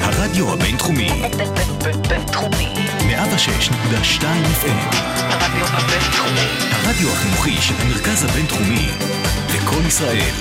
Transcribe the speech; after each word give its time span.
הרדיו 0.00 0.52
הבינתחומי, 0.52 1.22
בינתחומי. 2.08 2.74
106.2 2.98 4.22
FM, 4.62 4.96
הרדיו 5.16 5.66
הבינתחומי. 5.66 6.48
הרדיו 6.72 7.08
החינוכי 7.12 7.56
של 7.62 7.74
המרכז 7.80 8.24
הבינתחומי, 8.24 8.88
לקום 9.54 9.86
ישראל, 9.86 10.32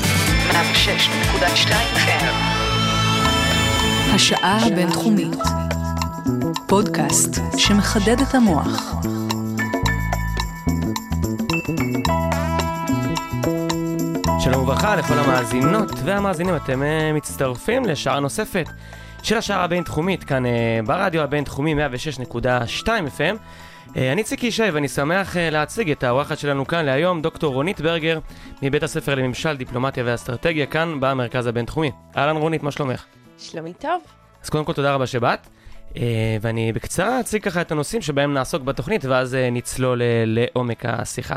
106.2 0.52 1.72
FM. 1.96 2.26
השעה 4.14 4.68
הבינתחומית. 4.68 5.38
פודקאסט 6.68 7.40
שמחדד 7.58 8.22
את 8.22 8.36
המוח. 8.36 8.96
שלום 14.44 14.64
וברכה 14.64 14.96
לכל 14.96 15.14
המאזינות 15.14 15.90
והמאזינים, 16.06 16.56
אתם 16.56 16.84
אה, 16.84 17.14
מצטרפים 17.14 17.86
לשעה 17.86 18.20
נוספת 18.20 18.66
של 19.24 19.38
השעה 19.38 19.64
הבינתחומית, 19.64 20.24
כאן 20.24 20.46
אה, 20.46 20.80
ברדיו 20.86 21.22
הבינתחומי 21.22 21.76
106.2 21.76 22.86
FM. 22.86 23.38
אה, 23.98 24.12
אני 24.12 24.24
ציקי 24.24 24.48
ישי 24.48 24.70
ואני 24.74 24.88
שמח 24.88 25.36
להציג 25.38 25.92
את 25.92 26.04
האורחת 26.04 26.38
שלנו 26.38 26.68
כאן 26.68 26.86
להיום, 26.86 27.22
דוקטור 27.22 27.54
רונית 27.54 27.82
ברגר, 27.82 28.20
מבית 28.62 28.84
הספר 28.84 29.16
לממשל, 29.16 29.58
דיפלומטיה 29.58 30.04
ואסטרטגיה, 30.08 30.66
כאן 30.66 31.00
במרכז 31.00 31.48
הבינתחומי. 31.48 31.92
אהלן 32.18 32.36
רונית, 32.38 32.64
מה 32.64 32.72
שלומך? 32.72 33.06
שלומי 33.38 33.74
טוב. 33.74 34.02
אז 34.44 34.50
קודם 34.50 34.66
כל 34.66 34.74
תודה 34.74 34.94
רבה 34.94 35.08
שבאת, 35.08 35.48
ואני 36.42 36.74
בקצרה 36.74 37.20
אציג 37.20 37.44
ככה 37.44 37.62
את 37.62 37.72
הנושאים 37.72 38.02
שבהם 38.02 38.34
נעסוק 38.34 38.64
בתוכנית, 38.64 39.06
ואז 39.06 39.38
נצלול 39.52 40.02
לעומק 40.26 40.86
השיחה. 40.86 41.36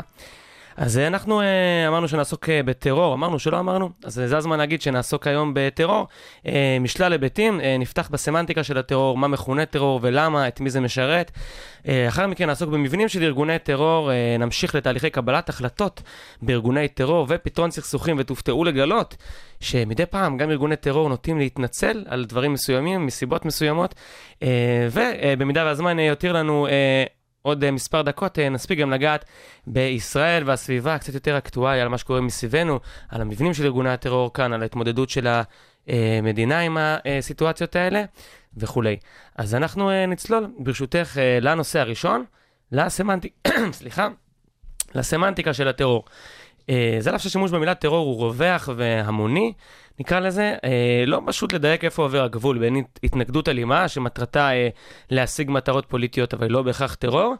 אז 0.77 0.97
אה, 0.97 1.07
אנחנו 1.07 1.41
אה, 1.41 1.87
אמרנו 1.87 2.07
שנעסוק 2.07 2.49
אה, 2.49 2.63
בטרור, 2.63 3.13
אמרנו 3.13 3.39
שלא 3.39 3.59
אמרנו, 3.59 3.89
אז 4.03 4.13
זה 4.13 4.37
הזמן 4.37 4.57
להגיד 4.57 4.81
שנעסוק 4.81 5.27
היום 5.27 5.51
בטרור, 5.55 6.07
משלל 6.81 7.11
היבטים, 7.11 7.61
נפתח 7.79 8.09
בסמנטיקה 8.11 8.63
של 8.63 8.77
הטרור, 8.77 9.17
מה 9.17 9.27
מכונה 9.27 9.65
טרור 9.65 9.99
ולמה, 10.03 10.47
את 10.47 10.59
מי 10.59 10.69
זה 10.69 10.79
משרת. 10.79 11.31
אחר 12.07 12.27
מכן 12.27 12.47
נעסוק 12.47 12.69
במבנים 12.69 13.09
של 13.09 13.23
ארגוני 13.23 13.59
טרור, 13.59 14.11
נמשיך 14.39 14.75
לתהליכי 14.75 15.09
קבלת 15.09 15.49
החלטות 15.49 16.01
בארגוני 16.41 16.87
טרור 16.87 17.25
ופתרון 17.29 17.71
סכסוכים, 17.71 18.15
ותופתעו 18.19 18.63
לגלות 18.63 19.15
שמדי 19.59 20.05
פעם 20.05 20.37
גם 20.37 20.51
ארגוני 20.51 20.75
טרור 20.75 21.09
נוטים 21.09 21.39
להתנצל 21.39 22.03
על 22.07 22.25
דברים 22.25 22.53
מסוימים, 22.53 23.05
מסיבות 23.05 23.45
מסוימות, 23.45 23.95
ובמידה 24.91 25.65
והזמן 25.65 25.99
יותיר 25.99 26.33
לנו 26.33 26.67
עוד 27.45 27.63
אה, 27.63 27.71
מספר 27.71 28.01
דקות, 28.01 28.39
אה, 28.39 28.49
נספיק 28.49 28.79
גם 28.79 28.91
לגעת 28.91 29.25
בישראל 29.67 30.43
והסביבה, 30.45 30.97
קצת 30.97 31.13
יותר 31.13 31.37
אקטואליה 31.37 31.83
על 31.83 31.89
מה 31.89 31.97
שקורה 31.97 32.21
מסביבנו, 32.21 32.79
על 33.09 33.21
המבנים 33.21 33.53
של 33.53 33.63
ארגוני 33.63 33.89
הטרור 33.89 34.33
כאן, 34.33 34.53
על 34.53 34.61
ההתמודדות 34.61 35.09
של 35.09 35.27
המדינה 35.87 36.59
עם 36.59 36.77
הסיטואציות 36.79 37.75
האלה 37.75 38.03
וכולי. 38.57 38.97
אז 39.35 39.55
אנחנו 39.55 39.89
אה, 39.89 40.05
נצלול, 40.05 40.47
ברשותך, 40.59 41.17
אה, 41.17 41.39
לנושא 41.41 41.79
הראשון, 41.79 42.25
לסמנטיק... 42.71 43.33
סליחה, 43.79 44.07
לסמנטיקה 44.95 45.53
של 45.53 45.67
הטרור. 45.67 46.05
אה, 46.69 46.97
זה 46.99 47.09
על 47.09 47.15
אף 47.15 47.21
שהשימוש 47.21 47.51
במילה 47.51 47.75
טרור 47.75 48.05
הוא 48.07 48.25
רווח 48.25 48.69
והמוני, 48.75 49.53
נקרא 49.99 50.19
לזה, 50.19 50.55
אה, 50.63 51.03
לא 51.07 51.21
פשוט 51.25 51.53
לדייק 51.53 51.83
איפה 51.83 52.03
עובר 52.03 52.23
הגבול 52.23 52.59
בין 52.59 52.75
הת- 52.75 52.99
התנגדות 53.03 53.49
אלימה, 53.49 53.87
שמטרתה 53.87 54.51
אה, 54.53 54.69
להשיג 55.09 55.51
מטרות 55.51 55.85
פוליטיות, 55.85 56.33
אבל 56.33 56.51
לא 56.51 56.61
בהכרח 56.61 56.95
טרור, 56.95 57.35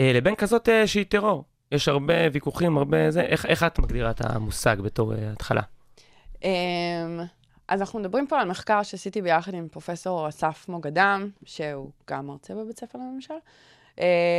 לבין 0.00 0.34
כזאת 0.34 0.68
שהיא 0.86 1.04
טרור. 1.08 1.44
יש 1.72 1.88
הרבה 1.88 2.14
ויכוחים, 2.32 2.76
הרבה 2.78 3.10
זה, 3.10 3.20
איך, 3.20 3.46
איך 3.46 3.62
את 3.62 3.78
מגדירה 3.78 4.10
את 4.10 4.20
המושג 4.24 4.76
בתור 4.80 5.12
התחלה? 5.32 5.60
אמ, 6.44 6.50
אז 7.68 7.80
אנחנו 7.80 7.98
מדברים 7.98 8.26
פה 8.26 8.40
על 8.40 8.48
מחקר 8.48 8.82
שעשיתי 8.82 9.22
ביחד 9.22 9.54
עם 9.54 9.68
פרופסור 9.68 10.28
אסף 10.28 10.66
מוגדם, 10.68 11.30
שהוא 11.44 11.90
גם 12.10 12.26
מרצה 12.26 12.54
בבית 12.54 12.78
ספר 12.78 12.98
לממשל, 12.98 13.34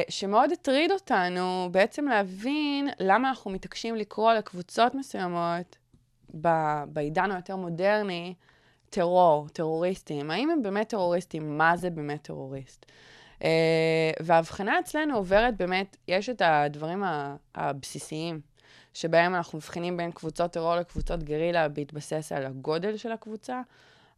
שמאוד 0.10 0.52
הטריד 0.52 0.92
אותנו 0.92 1.70
בעצם 1.72 2.08
להבין 2.08 2.90
למה 3.00 3.30
אנחנו 3.30 3.52
מתעקשים 3.52 3.96
לקרוא 3.96 4.34
לקבוצות 4.34 4.96
מסוימות 4.96 5.78
ב- 6.42 6.84
בעידן 6.88 7.32
היותר 7.32 7.56
מודרני 7.56 8.34
טרור, 8.90 9.48
טרוריסטים. 9.50 10.32
האם 10.32 10.50
הם 10.50 10.62
באמת 10.62 10.90
טרוריסטים? 10.90 11.58
מה 11.58 11.78
זה 11.78 11.90
באמת 11.90 12.22
טרוריסט? 12.22 12.86
Uh, 13.40 13.42
וההבחנה 14.20 14.80
אצלנו 14.80 15.16
עוברת 15.16 15.58
באמת, 15.58 15.98
יש 16.08 16.30
את 16.30 16.42
הדברים 16.46 17.04
הבסיסיים, 17.56 18.42
שבהם 18.94 19.36
אנחנו 19.36 19.58
מבחינים 19.58 19.98
בין 19.98 20.12
קבוצות 20.12 20.52
טרור 20.52 20.76
לקבוצות 20.76 21.24
גרילה 21.24 21.70
בהתבסס 21.70 22.32
על 22.32 22.46
הגודל 22.46 22.98
של 22.98 23.12
הקבוצה, 23.12 23.62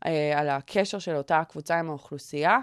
uh, 0.06 0.08
על 0.36 0.50
הקשר 0.50 1.00
של 1.00 1.16
אותה 1.16 1.40
הקבוצה 1.40 1.80
עם 1.80 1.90
האוכלוסייה, 1.90 2.60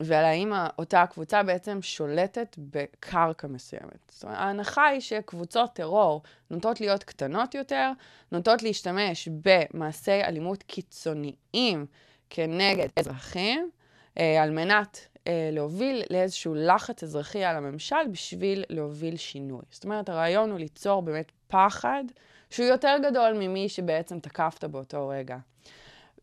ועל 0.00 0.24
האם 0.24 0.52
אותה 0.78 1.02
הקבוצה 1.02 1.42
בעצם 1.42 1.78
שולטת 1.82 2.56
בקרקע 2.58 3.48
מסוימת. 3.48 4.10
זאת 4.10 4.24
אומרת, 4.24 4.38
ההנחה 4.38 4.86
היא 4.86 5.00
שקבוצות 5.00 5.72
טרור 5.72 6.22
נוטות 6.50 6.80
להיות 6.80 7.04
קטנות 7.04 7.54
יותר, 7.54 7.90
נוטות 8.32 8.62
להשתמש 8.62 9.28
במעשי 9.42 10.22
אלימות 10.22 10.62
קיצוניים 10.62 11.86
כנגד 12.30 12.88
אזרחים, 12.96 13.70
אה, 14.18 14.42
על 14.42 14.50
מנת 14.50 15.06
אה, 15.26 15.50
להוביל 15.52 16.02
לאיזשהו 16.10 16.54
לחץ 16.54 17.02
אזרחי 17.02 17.44
על 17.44 17.56
הממשל 17.56 18.08
בשביל 18.12 18.64
להוביל 18.70 19.16
שינוי. 19.16 19.62
זאת 19.70 19.84
אומרת, 19.84 20.08
הרעיון 20.08 20.50
הוא 20.50 20.58
ליצור 20.58 21.02
באמת 21.02 21.32
פחד 21.48 22.04
שהוא 22.50 22.66
יותר 22.66 22.96
גדול 23.10 23.32
ממי 23.32 23.68
שבעצם 23.68 24.20
תקפת 24.20 24.64
באותו 24.64 25.08
רגע. 25.08 25.36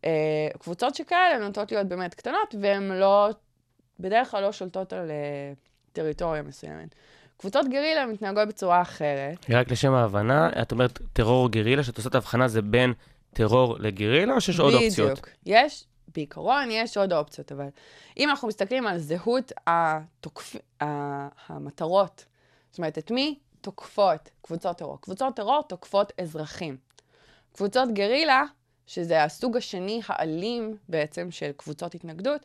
אה, 0.04 0.10
קבוצות 0.58 0.94
שכאלה 0.94 1.38
נוטות 1.38 1.72
להיות 1.72 1.86
באמת 1.86 2.14
קטנות, 2.14 2.54
והן 2.60 2.92
לא, 2.92 3.28
בדרך 4.00 4.30
כלל 4.30 4.42
לא 4.42 4.52
שולטות 4.52 4.92
על 4.92 5.10
אה, 5.10 5.52
טריטוריה 5.92 6.42
מסוימת. 6.42 6.94
קבוצות 7.36 7.68
גרילה 7.68 8.06
מתנהגות 8.06 8.48
בצורה 8.48 8.82
אחרת. 8.82 9.46
רק 9.50 9.70
לשם 9.70 9.92
ההבנה, 9.92 10.50
את 10.62 10.72
אומרת 10.72 10.98
טרור 11.12 11.50
גרילה, 11.50 11.84
שאת 11.84 11.96
עושה 11.96 12.08
את 12.08 12.14
ההבחנה 12.14 12.48
זה 12.48 12.62
בין 12.62 12.92
טרור 13.32 13.76
לגרילה, 13.78 14.34
או 14.34 14.40
שיש 14.40 14.60
עוד 14.60 14.74
אופציות? 14.74 15.10
בדיוק. 15.10 15.28
יש, 15.46 15.84
בעיקרון 16.14 16.68
יש 16.70 16.96
עוד 16.96 17.12
אופציות, 17.12 17.52
אבל 17.52 17.66
אם 18.18 18.30
אנחנו 18.30 18.48
מסתכלים 18.48 18.86
על 18.86 18.98
זהות 18.98 19.52
התוקפ... 19.66 20.56
המטרות, 21.48 22.24
זאת 22.70 22.78
אומרת, 22.78 22.98
את 22.98 23.10
מי 23.10 23.38
תוקפות 23.60 24.30
קבוצות 24.42 24.78
טרור? 24.78 25.00
קבוצות 25.00 25.36
טרור 25.36 25.62
תוקפות 25.68 26.12
אזרחים. 26.20 26.76
קבוצות 27.52 27.88
גרילה, 27.92 28.42
שזה 28.86 29.24
הסוג 29.24 29.56
השני 29.56 30.00
האלים 30.06 30.76
בעצם 30.88 31.30
של 31.30 31.50
קבוצות 31.56 31.94
התנגדות, 31.94 32.40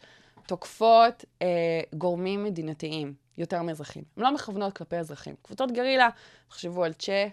תוקפות 0.46 1.26
אה, 1.42 1.48
גורמים 1.94 2.44
מדינתיים, 2.44 3.14
יותר 3.38 3.62
מאזרחים. 3.62 4.04
הן 4.18 4.24
לא 4.24 4.34
מכוונות 4.34 4.78
כלפי 4.78 4.96
אזרחים. 4.96 5.36
קבוצות 5.42 5.72
גרילה, 5.72 6.10
תחשבו 6.48 6.84
על 6.84 6.94
צ'ה, 6.94 7.28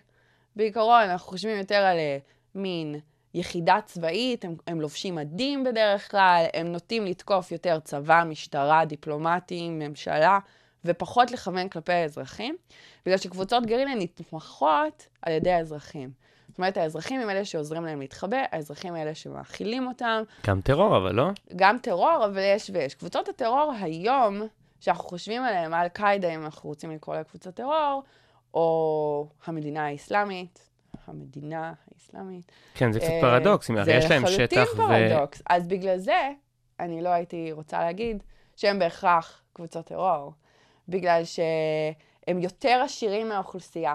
בעיקרון 0.57 1.03
אנחנו 1.03 1.29
חושבים 1.29 1.59
יותר 1.59 1.75
על 1.75 1.97
אה, 1.97 2.19
מין 2.55 3.01
יחידה 3.35 3.79
צבאית, 3.87 4.45
הם, 4.45 4.57
הם 4.67 4.81
לובשים 4.81 5.15
מדים 5.15 5.65
בדרך 5.65 6.11
כלל, 6.11 6.45
הם 6.55 6.67
נוטים 6.67 7.07
לתקוף 7.07 7.53
יותר 7.53 7.81
צבא, 7.81 8.25
משטרה, 8.27 8.85
דיפלומטים, 8.85 9.79
ממשלה, 9.79 10.39
ופחות 10.85 11.31
לכוון 11.31 11.69
כלפי 11.69 11.93
האזרחים, 11.93 12.57
בגלל 13.07 13.19
שקבוצות 13.19 13.67
גרילה 13.67 13.95
נתמכות 13.95 15.07
על 15.23 15.33
ידי 15.33 15.53
האזרחים. 15.53 16.11
זאת 16.49 16.59
אומרת, 16.59 16.77
האזרחים 16.77 17.21
הם 17.21 17.31
אלה 17.31 17.45
שעוזרים 17.45 17.85
להם 17.85 18.01
להתחבא, 18.01 18.37
האזרחים 18.53 18.95
הם 18.95 19.03
אלה 19.03 19.15
שמאכילים 19.15 19.87
אותם, 19.87 20.23
גם 20.47 20.61
טרור, 20.61 20.97
אבל 20.97 21.15
לא? 21.15 21.29
גם 21.57 21.79
טרור, 21.79 22.25
אבל 22.25 22.41
יש 22.55 22.71
ויש. 22.75 22.95
קבוצות 22.95 23.29
הטרור 23.29 23.73
היום, 23.81 24.43
שאנחנו 24.81 25.05
חושבים 25.05 25.43
עליהן, 25.43 25.75
אל-קאעידה, 25.75 26.35
אם 26.35 26.45
אנחנו 26.45 26.69
רוצים 26.69 26.91
לקרוא 26.91 27.17
לה 27.17 27.25
קבוצת 27.25 27.55
טרור, 27.55 28.03
או 28.55 29.29
המדינה 29.47 29.87
האסלאמית, 29.87 30.69
המדינה 31.07 31.73
האסלאמית. 31.93 32.53
כן, 32.75 32.93
זה 32.93 33.01
קצת 33.01 33.09
אה, 33.09 33.21
פרדוקס, 33.21 33.71
הרי 33.71 33.95
יש 33.95 34.11
להם 34.11 34.27
זה 34.27 34.33
שטח 34.33 34.57
לחלוטין 34.57 34.85
ו... 34.85 34.89
פרדוקס. 34.89 35.43
אז 35.49 35.69
בגלל 35.69 35.99
זה, 35.99 36.31
אני 36.81 37.03
לא 37.03 37.09
הייתי 37.09 37.53
רוצה 37.53 37.81
להגיד 37.81 38.23
שהם 38.57 38.79
בהכרח 38.79 39.43
קבוצות 39.53 39.87
טרור, 39.87 40.33
בגלל 40.89 41.23
שהם 41.25 42.39
יותר 42.39 42.83
עשירים 42.85 43.29
מהאוכלוסייה. 43.29 43.95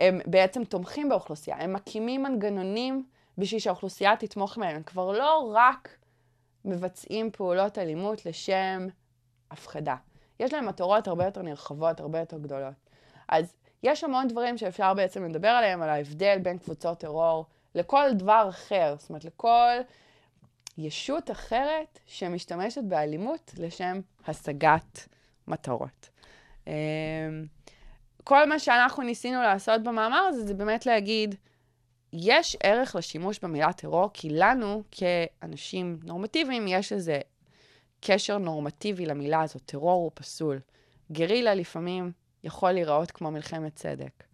הם 0.00 0.20
בעצם 0.26 0.64
תומכים 0.64 1.08
באוכלוסייה, 1.08 1.56
הם 1.60 1.72
מקימים 1.72 2.22
מנגנונים 2.22 3.06
בשביל 3.38 3.60
שהאוכלוסייה 3.60 4.16
תתמוך 4.16 4.58
בהם. 4.58 4.76
הם 4.76 4.82
כבר 4.82 5.12
לא 5.12 5.52
רק 5.54 5.98
מבצעים 6.64 7.30
פעולות 7.30 7.78
אלימות 7.78 8.26
לשם 8.26 8.86
הפחדה. 9.50 9.96
יש 10.40 10.52
להם 10.52 10.66
מטרות 10.66 11.08
הרבה 11.08 11.24
יותר 11.24 11.42
נרחבות, 11.42 12.00
הרבה 12.00 12.18
יותר 12.18 12.38
גדולות. 12.38 12.74
אז 13.28 13.54
יש 13.82 14.04
המון 14.04 14.28
דברים 14.28 14.58
שאפשר 14.58 14.94
בעצם 14.94 15.24
לדבר 15.24 15.48
עליהם, 15.48 15.82
על 15.82 15.88
ההבדל 15.88 16.38
בין 16.42 16.58
קבוצות 16.58 16.98
טרור 16.98 17.46
לכל 17.74 18.12
דבר 18.12 18.46
אחר. 18.48 18.94
זאת 18.98 19.08
אומרת, 19.08 19.24
לכל 19.24 19.76
ישות 20.78 21.30
אחרת 21.30 21.98
שמשתמשת 22.06 22.82
באלימות 22.84 23.52
לשם 23.58 24.00
השגת 24.26 25.08
מטרות. 25.48 26.08
כל 28.24 28.48
מה 28.48 28.58
שאנחנו 28.58 29.02
ניסינו 29.02 29.42
לעשות 29.42 29.82
במאמר 29.82 30.20
הזה, 30.28 30.46
זה 30.46 30.54
באמת 30.54 30.86
להגיד, 30.86 31.34
יש 32.12 32.56
ערך 32.62 32.96
לשימוש 32.96 33.38
במילה 33.42 33.72
טרור, 33.72 34.10
כי 34.14 34.30
לנו, 34.30 34.82
כאנשים 34.90 35.98
נורמטיביים, 36.04 36.68
יש 36.68 36.92
איזה 36.92 37.20
קשר 38.00 38.38
נורמטיבי 38.38 39.06
למילה 39.06 39.42
הזאת. 39.42 39.62
טרור 39.66 39.92
הוא 39.92 40.10
פסול. 40.14 40.60
גרילה 41.12 41.54
לפעמים 41.54 42.12
יכול 42.44 42.72
להיראות 42.72 43.10
כמו 43.10 43.30
מלחמת 43.30 43.74
צדק. 43.74 44.24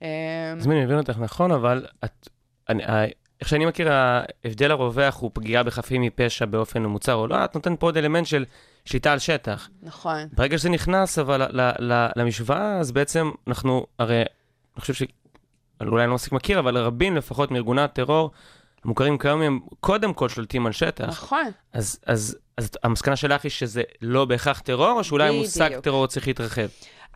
אז 0.00 0.66
אני 0.66 0.84
מבין 0.84 0.98
אותך 0.98 1.18
נכון, 1.18 1.50
אבל 1.50 1.86
את, 2.04 2.28
אני, 2.68 2.82
איך 3.40 3.48
שאני 3.48 3.66
מכיר, 3.66 3.92
ההבדל 3.92 4.70
הרווח 4.70 5.16
הוא 5.20 5.30
פגיעה 5.34 5.62
בחפים 5.62 6.02
מפשע 6.02 6.44
באופן 6.44 6.82
ממוצר 6.82 7.14
או 7.14 7.26
לא, 7.26 7.44
את 7.44 7.54
נותנת 7.54 7.80
פה 7.80 7.86
עוד 7.86 7.96
אלמנט 7.96 8.26
של 8.26 8.44
שליטה 8.84 9.12
על 9.12 9.18
שטח. 9.18 9.68
נכון. 9.82 10.28
ברגע 10.32 10.58
שזה 10.58 10.68
נכנס 10.68 11.18
אבל 11.18 11.42
ל, 11.42 11.60
ל, 11.60 11.92
ל, 11.92 12.06
למשוואה, 12.16 12.78
אז 12.78 12.92
בעצם 12.92 13.30
אנחנו, 13.46 13.86
הרי, 13.98 14.16
אני 14.16 14.80
חושב 14.80 14.94
ש... 14.94 15.02
אולי 15.80 16.02
אני 16.02 16.08
לא 16.08 16.14
מספיק 16.14 16.32
מכיר, 16.32 16.58
אבל 16.58 16.78
רבים 16.78 17.16
לפחות 17.16 17.50
מארגוני 17.50 17.82
הטרור 17.82 18.30
המוכרים 18.84 19.18
כיום 19.18 19.42
הם 19.42 19.60
קודם 19.80 20.14
כל 20.14 20.28
שולטים 20.28 20.66
על 20.66 20.72
שטח. 20.72 21.08
נכון. 21.08 21.50
אז, 21.72 22.00
אז, 22.06 22.36
אז 22.56 22.70
המסקנה 22.82 23.16
שלך 23.16 23.42
היא 23.42 23.50
שזה 23.50 23.82
לא 24.02 24.24
בהכרח 24.24 24.60
טרור, 24.60 24.92
או 24.92 25.04
שאולי 25.04 25.28
המושג. 25.28 25.80
טרור 25.80 26.06
צריך 26.06 26.26
להתרחב? 26.26 26.66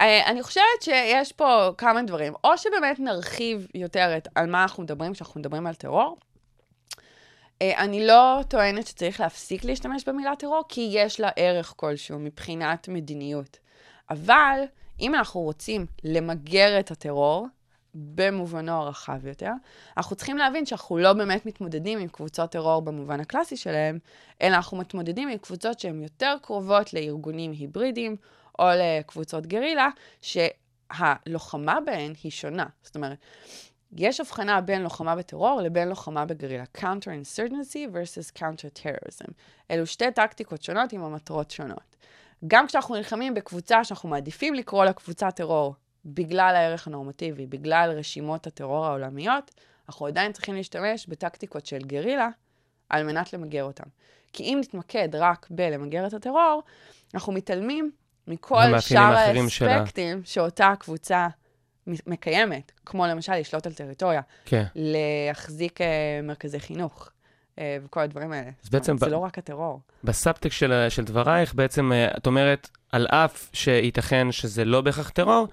אה, 0.01 0.27
אני 0.27 0.43
חושבת 0.43 0.83
שיש 0.83 1.33
פה 1.33 1.71
כמה 1.79 2.03
דברים. 2.03 2.33
או 2.45 2.59
שבאמת 2.59 3.01
נרחיב 3.01 3.67
יותר 3.75 4.15
את 4.17 4.29
על 4.35 4.51
מה 4.51 4.63
אנחנו 4.63 4.83
מדברים 4.83 5.13
כשאנחנו 5.13 5.41
מדברים 5.41 5.67
על 5.67 5.75
טרור. 5.75 6.17
אה, 7.63 7.79
אני 7.85 8.07
לא 8.07 8.41
טוענת 8.49 8.87
שצריך 8.87 9.21
להפסיק 9.21 9.65
להשתמש 9.65 10.09
במילה 10.09 10.37
טרור, 10.37 10.63
כי 10.69 10.89
יש 10.93 11.21
לה 11.21 11.31
ערך 11.37 11.75
כלשהו 11.77 12.19
מבחינת 12.19 12.89
מדיניות. 12.89 13.59
אבל 14.11 14.61
אם 15.01 15.15
אנחנו 15.15 15.41
רוצים 15.41 15.87
למגר 16.05 16.81
את 16.81 16.91
הטרור, 16.91 17.47
במובנו 17.95 18.73
הרחב 18.73 19.27
יותר, 19.27 19.53
אנחנו 19.97 20.17
צריכים 20.17 20.39
להבין 20.39 20.67
שאנחנו 20.67 20.99
לא 20.99 21.13
באמת 21.13 21.47
מתמודדים 21.47 21.99
עם 21.99 22.09
קבוצות 22.09 22.51
טרור 22.51 22.83
במובן 22.83 23.21
הקלאסי 23.21 23.57
שלהם, 23.57 23.99
אלא 24.43 24.57
אנחנו 24.57 24.77
מתמודדים 24.77 25.29
עם 25.29 25.39
קבוצות 25.39 25.81
שהן 25.81 26.03
יותר 26.03 26.37
קרובות 26.43 26.93
לארגונים 26.93 27.51
היברידיים, 27.51 28.17
או 28.59 28.65
לקבוצות 28.77 29.47
גרילה, 29.47 29.89
שהלוחמה 30.21 31.79
בהן 31.87 32.13
היא 32.23 32.33
שונה. 32.33 32.67
זאת 32.83 32.97
אומרת, 32.97 33.19
יש 33.97 34.21
הבחנה 34.21 34.61
בין 34.61 34.83
לוחמה 34.83 35.17
בטרור 35.17 35.61
לבין 35.61 35.89
לוחמה 35.89 36.25
בגרילה. 36.25 36.65
Counter-insurgency 36.79 37.93
versus 37.93 38.39
counter-terrorism. 38.39 39.33
אלו 39.71 39.87
שתי 39.87 40.11
טקטיקות 40.15 40.63
שונות 40.63 40.93
עם 40.93 41.05
המטרות 41.05 41.51
שונות. 41.51 41.97
גם 42.47 42.67
כשאנחנו 42.67 42.95
נלחמים 42.95 43.35
בקבוצה 43.35 43.85
שאנחנו 43.85 44.09
מעדיפים 44.09 44.55
לקרוא 44.55 44.85
לה 44.85 44.93
קבוצת 44.93 45.37
טרור, 45.37 45.75
בגלל 46.05 46.55
הערך 46.57 46.87
הנורמטיבי, 46.87 47.47
בגלל 47.47 47.91
רשימות 47.91 48.47
הטרור 48.47 48.87
העולמיות, 48.87 49.55
אנחנו 49.89 50.07
עדיין 50.07 50.33
צריכים 50.33 50.55
להשתמש 50.55 51.07
בטקטיקות 51.07 51.67
של 51.67 51.79
גרילה 51.79 52.29
על 52.89 53.05
מנת 53.05 53.33
למגר 53.33 53.65
אותם. 53.65 53.89
כי 54.33 54.43
אם 54.43 54.59
נתמקד 54.61 55.09
רק 55.15 55.47
בלמגר 55.51 56.07
את 56.07 56.13
הטרור, 56.13 56.63
אנחנו 57.15 57.33
מתעלמים 57.33 57.91
מכל 58.29 58.81
שאר 58.81 58.99
האחרים 59.01 59.49
שלה. 59.49 59.75
האספקטים 59.75 60.21
שאותה 60.25 60.73
קבוצה 60.79 61.29
מ- 61.87 61.93
מקיימת, 62.07 62.73
כמו 62.87 63.07
למשל 63.07 63.33
לשלוט 63.35 63.67
על 63.67 63.73
טריטוריה, 63.73 64.21
כן. 64.45 64.65
להחזיק 64.75 65.81
אה, 65.81 65.87
מרכזי 66.23 66.61
חינוך 66.61 67.11
אה, 67.59 67.79
וכל 67.85 68.01
הדברים 68.01 68.33
האלה. 68.33 68.51
זאת 68.63 68.73
בעצם 68.73 68.99
זה 68.99 69.07
ב- 69.07 69.09
לא 69.09 69.17
רק 69.19 69.39
הטרור. 69.39 69.81
בסאבטקסט 70.05 70.59
של, 70.59 70.87
של 70.89 71.05
דברייך, 71.05 71.55
בעצם 71.55 71.93
אה, 71.93 72.09
את 72.17 72.27
אומרת, 72.27 72.69
על 72.93 73.07
אף 73.07 73.49
שייתכן 73.53 74.33
שזה 74.33 74.65
לא 74.65 74.81
בהכרח 74.81 75.09
טרור, 75.11 75.49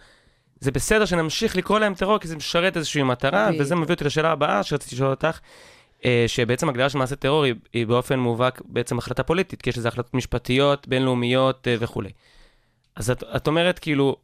זה 0.60 0.71
בסדר 0.71 1.06
שנמשיך 1.06 1.56
לקרוא 1.56 1.80
להם 1.80 1.94
טרור, 1.94 2.19
כי 2.19 2.28
זה 2.28 2.36
משרת 2.36 2.78
איזושהי 2.78 3.04
מטרה, 3.04 3.48
בדיוק. 3.48 3.62
וזה 3.62 3.75
מביא 3.75 3.94
אותי 3.94 4.04
לשאלה 4.04 4.31
הבאה 4.31 4.63
שרציתי 4.63 4.95
לשאול 4.95 5.10
אותך, 5.10 5.39
אה, 6.06 6.24
שבעצם 6.28 6.69
הגדרה 6.69 6.89
של 6.89 6.98
מעשה 6.98 7.16
טרור 7.16 7.44
היא, 7.44 7.54
היא 7.74 7.88
באופן 7.88 8.19
מובהק 8.19 8.62
בעצם 8.66 8.98
החלטה 8.98 9.24
פוליטית, 9.24 9.62
כי 9.62 9.69
יש 9.69 9.78
לזה 9.78 9.88
החלטות 9.88 10.13
משפטיות, 10.13 10.88
בינלאומיות 10.88 11.68
אה, 11.68 11.75
וכולי. 11.80 12.10
אז 12.95 13.09
את, 13.09 13.24
את 13.36 13.47
אומרת, 13.47 13.80
כאילו, 13.80 14.15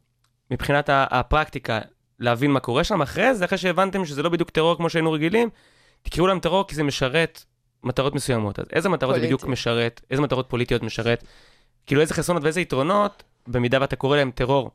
מבחינת 0.50 0.90
הפרקטיקה, 0.92 1.80
להבין 2.18 2.50
מה 2.50 2.60
קורה 2.60 2.84
שם 2.84 3.02
אחרי 3.02 3.34
זה, 3.34 3.44
אחרי 3.44 3.58
שהבנתם 3.58 4.04
שזה 4.04 4.22
לא 4.22 4.28
בדיוק 4.28 4.50
טרור 4.50 4.76
כמו 4.76 4.90
שהיינו 4.90 5.12
רגילים, 5.12 5.48
תקראו 6.02 6.26
להם 6.26 6.40
טרור 6.40 6.66
כי 6.66 6.74
זה 6.74 6.82
משרת 6.82 7.44
מטרות 7.84 8.14
מסוימות. 8.14 8.58
אז 8.58 8.64
איזה 8.72 8.88
מטרות 8.88 9.14
זה 9.14 9.20
בדיוק 9.20 9.40
פוליטי. 9.40 9.52
משרת? 9.52 10.00
איזה 10.10 10.22
מטרות 10.22 10.46
פוליטיות 10.48 10.82
משרת? 10.82 11.24
כאילו 11.86 12.00
איזה 12.00 12.14
חסרונות 12.14 12.42
ואיזה 12.42 12.60
יתרונות, 12.60 13.22
במידה 13.46 13.78
ואתה 13.80 13.96
קורא 13.96 14.16
להם 14.16 14.30
טרור, 14.30 14.70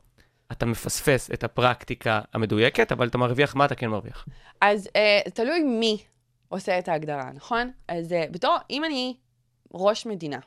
אתה 0.52 0.66
מפספס 0.66 1.30
את 1.30 1.44
הפרקטיקה 1.44 2.20
המדויקת, 2.34 2.92
אבל 2.92 3.06
אתה 3.08 3.18
מרוויח 3.18 3.56
מה 3.56 3.64
אתה 3.64 3.74
כן 3.74 3.88
מרוויח. 3.88 4.26
אז 4.60 4.88
אה, 4.96 5.20
תלוי 5.34 5.62
מי 5.62 5.98
עושה 6.48 6.78
את 6.78 6.88
ההגדרה, 6.88 7.30
נכון? 7.34 7.70
אז 7.88 8.12
אה, 8.12 8.24
בתור, 8.30 8.56
אם 8.70 8.84
אני 8.84 9.16
ראש 9.74 10.06
מדינה, 10.06 10.38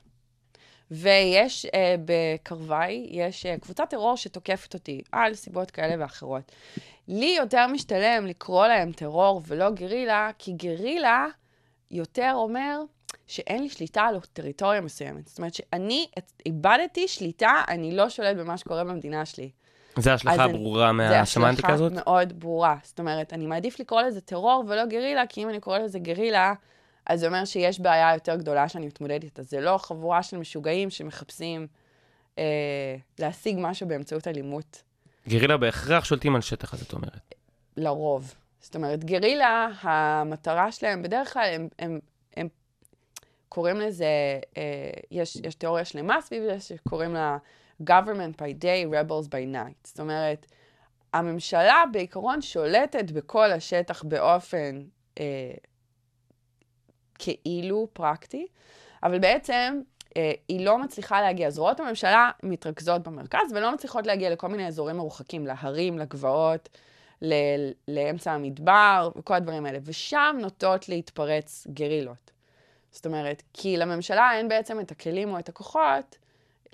ויש 0.91 1.65
אה, 1.65 1.95
בקרבי, 2.05 3.07
יש 3.09 3.45
אה, 3.45 3.55
קבוצת 3.61 3.89
טרור 3.89 4.17
שתוקפת 4.17 4.73
אותי 4.73 5.01
על 5.11 5.33
סיבות 5.33 5.71
כאלה 5.71 5.95
ואחרות. 5.99 6.51
לי 7.07 7.35
יותר 7.37 7.67
משתלם 7.67 8.25
לקרוא 8.25 8.67
להם 8.67 8.91
טרור 8.91 9.41
ולא 9.47 9.69
גרילה, 9.69 10.29
כי 10.37 10.51
גרילה 10.53 11.25
יותר 11.91 12.31
אומר 12.35 12.81
שאין 13.27 13.63
לי 13.63 13.69
שליטה 13.69 14.01
על 14.01 14.19
טריטוריה 14.33 14.81
מסוימת. 14.81 15.27
זאת 15.27 15.37
אומרת 15.37 15.53
שאני 15.53 16.07
איבדתי 16.45 17.07
שליטה, 17.07 17.63
אני 17.67 17.95
לא 17.95 18.09
שולט 18.09 18.37
במה 18.37 18.57
שקורה 18.57 18.83
במדינה 18.83 19.25
שלי. 19.25 19.49
זה 19.97 20.11
ההשלכה 20.11 20.43
אז 20.43 20.49
הברורה 20.49 20.87
זה 20.87 20.93
מהסמנטיקה 20.93 21.67
השלכה 21.67 21.73
הזאת? 21.73 21.91
מאוד 21.91 22.39
ברורה. 22.39 22.75
זאת 22.83 22.99
אומרת, 22.99 23.33
אני 23.33 23.47
מעדיף 23.47 23.79
לקרוא 23.79 24.01
לזה 24.01 24.21
טרור 24.21 24.63
ולא 24.67 24.85
גרילה, 24.85 25.23
כי 25.29 25.43
אם 25.43 25.49
אני 25.49 25.59
קורא 25.59 25.79
לזה 25.79 25.99
גרילה, 25.99 26.53
אז 27.11 27.19
זה 27.19 27.27
אומר 27.27 27.45
שיש 27.45 27.79
בעיה 27.79 28.13
יותר 28.13 28.35
גדולה 28.35 28.69
שאני 28.69 28.85
מתמודדת 28.87 29.23
איתה. 29.23 29.43
זה 29.43 29.61
לא 29.61 29.77
חבורה 29.77 30.23
של 30.23 30.37
משוגעים 30.37 30.89
שמחפשים 30.89 31.67
אה, 32.37 32.95
להשיג 33.19 33.57
משהו 33.59 33.87
באמצעות 33.87 34.27
אלימות, 34.27 34.83
גרילה 35.27 35.57
בהכרח 35.57 36.05
שולטים 36.05 36.35
על 36.35 36.41
שטח, 36.41 36.73
אז 36.73 36.81
את 36.81 36.93
אומרת. 36.93 37.35
לרוב. 37.77 38.35
זאת 38.59 38.75
אומרת, 38.75 39.03
גרילה, 39.03 39.69
המטרה 39.81 40.71
שלהם, 40.71 41.01
בדרך 41.01 41.33
כלל 41.33 41.49
הם, 41.53 41.67
הם, 41.79 41.99
הם 42.37 42.47
קוראים 43.49 43.77
לזה, 43.79 44.05
אה, 44.57 44.89
יש, 45.11 45.35
יש 45.35 45.55
תיאוריה 45.55 45.85
שלמה 45.85 46.21
סביב 46.21 46.43
זה 46.43 46.59
שקוראים 46.59 47.13
לה 47.13 47.37
government 47.83 48.41
by 48.41 48.63
day, 48.63 48.91
rebels 48.91 49.27
by 49.27 49.55
night. 49.55 49.77
זאת 49.83 49.99
אומרת, 49.99 50.45
הממשלה 51.13 51.83
בעיקרון 51.91 52.41
שולטת 52.41 53.11
בכל 53.11 53.51
השטח 53.51 54.03
באופן 54.03 54.81
אה, 55.19 55.51
כאילו 57.21 57.87
פרקטי, 57.93 58.47
אבל 59.03 59.19
בעצם 59.19 59.81
אה, 60.17 60.31
היא 60.47 60.65
לא 60.65 60.77
מצליחה 60.77 61.21
להגיע. 61.21 61.49
זרועות 61.49 61.79
הממשלה 61.79 62.31
מתרכזות 62.43 63.03
במרכז 63.03 63.51
ולא 63.55 63.73
מצליחות 63.73 64.07
להגיע 64.07 64.29
לכל 64.29 64.47
מיני 64.47 64.67
אזורים 64.67 64.97
מרוחקים, 64.97 65.47
להרים, 65.47 65.99
לגבעות, 65.99 66.69
ל- 67.21 67.71
לאמצע 67.87 68.31
המדבר 68.31 69.09
וכל 69.15 69.33
הדברים 69.33 69.65
האלה. 69.65 69.79
ושם 69.83 70.37
נוטות 70.39 70.89
להתפרץ 70.89 71.67
גרילות. 71.73 72.31
זאת 72.91 73.05
אומרת, 73.05 73.43
כי 73.53 73.77
לממשלה 73.77 74.33
אין 74.33 74.47
בעצם 74.47 74.79
את 74.79 74.91
הכלים 74.91 75.31
או 75.31 75.39
את 75.39 75.49
הכוחות 75.49 76.17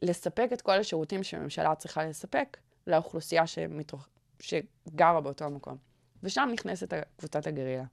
לספק 0.01 0.49
את 0.53 0.61
כל 0.61 0.71
השירותים 0.71 1.23
שהממשלה 1.23 1.75
צריכה 1.75 2.05
לספק 2.05 2.57
לאוכלוסייה 2.87 3.47
שמתרוח... 3.47 4.07
שגרה 4.39 5.21
באותו 5.21 5.49
מקום. 5.49 5.77
ושם 6.23 6.49
נכנסת 6.53 6.93
קבוצת 7.17 7.47
הגרילה. 7.47 7.83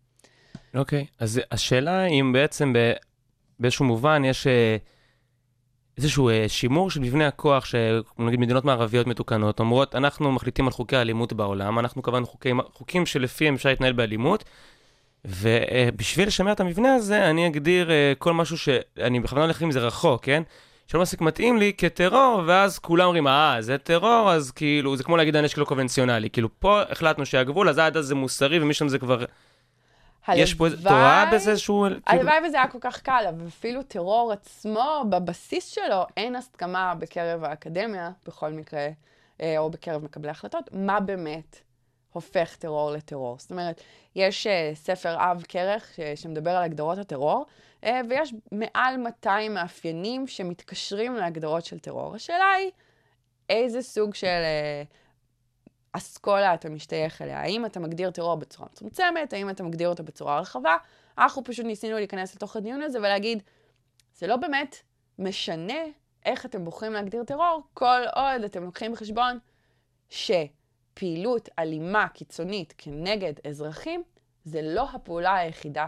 אוקיי, 0.74 1.06
אז 1.18 1.40
השאלה 1.50 2.04
אם 2.06 2.32
בעצם 2.32 2.72
ב- 2.72 2.92
באיזשהו 3.60 3.84
מובן 3.84 4.24
יש 4.24 4.46
אה, 4.46 4.76
איזשהו 5.98 6.28
אה, 6.28 6.44
שימור 6.48 6.90
של 6.90 7.00
מבנה 7.00 7.26
הכוח, 7.26 7.64
שנגיד 7.64 8.40
מדינות 8.40 8.64
מערביות 8.64 9.06
מתוקנות 9.06 9.60
אומרות, 9.60 9.94
אנחנו 9.94 10.32
מחליטים 10.32 10.66
על 10.66 10.72
חוקי 10.72 10.96
האלימות 10.96 11.32
בעולם, 11.32 11.78
אנחנו 11.78 12.02
קבענו 12.02 12.26
חוקים, 12.26 12.60
חוקים 12.72 13.06
שלפיהם 13.06 13.54
אפשר 13.54 13.68
להתנהל 13.68 13.92
באלימות, 13.92 14.44
ובשביל 15.24 16.26
לשמר 16.28 16.52
את 16.52 16.60
המבנה 16.60 16.94
הזה, 16.94 17.30
אני 17.30 17.46
אגדיר 17.46 17.90
אה, 17.90 18.12
כל 18.18 18.32
משהו 18.32 18.58
שאני 18.58 19.20
בכוונה 19.20 19.44
הולך 19.44 19.62
עם 19.62 19.70
זה 19.70 19.80
רחוק, 19.80 20.24
כן? 20.24 20.42
שלא 20.86 21.00
מספיק 21.00 21.20
מתאים 21.20 21.58
לי 21.58 21.72
כטרור, 21.78 22.42
ואז 22.46 22.78
כולם 22.78 23.06
אומרים, 23.06 23.26
אה, 23.26 23.56
זה 23.60 23.78
טרור, 23.78 24.32
אז 24.32 24.50
כאילו, 24.50 24.96
זה 24.96 25.04
כמו 25.04 25.16
להגיד 25.16 25.36
הנשק 25.36 25.58
לא 25.58 25.64
קונבנציונלי. 25.64 26.30
כאילו, 26.30 26.48
פה 26.58 26.82
החלטנו 26.82 27.26
שהגבול, 27.26 27.68
אז 27.68 27.78
עד 27.78 27.96
אז 27.96 28.06
זה 28.06 28.14
מוסרי, 28.14 28.58
ומשם 28.62 28.88
זה 28.88 28.98
כבר... 28.98 29.24
יש 30.32 30.54
פה. 30.54 30.66
את 30.66 30.72
רואה 30.84 31.30
בזה 31.32 31.50
איזשהו... 31.50 31.86
כאילו... 32.06 32.20
הלוואי 32.20 32.48
וזה 32.48 32.56
היה 32.56 32.68
כל 32.68 32.78
כך 32.80 33.00
קל, 33.00 33.24
אבל 33.28 33.46
אפילו 33.48 33.82
טרור 33.82 34.32
עצמו, 34.32 35.04
בבסיס 35.10 35.66
שלו, 35.66 36.06
אין 36.16 36.36
הסכמה 36.36 36.94
בקרב 36.94 37.44
האקדמיה, 37.44 38.10
בכל 38.26 38.50
מקרה, 38.50 38.88
אה, 39.40 39.58
או 39.58 39.70
בקרב 39.70 40.04
מקבלי 40.04 40.30
החלטות, 40.30 40.70
מה 40.72 41.00
באמת 41.00 41.56
הופך 42.12 42.56
טרור 42.56 42.90
לטרור. 42.90 43.36
זאת 43.38 43.50
אומרת, 43.50 43.80
יש 44.16 44.46
uh, 44.46 44.50
ספר 44.76 45.16
אב 45.18 45.44
כרך 45.48 45.92
ש- 45.96 46.22
שמדבר 46.22 46.50
על 46.50 46.62
הגדרות 46.62 46.98
הטרור, 46.98 47.46
uh, 47.84 47.86
ויש 48.08 48.34
מעל 48.52 48.96
200 48.96 49.54
מאפיינים 49.54 50.26
שמתקשרים 50.26 51.14
להגדרות 51.14 51.64
של 51.64 51.78
טרור. 51.78 52.14
השאלה 52.14 52.50
היא, 52.58 52.70
איזה 53.50 53.82
סוג 53.82 54.14
של... 54.14 54.26
Uh, 54.26 55.03
אסכולה 55.96 56.54
אתה 56.54 56.68
משתייך 56.68 57.22
אליה. 57.22 57.40
האם 57.40 57.66
אתה 57.66 57.80
מגדיר 57.80 58.10
טרור 58.10 58.34
בצורה 58.34 58.68
מצומצמת, 58.72 59.32
האם 59.32 59.50
אתה 59.50 59.62
מגדיר 59.62 59.88
אותו 59.88 60.04
בצורה 60.04 60.40
רחבה. 60.40 60.76
אנחנו 61.18 61.44
פשוט 61.44 61.66
ניסינו 61.66 61.96
להיכנס 61.96 62.34
לתוך 62.34 62.56
הדיון 62.56 62.82
הזה 62.82 62.98
ולהגיד, 62.98 63.42
זה 64.14 64.26
לא 64.26 64.36
באמת 64.36 64.76
משנה 65.18 65.84
איך 66.24 66.46
אתם 66.46 66.64
בוחרים 66.64 66.92
להגדיר 66.92 67.24
טרור, 67.24 67.62
כל 67.74 68.00
עוד 68.14 68.44
אתם 68.44 68.62
לוקחים 68.64 68.92
בחשבון 68.92 69.38
שפעילות 70.08 71.48
אלימה 71.58 72.08
קיצונית 72.08 72.74
כנגד 72.78 73.34
אזרחים, 73.48 74.02
זה 74.44 74.62
לא 74.62 74.90
הפעולה 74.90 75.34
היחידה 75.34 75.86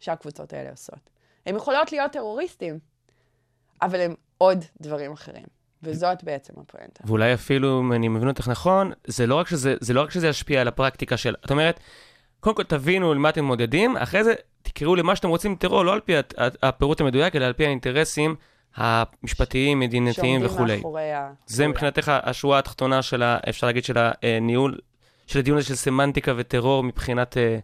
שהקבוצות 0.00 0.52
האלה 0.52 0.70
עושות. 0.70 1.10
הם 1.46 1.56
יכולות 1.56 1.92
להיות 1.92 2.12
טרוריסטים, 2.12 2.78
אבל 3.82 4.00
הם 4.00 4.14
עוד 4.38 4.64
דברים 4.80 5.12
אחרים. 5.12 5.55
וזאת 5.86 6.24
בעצם 6.24 6.52
הפואנטה. 6.56 7.04
ואולי 7.04 7.34
אפילו, 7.34 7.80
אם 7.80 7.92
אני 7.92 8.08
מבין 8.08 8.28
אותך 8.28 8.48
נכון, 8.48 8.92
זה 9.06 9.26
לא 9.26 9.34
רק 9.34 9.48
שזה, 9.48 9.74
זה 9.80 9.94
לא 9.94 10.02
רק 10.02 10.10
שזה 10.10 10.28
ישפיע 10.28 10.60
על 10.60 10.68
הפרקטיקה 10.68 11.16
של... 11.16 11.34
את 11.44 11.50
אומרת, 11.50 11.80
קודם 12.40 12.56
כל 12.56 12.62
תבינו 12.62 13.14
למה 13.14 13.28
אתם 13.28 13.44
מודדים, 13.44 13.96
אחרי 13.96 14.24
זה 14.24 14.34
תקראו 14.62 14.96
למה 14.96 15.16
שאתם 15.16 15.28
רוצים 15.28 15.56
טרור, 15.56 15.84
לא 15.84 15.92
על 15.92 16.00
פי 16.00 16.12
הפירוט 16.62 17.00
המדויק, 17.00 17.36
אלא 17.36 17.44
על 17.44 17.52
פי 17.52 17.66
האינטרסים 17.66 18.36
המשפטיים, 18.76 19.80
מדינתיים 19.80 20.40
וכולי. 20.44 20.82
זה 21.46 21.68
מבחינתך 21.68 22.12
השורה 22.22 22.58
התחתונה 22.58 23.02
של, 23.02 23.22
ה, 23.22 23.38
אפשר 23.48 23.66
להגיד, 23.66 23.84
של 23.84 23.94
הניהול, 24.22 24.78
של 25.26 25.38
הדיון 25.38 25.58
הזה 25.58 25.66
של 25.66 25.74
סמנטיקה 25.74 26.32
וטרור 26.36 26.84
מבחינת... 26.84 27.36
אה, 27.36 27.58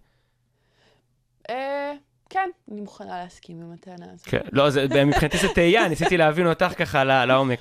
אה, 1.50 1.92
כן, 2.30 2.50
אני 2.72 2.80
מוכנה 2.80 3.22
להסכים 3.22 3.62
עם 3.62 3.72
הטענה 3.72 4.06
הזאת. 4.12 4.26
כן, 4.26 4.40
לא, 4.52 4.70
זה, 4.70 5.04
מבחינתי 5.04 5.38
זה 5.38 5.48
תהייה, 5.54 5.88
ניסיתי 5.88 6.16
להבין 6.16 6.46
אותך 6.46 6.72
ככה 6.78 7.04
לעומק. 7.04 7.58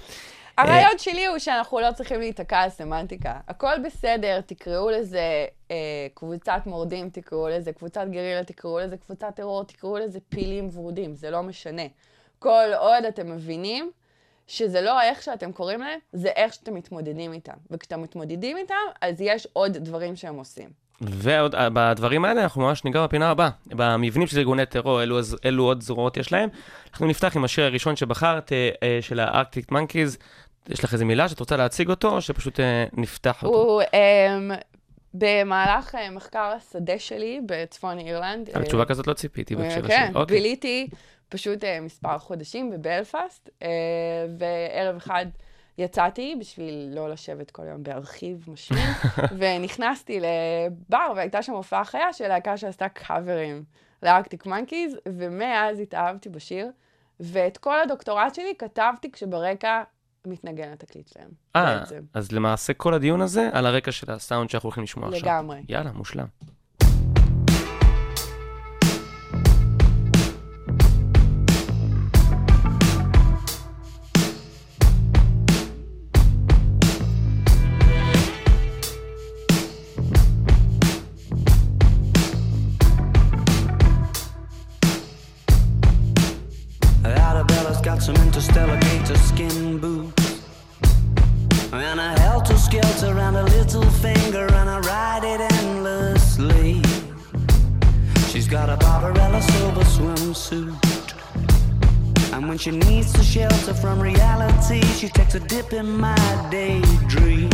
הרעיון 0.57 0.97
שלי 0.97 1.25
הוא 1.25 1.37
שאנחנו 1.37 1.79
לא 1.79 1.91
צריכים 1.91 2.19
להיתקע 2.19 2.59
על 2.59 2.69
סמנטיקה. 2.69 3.39
הכל 3.47 3.79
בסדר, 3.85 4.41
תקראו 4.41 4.89
לזה 4.89 5.45
אה, 5.71 6.07
קבוצת 6.13 6.61
מורדים, 6.65 7.09
תקראו 7.09 7.49
לזה 7.49 7.73
קבוצת 7.73 8.05
גרילה, 8.11 8.43
תקראו 8.43 8.79
לזה 8.79 8.97
קבוצת 8.97 9.35
טרור, 9.35 9.63
תקראו 9.63 9.97
לזה 9.97 10.19
פילים 10.29 10.69
ורודים, 10.73 11.15
זה 11.15 11.29
לא 11.29 11.43
משנה. 11.43 11.83
כל 12.39 12.73
עוד 12.77 13.05
אתם 13.05 13.31
מבינים 13.31 13.91
שזה 14.47 14.81
לא 14.81 15.01
איך 15.01 15.21
שאתם 15.21 15.51
קוראים 15.51 15.79
להם, 15.79 15.99
זה 16.13 16.29
איך 16.29 16.53
שאתם 16.53 16.73
מתמודדים 16.73 17.33
איתם. 17.33 17.53
וכשאתם 17.71 18.01
מתמודדים 18.01 18.57
איתם, 18.57 18.75
אז 19.01 19.21
יש 19.21 19.47
עוד 19.53 19.77
דברים 19.77 20.15
שהם 20.15 20.35
עושים. 20.35 20.80
ועוד, 21.01 21.55
אה, 21.55 21.67
בדברים 21.73 22.25
האלה 22.25 22.43
אנחנו 22.43 22.61
ממש 22.61 22.83
ניגע 22.83 23.03
בפינה 23.03 23.29
הבאה. 23.29 23.49
במבנים 23.65 24.27
של 24.27 24.37
ארגוני 24.37 24.65
טרור, 24.65 25.03
אלו, 25.03 25.19
אלו 25.45 25.63
עוד 25.63 25.81
זרועות 25.81 26.17
יש 26.17 26.31
להם. 26.31 26.49
אנחנו 26.91 27.07
נפתח 27.07 27.35
עם 27.35 27.43
השיר 27.43 27.65
הראשון 27.65 27.95
שבחרת, 27.95 28.53
אה, 28.53 28.69
אה, 28.83 28.97
של 29.01 29.19
הארקטיק 29.19 29.71
מנקיז. 29.71 30.17
יש 30.69 30.83
לך 30.83 30.93
איזה 30.93 31.05
מילה 31.05 31.29
שאת 31.29 31.39
רוצה 31.39 31.57
להציג 31.57 31.89
אותו, 31.89 32.09
או 32.09 32.21
שפשוט 32.21 32.59
אה, 32.59 32.85
נפתח 32.93 33.43
אותו? 33.43 33.57
הוא 33.57 33.81
אה, 33.93 34.37
במהלך 35.13 35.95
מחקר 36.11 36.53
השדה 36.57 36.99
שלי 36.99 37.41
בצפון 37.45 37.99
אירלנד. 37.99 38.49
על 38.53 38.63
תשובה 38.63 38.85
כזאת 38.85 39.07
לא 39.07 39.13
ציפיתי 39.13 39.55
בהקשר 39.55 39.87
כן, 39.87 40.03
השני. 40.03 40.15
אוקיי. 40.15 40.37
ביליתי 40.37 40.87
פשוט 41.29 41.63
מספר 41.81 42.17
חודשים 42.17 42.71
בבלפאסט, 42.71 43.49
וערב 44.39 44.95
אחד 44.95 45.25
יצאתי 45.81 46.35
בשביל 46.39 46.89
לא 46.95 47.09
לשבת 47.09 47.51
כל 47.51 47.63
היום 47.63 47.83
בארכיב 47.83 48.45
משמין, 48.47 48.89
ונכנסתי 49.39 50.19
לבר, 50.19 51.13
והייתה 51.15 51.41
שם 51.41 51.53
הופעה 51.53 51.85
חיה 51.85 52.13
של 52.13 52.27
להקה 52.27 52.57
שעשתה 52.57 52.89
קאברים 52.89 53.63
לארקטיק 54.03 54.45
מנקיז, 54.45 54.97
ומאז 55.07 55.79
התאהבתי 55.79 56.29
בשיר, 56.29 56.71
ואת 57.19 57.57
כל 57.57 57.79
הדוקטורט 57.79 58.35
שלי 58.35 58.53
כתבתי 58.59 59.11
כשברקע 59.11 59.83
מתנגן 60.27 60.71
התקליט 60.71 61.07
שלהם. 61.07 61.29
אה. 61.55 61.83
אז 62.13 62.31
למעשה 62.31 62.73
כל 62.73 62.93
הדיון 62.93 63.21
הזה 63.21 63.49
על 63.53 63.65
הרקע 63.65 63.91
של 63.91 64.11
הסאונד 64.11 64.49
שאנחנו 64.49 64.67
הולכים 64.67 64.83
לשמוע 64.83 65.09
עכשיו. 65.09 65.21
לגמרי. 65.21 65.63
יאללה, 65.69 65.91
מושלם. 65.91 66.25
In 105.81 105.99
my 105.99 106.47
daydream 106.51 107.49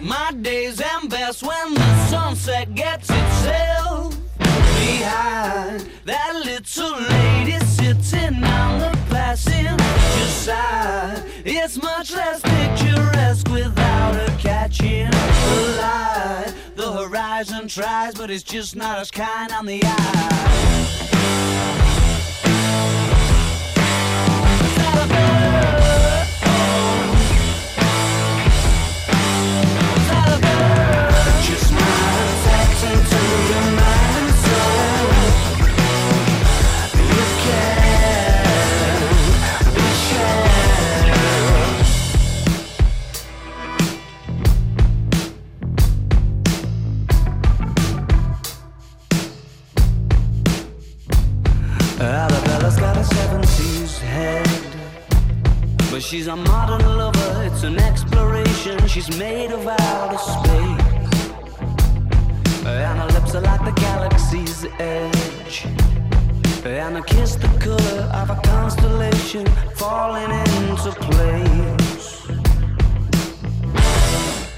My 0.00 0.32
days 0.40 0.80
end 0.80 1.10
best 1.10 1.42
when 1.42 1.74
the 1.74 2.06
sunset 2.06 2.74
gets 2.74 3.10
itself 3.10 4.16
behind 4.38 5.86
that 6.06 6.32
little 6.48 6.96
lady 7.14 7.58
sitting 7.76 8.42
on 8.42 8.70
the 8.78 8.92
passenger 9.10 10.30
side. 10.44 11.22
It's 11.44 11.76
much 11.82 12.14
less 12.14 12.40
picturesque 12.40 13.50
without 13.50 14.14
her 14.14 14.36
catching 14.38 15.10
the 15.10 15.76
light. 15.82 16.54
The 16.74 16.90
horizon 16.90 17.68
tries, 17.68 18.14
but 18.14 18.30
it's 18.30 18.42
just 18.42 18.76
not 18.76 18.98
as 18.98 19.10
kind 19.10 19.52
on 19.52 19.66
the 19.66 19.80
eye. 19.84 20.34
Just 31.42 31.72
my 31.72 31.80
sex 32.44 32.82
into 32.84 33.20
your 33.52 33.76
mind. 33.76 34.03
She's 56.14 56.28
a 56.28 56.36
modern 56.36 56.96
lover, 56.96 57.42
it's 57.42 57.64
an 57.64 57.76
exploration. 57.80 58.78
She's 58.86 59.10
made 59.18 59.50
of 59.50 59.66
outer 59.66 60.18
space. 60.18 61.20
And 62.64 62.98
her 63.00 63.08
lips 63.16 63.34
are 63.34 63.40
like 63.40 63.64
the 63.64 63.72
galaxy's 63.72 64.64
edge. 64.78 65.66
And 66.64 66.94
her 66.96 67.02
kiss 67.02 67.34
the 67.34 67.48
color 67.58 68.02
of 68.20 68.30
a 68.30 68.40
constellation 68.44 69.44
falling 69.74 70.30
into 70.30 70.92
place. 71.08 72.28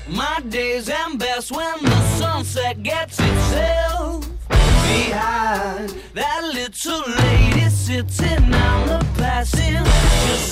My 0.08 0.38
days 0.50 0.90
end 0.90 1.18
best 1.18 1.50
when 1.52 1.82
the 1.82 2.00
sunset 2.18 2.82
gets 2.82 3.18
itself 3.18 4.28
behind 4.50 5.88
that 6.12 6.42
little 6.52 7.02
lady 7.22 7.70
sitting 7.70 8.52
on 8.52 8.88
the 8.88 9.05
passenger 9.26 9.84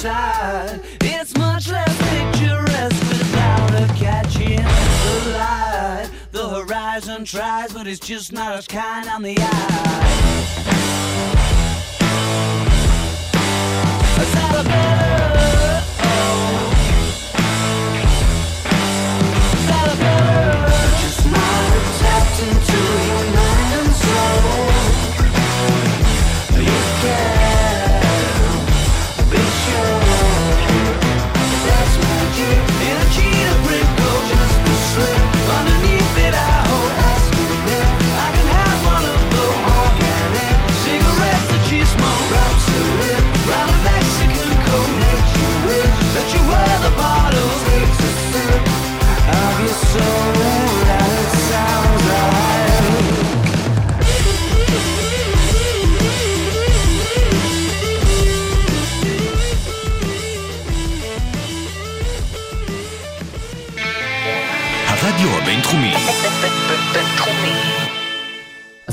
side. 0.03 0.81
It's 1.01 1.37
much 1.39 1.69
less 1.69 1.97
picturesque 2.11 3.09
without 3.09 3.71
her 3.71 3.89
catching 3.95 4.65
the 5.05 5.15
light. 5.39 6.11
The 6.33 6.49
horizon 6.49 7.25
tries, 7.25 7.73
but 7.73 7.87
it's 7.87 8.01
just 8.01 8.33
not 8.33 8.57
as 8.57 8.67
kind 8.67 9.09
on 9.09 9.23
the 9.23 9.37
eye. 9.39 10.11
Is 14.23 14.31
that 14.37 14.53
a 14.61 14.65
bird? 14.73 15.83
Is 19.57 19.67
that 19.71 19.87
a 19.93 19.97
bird? 20.03 20.93
Just 21.03 21.23
not 21.35 21.71
tapped 22.01 22.39
into 22.49 22.81
your 23.09 23.25
mind 23.37 23.73
and 23.79 23.93
soul. 24.03 24.74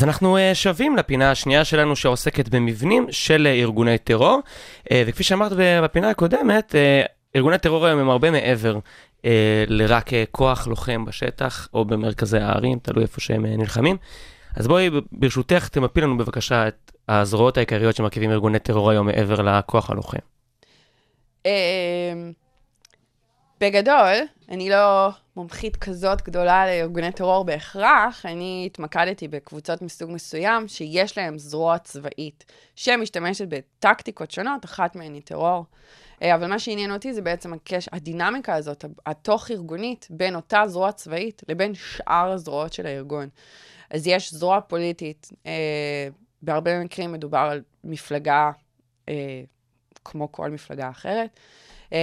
אז 0.01 0.03
אנחנו 0.03 0.38
אה, 0.38 0.55
שבים 0.55 0.98
לפינה 0.98 1.31
השנייה 1.31 1.65
שלנו 1.65 1.96
שעוסקת 1.96 2.50
במבנים 2.50 3.08
של 3.12 3.48
אה, 3.48 3.53
ארגוני 3.53 3.98
טרור, 3.98 4.39
אה, 4.91 5.03
וכפי 5.08 5.24
שאמרת 5.24 5.51
בפינה 5.84 6.10
הקודמת, 6.10 6.75
ארגוני 7.36 7.58
טרור 7.58 7.86
היום 7.86 8.00
הם 8.00 8.10
הרבה 8.10 8.31
מעבר 8.31 8.79
לרק 9.68 10.13
אה, 10.13 10.24
כוח 10.32 10.68
לוחם 10.68 11.06
בשטח 11.06 11.68
או 11.74 11.86
במרכזי 11.86 12.40
הערים, 12.40 12.80
תלוי 12.80 13.04
איפה 13.04 13.22
שהם 13.22 13.46
אה, 13.46 13.58
נלחמים. 13.58 13.98
אז 14.56 14.68
בואי 14.68 14.90
ברשותך 15.12 15.68
תמפי 15.68 16.01
לנו 16.01 16.18
בבקשה 16.18 16.68
את 16.68 16.92
הזרועות 17.10 17.58
העיקריות 17.58 17.96
שמרכיבים 17.96 18.32
ארגוני 18.32 18.60
טרור 18.60 18.90
היום 18.92 19.08
מעבר 19.08 19.42
לכוח 19.42 19.90
הלוחם. 19.90 20.18
בגדול, 23.62 24.16
אני 24.50 24.70
לא 24.70 25.10
מומחית 25.36 25.75
כזאת 25.75 26.22
גדולה 26.22 26.66
לארגוני 26.66 27.12
טרור 27.12 27.46
בהכרח, 27.46 28.25
אני 28.25 28.63
התמקדתי 28.66 29.28
בקבוצות 29.28 29.82
מסוג 29.82 30.12
מסוים 30.12 30.68
שיש 30.68 31.18
להם 31.18 31.38
זרוע 31.38 31.78
צבאית 31.78 32.46
שמשתמשת 32.75 33.46
בטקטיקות 33.48 34.32
שונות, 34.32 34.66
אחת 34.66 34.96
מהן 34.96 35.13
היא 35.13 35.22
טרור. 35.22 35.66
אה, 36.22 36.36
אבל 36.36 36.48
מה 36.48 36.60
שעניין 36.60 36.92
אותי 36.92 37.13
זה 37.13 37.22
בעצם 37.22 37.54
הקש... 37.54 37.90
הדינמיקה 37.92 38.56
הזאת, 38.56 38.86
התוך-ארגונית, 39.06 40.08
בין 40.10 40.36
אותה 40.36 40.63
זרוע 40.68 40.92
צבאית 40.92 41.42
לבין 41.50 41.74
שאר 41.74 42.32
הזרועות 42.32 42.74
של 42.74 42.86
הארגון. 42.86 43.30
אז 43.90 44.08
יש 44.08 44.34
זרוע 44.34 44.62
פוליטית, 44.62 45.30
אה, 45.46 46.08
בהרבה 46.42 46.84
מקרים 46.84 47.12
מדובר 47.12 47.38
על 47.38 47.62
מפלגה 47.84 48.51
אה, 49.10 49.42
כמו 50.06 50.32
כל 50.32 50.50
מפלגה 50.50 50.90
אחרת. 50.90 51.40
אה, 51.94 52.00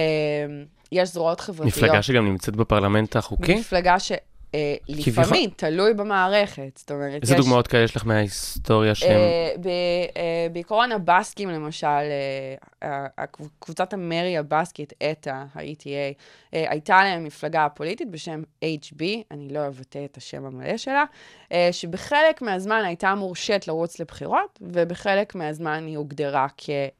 יש 0.91 1.09
זרועות 1.09 1.39
חברתיות. 1.39 1.77
מפלגה 1.77 2.01
שגם 2.01 2.25
נמצאת 2.25 2.55
בפרלמנט 2.55 3.15
החוקי? 3.15 3.55
מפלגה 3.55 3.99
ש... 3.99 4.11
אה. 4.55 4.75
לפעמים, 4.87 5.49
תלוי 5.55 5.93
במערכת. 5.93 6.77
זאת 6.77 6.91
אומרת, 6.91 7.21
איזה. 7.21 7.35
דוגמאות 7.35 7.67
כאלה 7.67 7.83
יש 7.83 7.95
לך 7.95 8.05
מההיסטוריה 8.05 8.95
שהם... 8.95 9.11
אה, 9.11 9.53
אה, 10.17 10.47
בעיקרון 10.51 10.91
הבסקים, 10.91 11.49
למשל, 11.49 11.87
קבוצת 13.59 13.93
המרי 13.93 14.37
הבסקית, 14.37 14.93
ETA, 14.93 15.31
ה-ETA, 15.31 16.15
הייתה 16.51 17.03
להם 17.03 17.23
מפלגה 17.23 17.67
פוליטית 17.75 18.11
בשם 18.11 18.43
HB, 18.63 19.03
אני 19.31 19.49
לא 19.49 19.67
אבטא 19.67 20.05
את 20.05 20.17
השם 20.17 20.45
המלא 20.45 20.77
שלה, 20.77 21.03
שבחלק 21.71 22.41
מהזמן 22.41 22.81
הייתה 22.85 23.15
מורשית 23.15 23.67
לרוץ 23.67 23.99
לבחירות, 23.99 24.59
ובחלק 24.61 25.35
מהזמן 25.35 25.85
היא 25.87 25.97
הוגדרה 25.97 26.47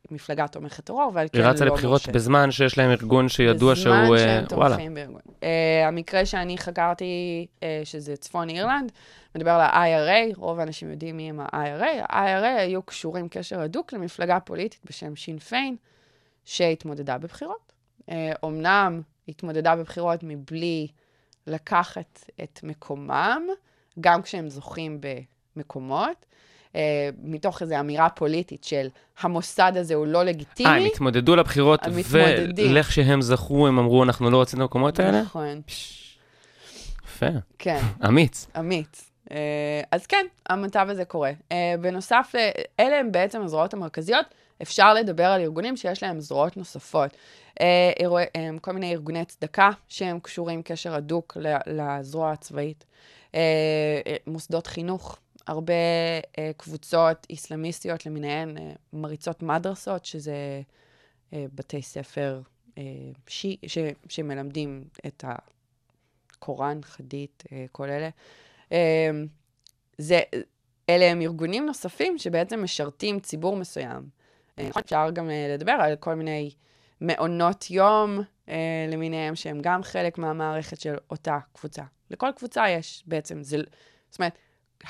כמפלגה 0.09 0.47
תומכת 0.47 0.83
טרור, 0.83 1.11
ועל 1.13 1.27
כן 1.31 1.39
היא 1.39 1.45
לא 1.45 1.51
רצה 1.51 1.65
לבחירות 1.65 1.91
מורשית. 1.91 2.15
בזמן 2.15 2.51
שיש 2.51 2.77
להם 2.77 2.91
ארגון 2.91 3.29
שידוע 3.29 3.75
שהוא... 3.75 3.95
בזמן 3.95 4.13
אה, 4.13 4.17
שהם 4.17 4.45
וואלה. 4.57 4.75
תומכים 4.75 4.93
בארגון. 4.93 5.21
Uh, 5.25 5.43
המקרה 5.87 6.25
שאני 6.25 6.57
חקרתי, 6.57 7.47
uh, 7.59 7.63
שזה 7.83 8.15
צפון 8.15 8.49
אירלנד, 8.49 8.91
מדבר 9.35 9.51
על 9.51 9.61
ה-IRA, 9.61 10.35
רוב 10.37 10.59
האנשים 10.59 10.91
יודעים 10.91 11.17
מי 11.17 11.29
הם 11.29 11.39
ה-IRA. 11.39 12.13
ה-IRA 12.15 12.59
היו 12.59 12.83
קשורים 12.83 13.27
קשר 13.29 13.59
הדוק 13.59 13.93
למפלגה 13.93 14.39
פוליטית 14.39 14.79
בשם 14.85 15.15
שין 15.15 15.39
פיין, 15.39 15.75
שהתמודדה 16.45 17.17
בבחירות. 17.17 17.73
Uh, 18.01 18.13
אמנם 18.45 19.01
התמודדה 19.27 19.75
בבחירות 19.75 20.19
מבלי 20.23 20.87
לקחת 21.47 22.29
את 22.43 22.59
מקומם, 22.63 23.41
גם 23.99 24.21
כשהם 24.21 24.49
זוכים 24.49 25.01
במקומות. 25.55 26.25
Uh, 26.73 26.75
מתוך 27.23 27.61
איזו 27.61 27.79
אמירה 27.79 28.09
פוליטית 28.09 28.63
של 28.63 28.87
המוסד 29.21 29.71
הזה 29.75 29.95
הוא 29.95 30.07
לא 30.07 30.23
לגיטימי. 30.23 30.69
אה, 30.69 30.75
הם 30.75 30.85
התמודדו 30.85 31.35
לבחירות. 31.35 31.79
ולך 32.55 32.91
שהם 32.91 33.21
זכו, 33.21 33.67
הם 33.67 33.79
אמרו, 33.79 34.03
אנחנו 34.03 34.31
לא 34.31 34.37
רוצים 34.37 34.57
את 34.59 34.61
המקומות 34.61 34.99
האלה? 34.99 35.21
נכון, 35.21 35.61
יפה, 37.05 37.25
כן. 37.59 37.79
אמיץ. 38.07 38.47
אמיץ. 38.59 39.11
אה, 39.31 39.37
אז 39.91 40.05
כן, 40.07 40.25
המצב 40.49 40.87
הזה 40.89 41.05
קורה. 41.05 41.31
אה, 41.51 41.75
בנוסף, 41.81 42.31
ל- 42.37 42.49
אלה 42.79 42.99
הם 42.99 43.11
בעצם 43.11 43.41
הזרועות 43.41 43.73
המרכזיות. 43.73 44.25
אפשר 44.61 44.93
לדבר 44.93 45.25
על 45.25 45.41
ארגונים 45.41 45.77
שיש 45.77 46.03
להם 46.03 46.19
זרועות 46.19 46.57
נוספות. 46.57 47.11
אה, 47.61 47.91
אה, 48.35 48.49
כל 48.61 48.71
מיני 48.71 48.93
ארגוני 48.93 49.25
צדקה 49.25 49.69
שהם 49.87 50.19
קשורים 50.19 50.61
קשר 50.61 50.95
הדוק 50.95 51.37
לזרוע 51.67 52.31
הצבאית. 52.31 52.85
אה, 53.35 53.39
אה, 54.07 54.15
מוסדות 54.27 54.67
חינוך, 54.67 55.17
הרבה 55.47 55.73
אה, 56.37 56.51
קבוצות 56.57 57.27
איסלאמיסטיות 57.29 58.05
למיניהן, 58.05 58.57
אה, 58.57 58.71
מריצות 58.93 59.43
מדרסות, 59.43 60.05
שזה 60.05 60.61
אה, 61.33 61.45
בתי 61.53 61.81
ספר 61.81 62.41
אה, 62.77 62.83
שי, 63.27 63.57
ש, 63.67 63.77
שמלמדים 64.09 64.83
את 65.07 65.23
הקוראן, 66.37 66.79
חדית, 66.83 67.43
אה, 67.51 67.65
כל 67.71 67.89
אלה. 67.89 68.09
אה, 68.71 69.11
זה, 69.97 70.19
אלה 70.89 71.05
הם 71.05 71.21
ארגונים 71.21 71.65
נוספים 71.65 72.17
שבעצם 72.17 72.63
משרתים 72.63 73.19
ציבור 73.19 73.55
מסוים. 73.55 74.09
אה, 74.59 74.69
אפשר 74.79 75.09
גם 75.13 75.29
אה, 75.29 75.47
לדבר 75.53 75.71
על 75.71 75.95
כל 75.95 76.13
מיני 76.13 76.51
מעונות 77.01 77.71
יום 77.71 78.19
אה, 78.49 78.85
למיניהם, 78.91 79.35
שהם 79.35 79.59
גם 79.61 79.83
חלק 79.83 80.17
מהמערכת 80.17 80.79
של 80.79 80.95
אותה 81.09 81.39
קבוצה. 81.53 81.83
לכל 82.11 82.29
קבוצה 82.35 82.69
יש 82.69 83.03
בעצם, 83.07 83.43
זה, 83.43 83.57
זאת 84.09 84.19
אומרת, 84.19 84.37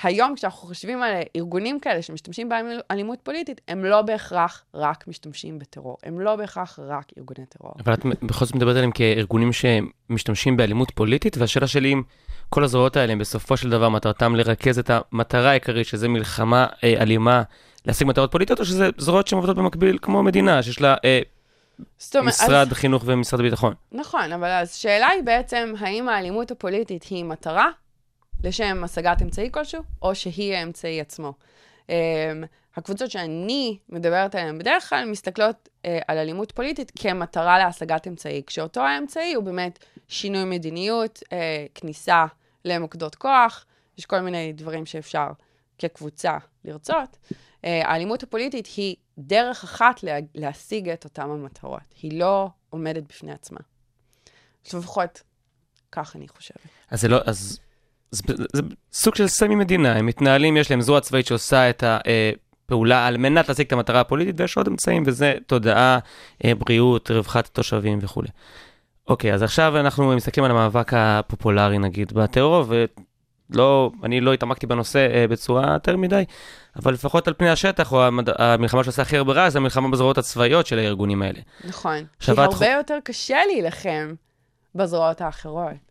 היום 0.03 0.35
כשאנחנו 0.35 0.67
חושבים 0.67 1.03
על 1.03 1.13
ארגונים 1.35 1.79
כאלה 1.79 2.01
שמשתמשים 2.01 2.49
באלימות 2.49 3.19
פוליטית, 3.23 3.61
הם 3.67 3.85
לא 3.85 4.01
בהכרח 4.01 4.63
רק 4.73 5.07
משתמשים 5.07 5.59
בטרור. 5.59 5.97
הם 6.03 6.19
לא 6.19 6.35
בהכרח 6.35 6.79
רק 6.87 7.05
ארגוני 7.17 7.45
טרור. 7.45 7.73
אבל 7.85 7.93
את 7.93 8.05
בכל 8.05 8.45
זאת 8.45 8.55
מדברת 8.55 8.75
עליהם 8.75 8.91
כארגונים 8.91 9.49
שמשתמשים 9.53 10.57
באלימות 10.57 10.91
פוליטית, 10.91 11.37
והשאלה 11.37 11.67
שלי 11.67 11.93
אם 11.93 12.03
כל 12.49 12.63
הזרועות 12.63 12.97
האלה 12.97 13.13
הם 13.13 13.19
בסופו 13.19 13.57
של 13.57 13.69
דבר 13.69 13.89
מטרתם 13.89 14.35
לרכז 14.35 14.79
את 14.79 14.91
המטרה 14.93 15.49
העיקרית, 15.49 15.87
שזה 15.87 16.07
מלחמה 16.07 16.67
אה, 16.83 16.93
אלימה, 17.01 17.43
להשיג 17.85 18.07
מטרות 18.07 18.31
פוליטיות, 18.31 18.59
או 18.59 18.65
שזה 18.65 18.89
זרועות 18.97 19.27
שהן 19.27 19.37
עובדות 19.37 19.57
במקביל 19.57 19.97
כמו 20.01 20.23
מדינה, 20.23 20.63
שיש 20.63 20.81
לה 20.81 20.95
אה, 21.05 21.19
אומרת, 22.15 22.27
אז- 22.27 22.41
משרד 22.43 22.73
חינוך 22.73 23.03
ומשרד 23.05 23.41
ביטחון. 23.41 23.73
נכון, 23.91 24.33
אבל 24.33 24.47
אז 24.49 24.69
השאלה 24.69 25.07
היא 25.07 25.23
בעצם, 25.23 25.73
האם 25.79 26.09
האלימות 26.09 26.51
הפוליטית 26.51 27.03
היא 27.03 27.25
מטרה 27.25 27.69
לשם 28.43 28.83
השגת 28.83 29.21
אמצעי 29.21 29.51
כלשהו, 29.51 29.83
או 30.01 30.15
שהיא 30.15 30.53
האמצעי 30.53 31.01
עצמו. 31.01 31.33
Um, 31.87 31.91
הקבוצות 32.75 33.11
שאני 33.11 33.77
מדברת 33.89 34.35
עליהן 34.35 34.57
בדרך 34.57 34.89
כלל 34.89 35.05
מסתכלות 35.05 35.69
uh, 35.69 35.87
על 36.07 36.17
אלימות 36.17 36.51
פוליטית 36.51 36.91
כמטרה 36.99 37.59
להשגת 37.59 38.07
אמצעי, 38.07 38.43
כשאותו 38.47 38.81
האמצעי 38.81 39.33
הוא 39.33 39.43
באמת 39.43 39.85
שינוי 40.07 40.43
מדיניות, 40.45 41.19
uh, 41.23 41.31
כניסה 41.75 42.25
למוקדות 42.65 43.15
כוח, 43.15 43.65
יש 43.97 44.05
כל 44.05 44.19
מיני 44.19 44.53
דברים 44.53 44.85
שאפשר 44.85 45.27
כקבוצה 45.77 46.37
לרצות. 46.65 47.17
Uh, 47.31 47.65
האלימות 47.65 48.23
הפוליטית 48.23 48.67
היא 48.77 48.95
דרך 49.17 49.63
אחת 49.63 50.03
לה, 50.03 50.17
להשיג 50.35 50.89
את 50.89 51.03
אותן 51.03 51.21
המטרות. 51.21 51.81
היא 52.01 52.19
לא 52.19 52.49
עומדת 52.69 53.03
בפני 53.03 53.31
עצמה. 53.31 53.59
לפחות 54.73 55.21
כך 55.91 56.15
אני 56.15 56.27
חושבת. 56.27 56.67
אז 56.89 57.01
זה 57.01 57.07
לא, 57.07 57.17
אז 57.25 57.59
זה, 58.11 58.23
זה 58.53 58.61
סוג 58.93 59.15
של 59.15 59.27
סמי 59.27 59.55
מדינה, 59.55 59.95
הם 59.95 60.05
מתנהלים, 60.05 60.57
יש 60.57 60.71
להם 60.71 60.81
זרוע 60.81 61.01
צבאית 61.01 61.25
שעושה 61.25 61.69
את 61.69 61.83
הפעולה 62.65 63.07
על 63.07 63.17
מנת 63.17 63.49
להשיג 63.49 63.65
את 63.65 63.73
המטרה 63.73 63.99
הפוליטית, 63.99 64.39
ויש 64.39 64.57
עוד 64.57 64.67
אמצעים, 64.67 65.03
וזה 65.05 65.33
תודעה, 65.47 65.99
אה, 66.45 66.55
בריאות, 66.55 67.11
רווחת 67.11 67.45
התושבים 67.45 67.99
וכולי. 68.01 68.27
אוקיי, 69.07 69.33
אז 69.33 69.43
עכשיו 69.43 69.79
אנחנו 69.79 70.15
מסתכלים 70.15 70.45
על 70.45 70.51
המאבק 70.51 70.91
הפופולרי 70.93 71.77
נגיד 71.77 72.13
בטרור, 72.13 72.65
ולא, 72.67 73.91
אני 74.03 74.21
לא 74.21 74.33
התעמקתי 74.33 74.67
בנושא 74.67 75.07
אה, 75.13 75.27
בצורה 75.27 75.73
יותר 75.73 75.97
מדי, 75.97 76.23
אבל 76.75 76.93
לפחות 76.93 77.27
על 77.27 77.33
פני 77.37 77.49
השטח, 77.49 77.91
או 77.91 78.03
המד... 78.03 78.29
המלחמה 78.37 78.83
שעושה 78.83 79.01
הכי 79.01 79.17
הרבה 79.17 79.33
רע, 79.33 79.49
זה 79.49 79.57
המלחמה 79.57 79.89
בזרועות 79.89 80.17
הצבאיות 80.17 80.67
של 80.67 80.79
הארגונים 80.79 81.21
האלה. 81.21 81.39
נכון. 81.65 82.03
כי 82.19 82.31
הרבה 82.31 82.47
חו- 82.47 82.65
יותר 82.65 82.97
קשה 83.03 83.37
להילחם 83.47 84.13
בזרועות 84.75 85.21
האחרות. 85.21 85.88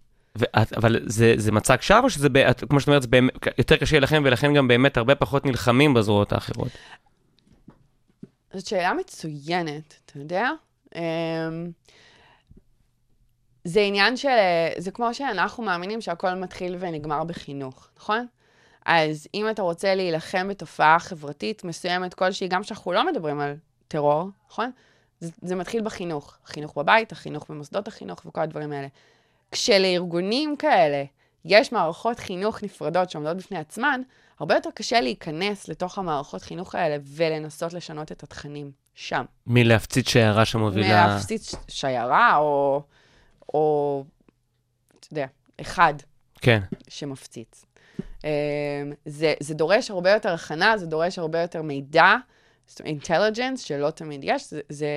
אבל 0.76 1.00
זה, 1.06 1.34
זה 1.36 1.52
מצג 1.52 1.80
שווא, 1.80 2.00
או 2.00 2.10
שזה, 2.10 2.28
כמו 2.68 2.80
שאת 2.80 2.88
אומרת, 2.88 3.02
זה 3.02 3.08
באמת, 3.08 3.32
יותר 3.58 3.76
קשה 3.76 3.98
לכם, 3.98 4.22
ולכן 4.24 4.54
גם 4.54 4.68
באמת 4.68 4.96
הרבה 4.96 5.14
פחות 5.14 5.46
נלחמים 5.46 5.94
בזרועות 5.94 6.32
האחרות. 6.32 6.68
זאת 8.52 8.66
שאלה 8.66 8.92
מצוינת, 8.94 9.94
אתה 10.06 10.18
יודע? 10.18 10.50
אמ, 10.94 11.00
זה 13.64 13.80
עניין 13.80 14.16
של... 14.16 14.28
זה 14.78 14.90
כמו 14.90 15.14
שאנחנו 15.14 15.62
מאמינים 15.62 16.00
שהכל 16.00 16.34
מתחיל 16.34 16.76
ונגמר 16.78 17.24
בחינוך, 17.24 17.88
נכון? 17.98 18.26
אז 18.86 19.28
אם 19.34 19.50
אתה 19.50 19.62
רוצה 19.62 19.94
להילחם 19.94 20.48
בתופעה 20.48 20.98
חברתית 20.98 21.64
מסוימת 21.64 22.14
כלשהי, 22.14 22.48
גם 22.48 22.62
שאנחנו 22.62 22.92
לא 22.92 23.06
מדברים 23.06 23.40
על 23.40 23.56
טרור, 23.88 24.28
נכון? 24.50 24.70
זה, 25.20 25.30
זה 25.42 25.56
מתחיל 25.56 25.82
בחינוך. 25.82 26.36
החינוך 26.44 26.78
בבית, 26.78 27.12
החינוך 27.12 27.46
במוסדות 27.48 27.88
החינוך 27.88 28.26
וכל 28.26 28.40
הדברים 28.40 28.72
האלה. 28.72 28.88
כשלארגונים 29.52 30.56
כאלה 30.56 31.04
יש 31.44 31.72
מערכות 31.72 32.18
חינוך 32.18 32.62
נפרדות 32.62 33.10
שעומדות 33.10 33.36
בפני 33.36 33.58
עצמן, 33.58 34.00
הרבה 34.40 34.54
יותר 34.54 34.70
קשה 34.74 35.00
להיכנס 35.00 35.68
לתוך 35.68 35.98
המערכות 35.98 36.42
חינוך 36.42 36.74
האלה 36.74 36.96
ולנסות 37.04 37.72
לשנות 37.72 38.12
את 38.12 38.22
התכנים 38.22 38.70
שם. 38.94 39.24
מלהפציץ 39.46 40.08
שיירה 40.08 40.44
שמובילה... 40.44 41.06
מלהפציץ 41.06 41.54
שיירה 41.68 42.36
או, 42.36 42.82
או, 43.54 44.04
אתה 45.00 45.08
יודע, 45.12 45.26
אחד 45.60 45.94
כן. 46.40 46.60
שמפציץ. 46.88 47.64
אמ, 48.24 48.30
זה, 49.04 49.34
זה 49.40 49.54
דורש 49.54 49.90
הרבה 49.90 50.10
יותר 50.10 50.32
הכנה, 50.34 50.78
זה 50.78 50.86
דורש 50.86 51.18
הרבה 51.18 51.40
יותר 51.40 51.62
מידע, 51.62 52.14
אינטליג'נס, 52.84 53.60
שלא 53.60 53.90
תמיד 53.90 54.20
יש, 54.24 54.50
זה, 54.50 54.60
זה, 54.68 54.88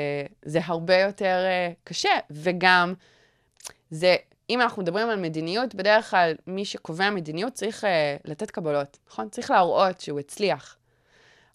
זה 0.45 0.59
הרבה 0.63 0.97
יותר 0.97 1.45
uh, 1.45 1.75
קשה, 1.83 2.09
וגם, 2.31 2.93
זה, 3.89 4.15
אם 4.51 4.61
אנחנו 4.61 4.81
מדברים 4.81 5.09
על 5.09 5.19
מדיניות, 5.19 5.75
בדרך 5.75 6.09
כלל 6.09 6.33
מי 6.47 6.65
שקובע 6.65 7.09
מדיניות 7.09 7.53
צריך 7.53 7.83
uh, 7.83 7.87
לתת 8.25 8.51
קבלות, 8.51 8.97
נכון? 9.09 9.29
צריך 9.29 9.51
להראות 9.51 10.01
שהוא 10.01 10.19
הצליח. 10.19 10.75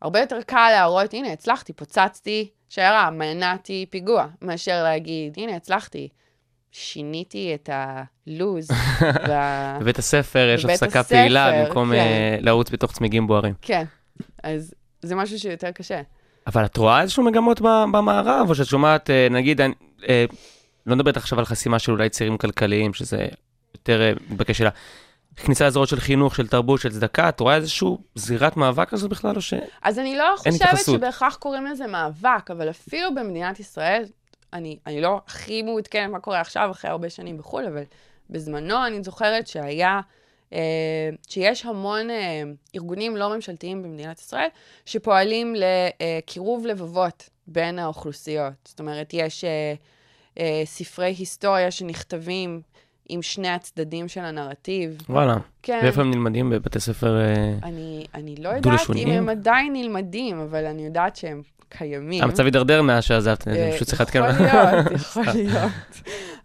הרבה 0.03 0.21
יותר 0.21 0.43
קל 0.43 0.69
להראות, 0.71 1.15
הנה, 1.15 1.33
הצלחתי, 1.33 1.73
פוצצתי 1.73 2.51
שיירה, 2.69 3.11
מנעתי 3.11 3.87
פיגוע, 3.91 4.27
מאשר 4.43 4.83
להגיד, 4.83 5.35
הנה, 5.37 5.57
הצלחתי. 5.57 6.09
שיניתי 6.73 7.55
את 7.55 7.71
הלוז. 7.73 8.69
וה... 9.29 9.79
בבית 9.81 9.99
הספר 9.99 10.53
יש 10.55 10.65
הפסקה 10.65 11.01
הספר, 11.01 11.17
פעילה 11.17 11.65
במקום 11.65 11.89
כן. 11.89 11.95
אה, 11.95 12.37
לרוץ 12.41 12.71
בתוך 12.71 12.93
צמיגים 12.93 13.27
בוערים. 13.27 13.55
כן, 13.63 13.85
אז 14.43 14.75
זה 15.03 15.15
משהו 15.15 15.39
שיותר 15.39 15.71
קשה. 15.71 16.03
אבל 16.47 16.65
את 16.65 16.77
רואה 16.77 17.03
איזשהו 17.03 17.23
מגמות 17.23 17.61
ב- 17.61 17.85
במערב, 17.93 18.47
או 18.49 18.55
שאת 18.55 18.67
שומעת, 18.67 19.11
אה, 19.11 19.29
נגיד, 19.31 19.61
לא 20.87 20.97
מדברת 20.97 21.17
עכשיו 21.17 21.39
על 21.39 21.45
חסימה 21.45 21.79
של 21.79 21.93
אולי 21.93 22.09
צירים 22.09 22.39
כלכליים, 22.39 22.95
שזה 22.95 23.27
יותר 23.75 24.03
אה, 24.03 24.13
מתבקש 24.31 24.59
שלה. 24.59 24.71
כניסה 25.37 25.67
לזרועות 25.67 25.89
של 25.89 26.01
חינוך, 26.01 26.35
של 26.37 26.49
תרבות, 26.49 26.81
של 26.81 26.93
צדקה, 26.93 27.29
את 27.29 27.41
רואה 27.41 27.57
איזשהו 27.57 27.99
זירת 28.15 28.57
מאבק 28.57 28.89
כזאת 28.89 29.11
בכלל, 29.11 29.37
או 29.37 29.41
ש... 29.41 29.55
אז 29.83 29.99
אני 29.99 30.17
לא 30.17 30.35
חושבת. 30.37 30.79
שבהכרח 30.87 31.37
קוראים 31.37 31.67
לזה 31.67 31.87
מאבק, 31.87 32.51
אבל 32.51 32.71
אפילו 32.71 33.15
במדינת 33.15 33.61
ישראל, 33.61 34.05
אני, 34.53 34.79
אני 34.87 35.01
לא 35.01 35.21
הכי 35.27 35.63
מעודכנת 35.63 36.11
מה 36.11 36.21
קורה 36.21 36.41
עכשיו, 36.41 36.69
אחרי 36.71 36.91
הרבה 36.91 37.11
שנים 37.11 37.39
בחו"ל, 37.39 37.67
אבל 37.67 37.83
בזמנו 38.31 38.87
אני 38.87 39.03
זוכרת 39.03 39.47
שהיה, 39.47 40.01
אה, 40.53 40.59
שיש 41.29 41.67
המון 41.67 42.11
אה, 42.11 42.43
ארגונים 42.75 43.17
לא 43.17 43.35
ממשלתיים 43.35 43.83
במדינת 43.83 44.19
ישראל, 44.19 44.49
שפועלים 44.87 45.55
לקירוב 45.57 46.67
לבבות 46.67 47.29
בין 47.47 47.79
האוכלוסיות. 47.79 48.53
זאת 48.65 48.81
אומרת, 48.81 49.11
יש 49.13 49.45
אה, 49.45 49.75
אה, 50.39 50.63
ספרי 50.65 51.15
היסטוריה 51.19 51.71
שנכתבים 51.71 52.61
עם 53.09 53.23
שני 53.23 53.49
הצדדים 53.49 54.09
של 54.09 54.21
הנרטיב. 54.21 54.99
וואלה. 55.09 55.37
כן. 55.63 55.81
ואיפה 55.83 56.01
הם 56.01 56.11
נלמדים? 56.11 56.51
בבתי 56.51 56.81
ספר... 56.81 57.21
אה, 57.21 57.55
אני, 57.63 58.07
אני 58.15 58.37
לא 58.37 58.49
יודעת? 58.49 58.81
אם 58.97 59.11
הם 59.11 59.29
עדיין 59.29 59.73
נלמדים, 59.73 60.41
אבל 60.41 60.67
אני 60.67 60.85
יודעת 60.85 61.17
שהם 61.17 61.43
קיימים. 61.69 62.23
המצב 62.23 62.45
הידרדר 62.45 62.83
מאז 62.83 63.05
שעזבת, 63.05 63.49
אני 63.49 63.59
אה, 63.59 63.73
פשוט 63.73 63.89
צריך 63.89 64.01
לעדכן. 64.01 64.19
יכול 64.19 64.45
להיות, 64.47 64.93
יכול 65.01 65.25
להיות. 65.35 65.73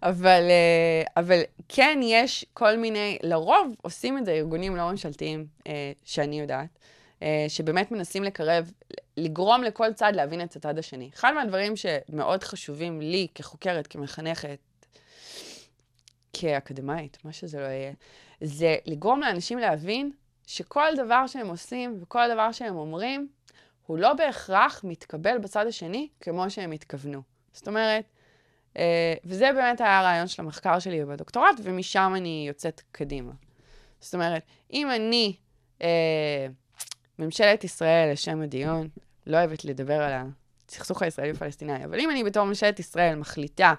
אבל, 0.02 0.42
אה, 0.50 1.22
אבל 1.22 1.40
כן, 1.68 2.00
יש 2.02 2.44
כל 2.54 2.76
מיני, 2.76 3.18
לרוב 3.22 3.74
עושים 3.82 4.18
את 4.18 4.24
זה 4.24 4.32
ארגונים 4.32 4.76
לא 4.76 4.90
ממשלתיים, 4.90 5.44
שאני 6.04 6.40
יודעת, 6.40 6.78
שבאמת 7.48 7.90
מנסים 7.90 8.24
לקרב, 8.24 8.72
לגרום 9.16 9.62
לכל 9.62 9.92
צד 9.92 10.12
להבין 10.16 10.42
את 10.42 10.56
הצד 10.56 10.78
השני. 10.78 11.10
אחד 11.14 11.32
מהדברים 11.34 11.74
שמאוד 11.76 12.44
חשובים 12.44 13.00
לי 13.00 13.26
כחוקרת, 13.34 13.86
כמחנכת, 13.86 14.58
כאקדמאית, 16.32 17.18
מה 17.24 17.32
שזה 17.32 17.60
לא 17.60 17.66
יהיה, 17.66 17.92
זה 18.40 18.76
לגרום 18.86 19.20
לאנשים 19.20 19.58
להבין 19.58 20.12
שכל 20.46 20.88
דבר 20.96 21.26
שהם 21.26 21.48
עושים 21.48 21.98
וכל 22.02 22.28
דבר 22.32 22.52
שהם 22.52 22.76
אומרים, 22.76 23.28
הוא 23.86 23.98
לא 23.98 24.14
בהכרח 24.14 24.80
מתקבל 24.84 25.38
בצד 25.38 25.66
השני 25.66 26.08
כמו 26.20 26.50
שהם 26.50 26.72
התכוונו. 26.72 27.22
זאת 27.52 27.68
אומרת, 27.68 28.04
אה, 28.76 29.14
וזה 29.24 29.50
באמת 29.54 29.80
היה 29.80 29.98
הרעיון 29.98 30.26
של 30.26 30.42
המחקר 30.42 30.78
שלי 30.78 31.04
בדוקטורט, 31.04 31.60
ומשם 31.62 32.12
אני 32.16 32.44
יוצאת 32.48 32.82
קדימה. 32.92 33.32
זאת 34.00 34.14
אומרת, 34.14 34.42
אם 34.72 34.90
אני, 34.90 35.36
אה, 35.82 36.46
ממשלת 37.22 37.64
ישראל, 37.64 38.12
לשם 38.12 38.42
הדיון, 38.42 38.88
לא 39.26 39.36
אוהבת 39.36 39.64
לדבר 39.64 40.02
על 40.02 40.12
הסכסוך 40.68 41.02
הישראלי-פלסטיני, 41.02 41.84
אבל 41.84 42.00
אם 42.00 42.10
אני 42.10 42.24
בתור 42.24 42.44
ממשלת 42.44 42.80
ישראל 42.80 43.14
מחליטה 43.14 43.74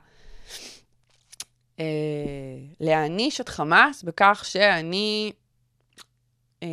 אה, 1.79 1.85
להעניש 2.79 3.41
את 3.41 3.49
חמאס 3.49 4.03
בכך 4.03 4.41
שאני 4.45 5.31
אה, 6.63 6.67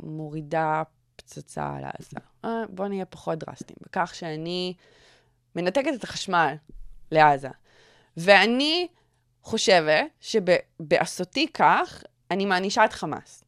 מורידה 0.00 0.82
פצצה 1.16 1.74
על 1.76 1.84
עזה. 1.84 2.16
אה, 2.44 2.62
בואו 2.68 2.88
נהיה 2.88 3.04
פחות 3.04 3.38
דרסטיים. 3.38 3.76
בכך 3.82 4.14
שאני 4.14 4.74
מנתקת 5.56 5.90
את 5.94 6.04
החשמל 6.04 6.54
לעזה. 7.10 7.48
ואני 8.16 8.88
חושבת 9.42 10.06
שבעשותי 10.20 11.46
כך, 11.54 12.02
אני 12.30 12.46
מענישה 12.46 12.84
את 12.84 12.92
חמאס. 12.92 13.43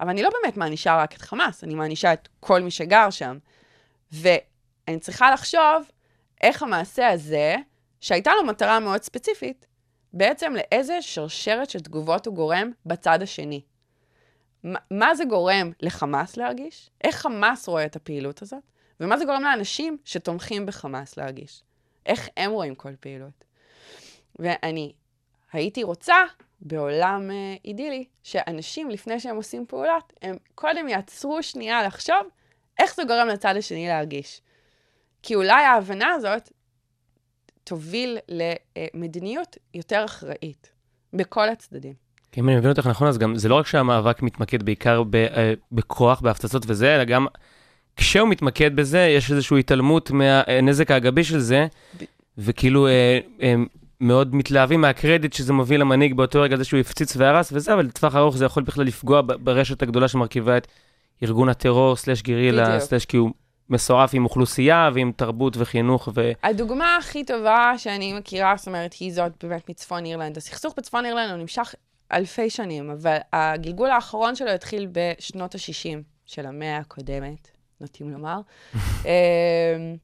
אבל 0.00 0.08
אני 0.08 0.22
לא 0.22 0.30
באמת 0.42 0.56
מענישה 0.56 0.96
רק 0.96 1.14
את 1.16 1.22
חמאס, 1.22 1.64
אני 1.64 1.74
מענישה 1.74 2.12
את 2.12 2.28
כל 2.40 2.60
מי 2.60 2.70
שגר 2.70 3.10
שם. 3.10 3.38
ואני 4.12 5.00
צריכה 5.00 5.30
לחשוב 5.32 5.90
איך 6.40 6.62
המעשה 6.62 7.08
הזה, 7.08 7.56
שהייתה 8.00 8.30
לו 8.40 8.44
מטרה 8.46 8.80
מאוד 8.80 9.02
ספציפית, 9.02 9.66
בעצם 10.12 10.52
לאיזה 10.54 11.02
שרשרת 11.02 11.70
של 11.70 11.80
תגובות 11.80 12.26
הוא 12.26 12.34
גורם 12.34 12.70
בצד 12.86 13.22
השני. 13.22 13.60
מה- 14.64 14.78
מה 14.90 15.14
זה 15.14 15.24
גורם 15.24 15.72
לחמאס 15.80 16.36
להרגיש? 16.36 16.90
איך 17.04 17.16
חמאס 17.16 17.68
רואה 17.68 17.86
את 17.86 17.96
הפעילות 17.96 18.42
הזאת? 18.42 18.62
ומה 19.00 19.18
זה 19.18 19.24
גורם 19.24 19.42
לאנשים 19.42 19.98
שתומכים 20.04 20.66
בחמאס 20.66 21.16
להרגיש? 21.16 21.62
איך 22.06 22.28
הם 22.36 22.50
רואים 22.50 22.74
כל 22.74 22.96
פעילות? 23.00 23.44
ואני 24.38 24.92
הייתי 25.52 25.82
רוצה, 25.82 26.16
בעולם 26.60 27.30
אה, 27.30 27.54
אידילי, 27.64 28.04
שאנשים, 28.22 28.90
לפני 28.90 29.20
שהם 29.20 29.36
עושים 29.36 29.66
פעולות, 29.68 30.12
הם 30.22 30.36
קודם 30.54 30.88
יעצרו 30.88 31.42
שנייה 31.42 31.82
לחשוב 31.82 32.22
איך 32.78 32.94
זה 32.94 33.02
גורם 33.04 33.28
לצד 33.28 33.54
השני 33.56 33.88
להרגיש. 33.88 34.40
כי 35.22 35.34
אולי 35.34 35.64
ההבנה 35.64 36.08
הזאת 36.08 36.50
תוביל 37.64 38.18
למדיניות 38.28 39.56
יותר 39.74 40.04
אחראית, 40.04 40.70
בכל 41.12 41.48
הצדדים. 41.48 41.94
אם 42.38 42.48
אני 42.48 42.56
מבין 42.56 42.70
אותך 42.70 42.86
נכון, 42.86 43.08
אז 43.08 43.18
גם 43.18 43.36
זה 43.36 43.48
לא 43.48 43.54
רק 43.54 43.66
שהמאבק 43.66 44.22
מתמקד 44.22 44.62
בעיקר 44.62 45.02
ב, 45.02 45.14
אה, 45.16 45.54
בכוח, 45.72 46.20
בהפצצות 46.20 46.62
וזה, 46.66 46.94
אלא 46.94 47.04
גם 47.04 47.26
כשהוא 47.96 48.28
מתמקד 48.28 48.76
בזה, 48.76 48.98
יש 48.98 49.30
איזושהי 49.30 49.58
התעלמות 49.58 50.10
מהנזק 50.10 50.90
האגבי 50.90 51.24
של 51.24 51.38
זה, 51.38 51.66
ב- 52.00 52.04
וכאילו 52.38 52.86
אה, 52.86 53.18
אה, 53.42 53.54
מאוד 54.00 54.34
מתלהבים 54.34 54.80
מהקרדיט 54.80 55.32
שזה 55.32 55.52
מוביל 55.52 55.80
למנהיג 55.80 56.14
באותו 56.14 56.40
רגע, 56.40 56.56
זה 56.56 56.64
שהוא 56.64 56.80
הפציץ 56.80 57.16
והרס 57.16 57.52
וזה, 57.52 57.74
אבל 57.74 57.84
לטווח 57.84 58.16
ארוך 58.16 58.36
זה 58.36 58.44
יכול 58.44 58.62
בכלל 58.62 58.84
לפגוע 58.84 59.22
ברשת 59.40 59.82
הגדולה 59.82 60.08
שמרכיבה 60.08 60.56
את 60.56 60.66
ארגון 61.22 61.48
הטרור, 61.48 61.96
סלש 61.96 62.22
גרילה. 62.22 62.80
סלש 62.80 63.04
כי 63.04 63.16
הוא 63.16 63.30
מסועף 63.70 64.10
עם 64.14 64.24
אוכלוסייה 64.24 64.90
ועם 64.94 65.12
תרבות 65.16 65.56
וחינוך, 65.56 66.08
ו... 66.14 66.32
הדוגמה 66.42 66.96
הכי 66.96 67.24
טובה 67.24 67.72
שאני 67.76 68.12
מכירה, 68.12 68.54
זאת 68.56 68.66
אומרת, 68.66 68.92
היא 68.92 69.12
זאת 69.12 69.44
באמת 69.44 69.68
מצפון 69.68 70.04
אירלנד. 70.04 70.36
הסכסוך 70.36 70.74
בצפון 70.76 71.04
אירלנד 71.06 71.30
הוא 71.30 71.38
נמשך 71.38 71.74
אלפי 72.12 72.50
שנים, 72.50 72.90
אבל 72.90 73.16
הגלגול 73.32 73.90
האחרון 73.90 74.36
שלו 74.36 74.50
התחיל 74.50 74.88
בשנות 74.92 75.54
ה-60 75.54 76.02
של 76.26 76.46
המאה 76.46 76.76
הקודמת, 76.76 77.50
נוטים 77.80 78.10
לומר. 78.10 78.40
אמ, 79.04 79.96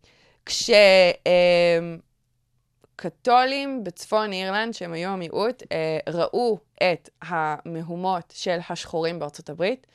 כשקתולים 2.98 3.85
בצפון 3.85 4.32
אירלנד, 4.32 4.74
שהם 4.74 4.92
היו 4.92 5.11
המיעוט, 5.11 5.62
אה, 5.72 5.98
ראו 6.09 6.59
את 6.82 7.11
המהומות 7.22 8.32
של 8.37 8.59
השחורים 8.70 9.18
בארצות 9.18 9.50
הברית, 9.50 9.87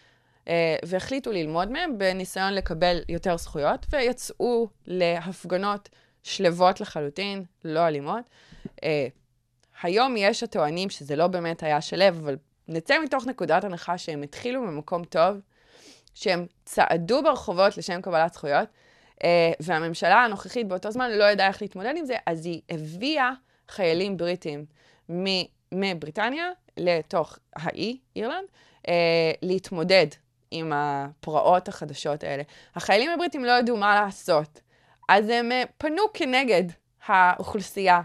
אה, 0.47 0.75
והחליטו 0.85 1.31
ללמוד 1.31 1.71
מהם 1.71 1.97
בניסיון 1.97 2.53
לקבל 2.53 2.99
יותר 3.09 3.37
זכויות, 3.37 3.85
ויצאו 3.89 4.67
להפגנות 4.87 5.89
שלוות 6.23 6.81
לחלוטין, 6.81 7.43
לא 7.65 7.87
אלימות. 7.87 8.23
אה, 8.83 9.07
היום 9.81 10.15
יש 10.17 10.43
הטוענים 10.43 10.89
שזה 10.89 11.15
לא 11.15 11.27
באמת 11.27 11.63
היה 11.63 11.81
שלו, 11.81 12.07
אבל 12.07 12.37
נצא 12.67 12.99
מתוך 13.03 13.27
נקודת 13.27 13.63
הנחה 13.63 13.97
שהם 13.97 14.21
התחילו 14.21 14.61
ממקום 14.61 15.03
טוב, 15.03 15.37
שהם 16.13 16.45
צעדו 16.65 17.23
ברחובות 17.23 17.77
לשם 17.77 18.01
קבלת 18.01 18.33
זכויות, 18.33 18.69
והממשלה 19.59 20.23
הנוכחית 20.23 20.67
באותו 20.67 20.91
זמן 20.91 21.11
לא 21.11 21.23
ידעה 21.23 21.47
איך 21.47 21.61
להתמודד 21.61 21.93
עם 21.97 22.05
זה, 22.05 22.15
אז 22.25 22.45
היא 22.45 22.61
הביאה 22.69 23.31
חיילים 23.69 24.17
בריטים 24.17 24.65
מבריטניה 25.71 26.49
לתוך 26.77 27.37
האי, 27.55 27.97
אירלנד, 28.15 28.47
אה, 28.87 29.31
להתמודד 29.41 30.07
עם 30.51 30.71
הפרעות 30.75 31.67
החדשות 31.67 32.23
האלה. 32.23 32.43
החיילים 32.75 33.11
הבריטים 33.11 33.45
לא 33.45 33.51
ידעו 33.51 33.77
מה 33.77 34.01
לעשות, 34.01 34.61
אז 35.09 35.29
הם 35.29 35.51
אה, 35.51 35.63
פנו 35.77 36.03
כנגד 36.13 36.63
האוכלוסייה 37.05 38.01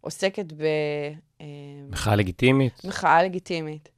שעוסקת 0.00 0.52
אה, 0.60 1.46
מחאה 1.88 2.16
לגיטימית. 2.16 2.84
מחאה 2.84 3.22
לגיטימית. 3.22 3.88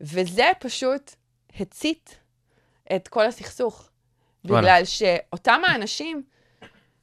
וזה 0.00 0.50
פשוט 0.60 1.14
הצית 1.60 2.18
את 2.96 3.08
כל 3.08 3.26
הסכסוך. 3.26 3.88
וואלה. 4.44 4.60
בגלל 4.62 4.84
שאותם 4.84 5.60
האנשים 5.66 6.22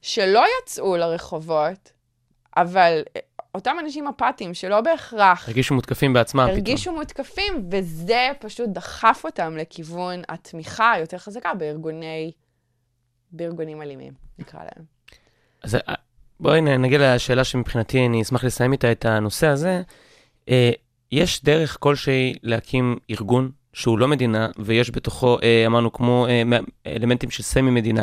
שלא 0.02 0.44
יצאו 0.62 0.96
לרחובות, 0.96 1.92
אבל 2.56 3.02
אה, 3.16 3.20
אותם 3.54 3.76
אנשים 3.80 4.08
אפאתיים 4.08 4.54
שלא 4.54 4.80
בהכרח 4.80 5.48
הרגישו 5.48 5.74
מותקפים 5.74 6.12
בעצמם 6.12 6.42
פתאום. 6.44 6.56
הרגישו 6.56 6.92
מותקפים, 6.92 7.68
וזה 7.70 8.28
פשוט 8.40 8.68
דחף 8.68 9.20
אותם 9.24 9.56
לכיוון 9.56 10.22
התמיכה 10.28 10.92
היותר 10.92 11.18
חזקה 11.18 11.54
בארגוני, 11.54 12.32
בארגונים 13.32 13.82
אלימים, 13.82 14.12
נקרא 14.38 14.60
להם. 14.60 14.84
אז 15.62 15.74
אה, 15.74 15.94
בואי 16.40 16.60
נ- 16.60 16.82
נגיע 16.82 17.14
לשאלה 17.14 17.44
שמבחינתי 17.44 18.06
אני 18.06 18.22
אשמח 18.22 18.44
לסיים 18.44 18.72
איתה 18.72 18.92
את 18.92 19.04
הנושא 19.04 19.46
הזה. 19.46 19.82
אה, 20.48 20.70
יש 21.12 21.44
דרך 21.44 21.76
כלשהי 21.80 22.34
להקים 22.42 22.96
ארגון 23.10 23.50
שהוא 23.76 23.98
לא 23.98 24.08
מדינה, 24.08 24.48
ויש 24.58 24.90
בתוכו, 24.90 25.38
אה, 25.42 25.66
אמרנו, 25.66 25.92
כמו 25.92 26.26
אה, 26.26 26.42
אלמנטים 26.86 27.30
של 27.30 27.42
סמי-מדינה. 27.42 28.02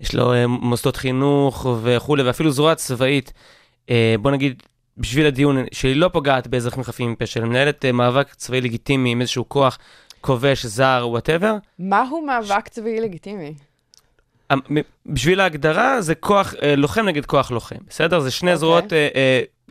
יש 0.00 0.14
לו 0.14 0.32
אה, 0.32 0.46
מוסדות 0.46 0.96
חינוך 0.96 1.66
וכולי, 1.82 2.22
ואפילו 2.22 2.50
זרוע 2.50 2.74
צבאית. 2.74 3.32
בוא 4.20 4.30
נגיד, 4.30 4.62
בשביל 4.96 5.26
הדיון, 5.26 5.64
שהיא 5.72 5.96
לא 5.96 6.08
פוגעת 6.12 6.46
באזרחים 6.46 6.82
חפים 6.82 7.12
מפשע, 7.12 7.40
אלא 7.40 7.48
מנהלת 7.48 7.84
מאבק 7.84 8.34
צבאי 8.34 8.60
לגיטימי 8.60 9.12
עם 9.12 9.20
איזשהו 9.20 9.48
כוח 9.48 9.78
כובש, 10.20 10.66
זר, 10.66 11.06
whatever. 11.10 11.54
מהו 11.78 12.26
מאבק 12.26 12.68
צבאי 12.68 13.00
לגיטימי? 13.00 13.54
המ- 14.50 14.60
מ- 14.70 15.12
בשביל 15.12 15.40
ההגדרה 15.40 16.00
זה 16.00 16.14
כוח 16.14 16.54
לוחם 16.76 17.04
נגד 17.06 17.26
כוח 17.26 17.50
לוחם, 17.50 17.76
בסדר? 17.88 18.20
זה 18.20 18.30
שני 18.30 18.50
אוקיי. 18.50 18.58
זרועות, 18.58 18.92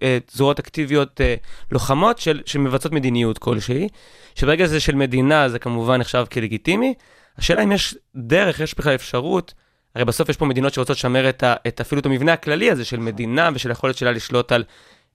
אה, 0.01 0.17
אה, 0.41 0.51
אקטיביות 0.51 1.21
אה, 1.21 1.35
לוחמות 1.71 2.19
של, 2.19 2.41
שמבצעות 2.45 2.93
מדיניות 2.93 3.37
כלשהי, 3.37 3.87
שברגע 4.35 4.65
זה 4.65 4.79
של 4.79 4.95
מדינה 4.95 5.49
זה 5.49 5.59
כמובן 5.59 5.99
נחשב 5.99 6.25
כלגיטימי. 6.31 6.93
השאלה 7.37 7.63
אם 7.63 7.71
יש 7.71 7.95
דרך, 8.15 8.59
יש 8.59 8.77
בכלל 8.77 8.95
אפשרות, 8.95 9.53
הרי 9.95 10.05
בסוף 10.05 10.29
יש 10.29 10.37
פה 10.37 10.45
מדינות 10.45 10.73
שרוצות 10.73 10.97
לשמר 10.97 11.29
את, 11.29 11.43
ה, 11.43 11.55
את 11.67 11.81
אפילו 11.81 12.01
את 12.01 12.05
המבנה 12.05 12.33
הכללי 12.33 12.71
הזה 12.71 12.85
של 12.85 12.99
מדינה 12.99 13.49
ושל 13.53 13.69
היכולת 13.69 13.97
שלה 13.97 14.11
לשלוט 14.11 14.51
על, 14.51 14.63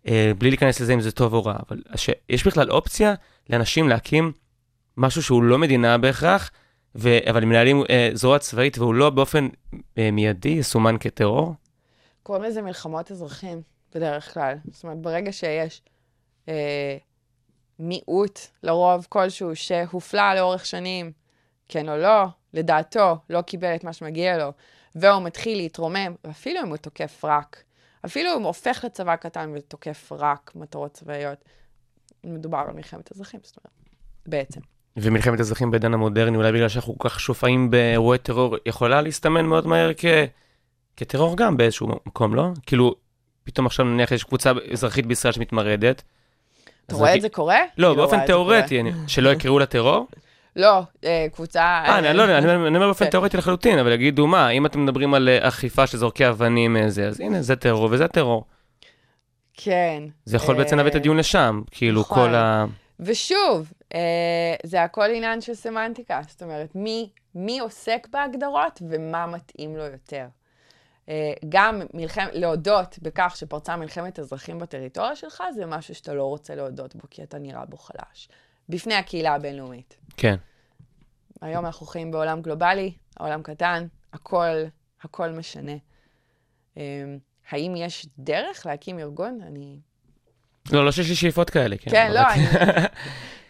אה, 0.09 0.33
בלי 0.39 0.51
להיכנס 0.51 0.81
לזה 0.81 0.95
אם 0.95 1.01
זה 1.01 1.13
טוב 1.13 1.35
או 1.35 1.45
רע, 1.45 1.57
אבל 1.69 1.83
יש 2.29 2.47
בכלל 2.47 2.71
אופציה 2.71 3.15
לאנשים 3.51 3.89
להקים 3.89 4.33
משהו 4.97 5.23
שהוא 5.23 5.43
לא 5.43 5.59
מדינה 5.59 5.99
בהכרח, 5.99 6.51
ו... 6.95 7.19
אבל 7.31 7.45
מנהלים 7.45 7.83
אה, 7.91 8.11
זרוע 8.15 8.39
צבאית 8.39 8.79
והוא 8.79 8.95
לא 8.95 9.11
באופן 9.11 9.49
אה, 9.99 10.11
מיידי 10.11 10.49
יסומן 10.49 10.97
כטרור? 11.01 11.55
קוראים 12.23 12.45
לזה 12.45 12.63
מלחמות 12.63 13.11
אזרחים, 13.11 13.63
בדרך 13.97 14.35
כלל. 14.35 14.55
זאת 14.71 14.85
אומרת, 14.85 14.99
ברגע 14.99 15.33
שיש 15.33 15.83
אה, 16.49 16.97
מיעוט, 17.79 18.41
לרוב 18.63 19.07
כלשהו, 19.09 19.57
שהופלה 19.57 20.35
לאורך 20.35 20.67
שנים, 20.67 21.13
כן 21.69 21.89
או 21.89 21.97
לא, 21.97 22.25
לדעתו, 22.55 23.17
לא 23.31 23.43
קיבל 23.43 23.75
את 23.75 23.85
מה 23.85 23.93
שמגיע 23.93 24.39
לו, 24.39 24.53
והוא 24.95 25.23
מתחיל 25.23 25.59
להתרומם, 25.59 26.15
ואפילו 26.25 26.61
אם 26.63 26.69
הוא 26.69 26.77
תוקף 26.77 27.25
רק, 27.25 27.63
אפילו 28.05 28.31
אם 28.33 28.39
הוא 28.39 28.47
הופך 28.47 28.85
לצבא 28.85 29.17
קטן 29.17 29.53
ותוקף 29.55 30.13
רק 30.13 30.53
מטרות 30.55 30.93
צבאיות, 30.93 31.45
מדובר 32.25 32.65
על 32.69 32.75
מלחמת 32.75 33.13
אזרחים, 33.13 33.41
זאת 33.43 33.57
אומרת, 33.57 33.73
בעצם. 34.27 34.61
ומלחמת 34.97 35.41
אזרחים 35.41 35.71
בעידן 35.71 35.95
המודרני, 35.95 36.37
אולי 36.37 36.53
בגלל 36.53 36.69
שאנחנו 36.69 36.99
כל 36.99 37.09
כך 37.09 37.21
שופעים 37.21 37.71
באירועי 37.71 38.19
טרור, 38.19 38.57
יכולה 38.67 39.03
להסתמן 39.03 39.47
מאוד 39.47 39.67
מהר 39.67 39.91
כ... 39.97 40.05
כטרור 40.97 41.37
גם 41.37 41.57
באיזשהו 41.57 41.89
מקום, 42.07 42.35
לא? 42.35 42.49
כאילו, 42.67 42.95
פתאום 43.47 43.67
עכשיו 43.67 43.85
נניח 43.87 44.13
יש 44.13 44.25
קבוצה 44.25 44.53
אזרחית 44.73 45.07
בישראל 45.07 45.33
שמתמרדת. 45.33 46.03
אתה 46.87 46.95
רואה 46.95 47.15
את 47.15 47.21
זה 47.21 47.29
קורה? 47.29 47.59
לא, 47.79 47.89
אני 47.89 47.97
באופן. 47.97 48.27
תיאורטי, 48.27 48.83
שלא 49.07 49.31
יקראו 49.31 49.59
לה 49.59 49.67
טרור. 49.67 50.07
לא, 50.57 50.81
אה, 51.05 51.27
קבוצה... 51.33 51.61
אה, 51.63 51.99
אני 51.99 52.17
לא 52.17 52.23
יודע, 52.23 52.39
אני 52.39 52.47
אומר- 52.55 52.67
אני 52.69 52.77
אומר 52.77 52.87
באופן 52.87 53.05
כן. 53.05 53.11
תיאורטי 53.11 53.37
לחלוטין, 53.37 53.79
אבל 53.79 53.93
יגידו, 53.93 54.27
מה, 54.27 54.51
אם 54.51 54.67
אתם 54.67 54.85
מדברים 54.85 55.15
על 55.15 55.29
אה, 55.29 55.49
אכיפה 55.49 55.87
של 55.87 55.99
זורקי 55.99 56.29
אבנים, 56.29 56.77
אה, 56.77 56.85
אז 56.85 57.01
הנה, 57.21 57.43
זה 57.43 57.57
טרור 57.57 57.89
וזה 57.93 58.09
טרור. 58.09 58.45
כן. 59.55 60.03
זה 60.25 60.37
יכול 60.37 60.57
בעצם 60.57 60.77
להביא 60.77 60.91
את 60.91 60.95
אה, 60.95 61.01
הדיון 61.01 61.17
לשם, 61.17 61.63
כאילו, 61.71 62.01
נכון. 62.01 62.19
כל 62.29 62.35
ה... 62.35 62.65
ושוב, 63.01 63.73
אה, 63.95 64.01
זה 64.65 64.83
הכל 64.83 65.11
עניין 65.15 65.41
של 65.41 65.55
סמנטיקה. 65.55 66.21
זאת 66.29 66.43
אומרת, 66.43 66.77
מי 67.35 67.59
עוסק 67.61 68.07
בהגדרות 68.13 68.83
ומה 68.89 69.27
מתאים 69.27 69.77
לו 69.77 69.85
יותר. 69.85 70.27
אה, 71.09 71.33
גם 71.49 71.83
מלחמת, 71.95 72.31
להודות 72.33 72.99
בכך 73.03 73.35
שפרצה 73.37 73.77
מלחמת 73.77 74.19
אזרחים 74.19 74.59
בטריטוריה 74.59 75.17
שלך, 75.17 75.43
זה 75.55 75.67
משהו 75.67 75.95
שאתה 75.95 76.15
לא 76.15 76.25
רוצה 76.25 76.55
להודות 76.55 76.97
בו, 76.97 77.03
כי 77.11 77.23
אתה 77.23 77.39
נראה 77.39 77.65
בו 77.65 77.77
חלש. 77.77 78.29
בפני 78.69 78.95
הקהילה 78.95 79.35
הבינלאומית. 79.35 79.97
כן. 80.17 80.37
היום 81.43 81.67
אנחנו 81.67 81.87
חיים 81.87 82.11
בעולם 82.11 82.43
גלובלי, 82.43 82.93
העולם 83.17 83.43
קטן, 83.43 83.87
הכל, 84.13 84.65
הכל 85.03 85.31
משנה. 85.31 85.73
אה, 86.77 86.83
האם 87.51 87.75
יש 87.77 88.07
דרך 88.19 88.67
להקים 88.67 88.99
ארגון? 88.99 89.41
אני... 89.47 89.79
לא, 90.73 90.85
לא 90.85 90.93
שיש 90.93 91.09
לי 91.09 91.15
שאיפות 91.15 91.51
כאלה, 91.51 91.77
כן. 91.77 91.91
כן, 91.91 92.13
לא, 92.13 92.21
אני 92.21 92.45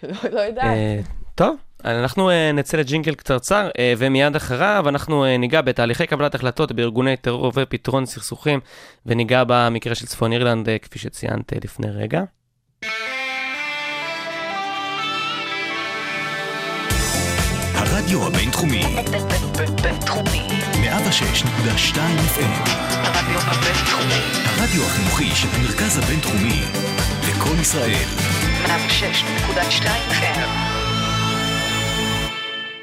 לא, 0.03 0.31
לא 0.31 0.40
יודעת. 0.40 0.77
טוב, 1.37 1.57
אנחנו 1.85 2.31
אה, 2.31 2.53
נצא 2.53 2.77
לג'ינגל 2.77 3.14
קצרצר, 3.14 3.68
אה, 3.79 3.94
ומיד 3.99 4.37
אחריו 4.37 4.85
אנחנו 4.88 5.25
אה, 5.25 5.37
ניגע 5.37 5.61
בתהליכי 5.61 6.07
קבלת 6.07 6.35
החלטות 6.35 6.72
בארגוני 6.72 7.16
טרור 7.16 7.53
ופתרון 7.55 8.07
סכסוכים, 8.07 8.61
וניגע 9.07 9.42
במקרה 9.46 9.94
של 9.94 10.07
צפון 10.07 10.33
אירלנד, 10.33 10.68
כפי 10.83 10.99
שציינת 10.99 11.53
לפני 11.64 11.90
רגע. 11.90 12.22
הרדיו 17.75 18.27
הבינתחומי, 18.27 18.83
בינתחומי. 19.83 20.49
106.2 20.72 21.96
FM, 22.37 22.70
הרדיו 22.90 23.40
הבינתחומי. 23.40 24.22
הרדיו 24.44 24.83
החינוכי 24.83 25.31
של 25.35 25.49
המרכז 25.53 25.99
הבינתחומי, 25.99 26.62
לקום 27.29 27.61
ישראל, 27.61 28.09
106.2 28.66 29.87
FM. 30.11 30.76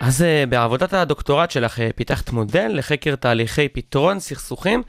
אז 0.06 0.22
אה, 0.22 0.46
בעבודת 0.50 0.94
הדוקטורט 0.94 1.52
שלך 1.52 1.80
אה, 1.80 1.90
פיתחת 1.96 2.30
מודל 2.30 2.72
לחקר 2.74 3.16
תהליכי 3.16 3.70
פתרון 3.70 4.20
סכסוכים, 4.20 4.84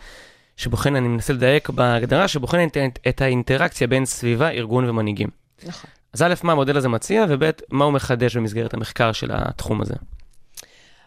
שבוחן, 0.56 0.96
אני 0.96 1.08
מנסה 1.08 1.32
לדייק 1.32 1.70
בהגדרה, 1.70 2.28
שבוחן 2.28 2.66
את, 2.66 2.76
את 3.08 3.20
האינטראקציה 3.20 3.86
בין 3.86 4.06
סביבה, 4.06 4.50
ארגון 4.50 4.88
ומנהיגים. 4.88 5.28
נכון. 5.66 5.90
אז 6.12 6.22
א', 6.22 6.34
מה 6.42 6.52
המודל 6.52 6.76
הזה 6.76 6.88
מציע, 6.88 7.24
וב', 7.28 7.50
מה 7.70 7.84
הוא 7.84 7.92
מחדש 7.92 8.36
במסגרת 8.36 8.74
המחקר 8.74 9.12
של 9.12 9.30
התחום 9.32 9.80
הזה. 9.80 9.94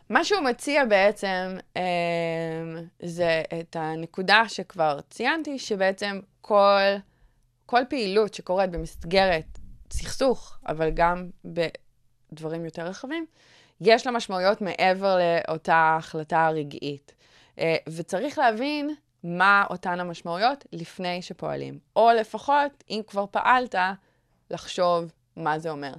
מה 0.10 0.24
שהוא 0.24 0.42
מציע 0.42 0.86
בעצם 0.86 1.58
אה, 1.78 1.82
זה 3.04 3.42
את 3.60 3.76
הנקודה 3.80 4.44
שכבר 4.48 5.00
ציינתי, 5.10 5.60
שבעצם 5.60 6.20
כל, 6.42 6.82
כל 7.66 7.82
פעילות 7.90 8.34
שקורית 8.34 8.72
במסגרת 8.72 9.60
סכסוך, 9.92 10.58
אבל 10.68 10.90
גם 10.90 11.30
בדברים 11.46 12.66
יותר 12.66 12.86
רחבים, 12.86 13.26
יש 13.82 14.06
לה 14.06 14.12
משמעויות 14.12 14.62
מעבר 14.62 15.18
לאותה 15.18 15.96
החלטה 16.00 16.50
רגעית. 16.50 17.14
אה, 17.60 17.76
וצריך 17.90 18.38
להבין 18.38 18.96
מה 19.24 19.66
אותן 19.70 20.00
המשמעויות 20.00 20.66
לפני 20.72 21.22
שפועלים. 21.22 21.80
או 21.96 22.10
לפחות, 22.20 22.84
אם 22.90 23.02
כבר 23.08 23.26
פעלת, 23.32 23.76
לחשוב 24.52 25.12
מה 25.36 25.60
זה 25.60 25.70
אומר. 25.70 25.94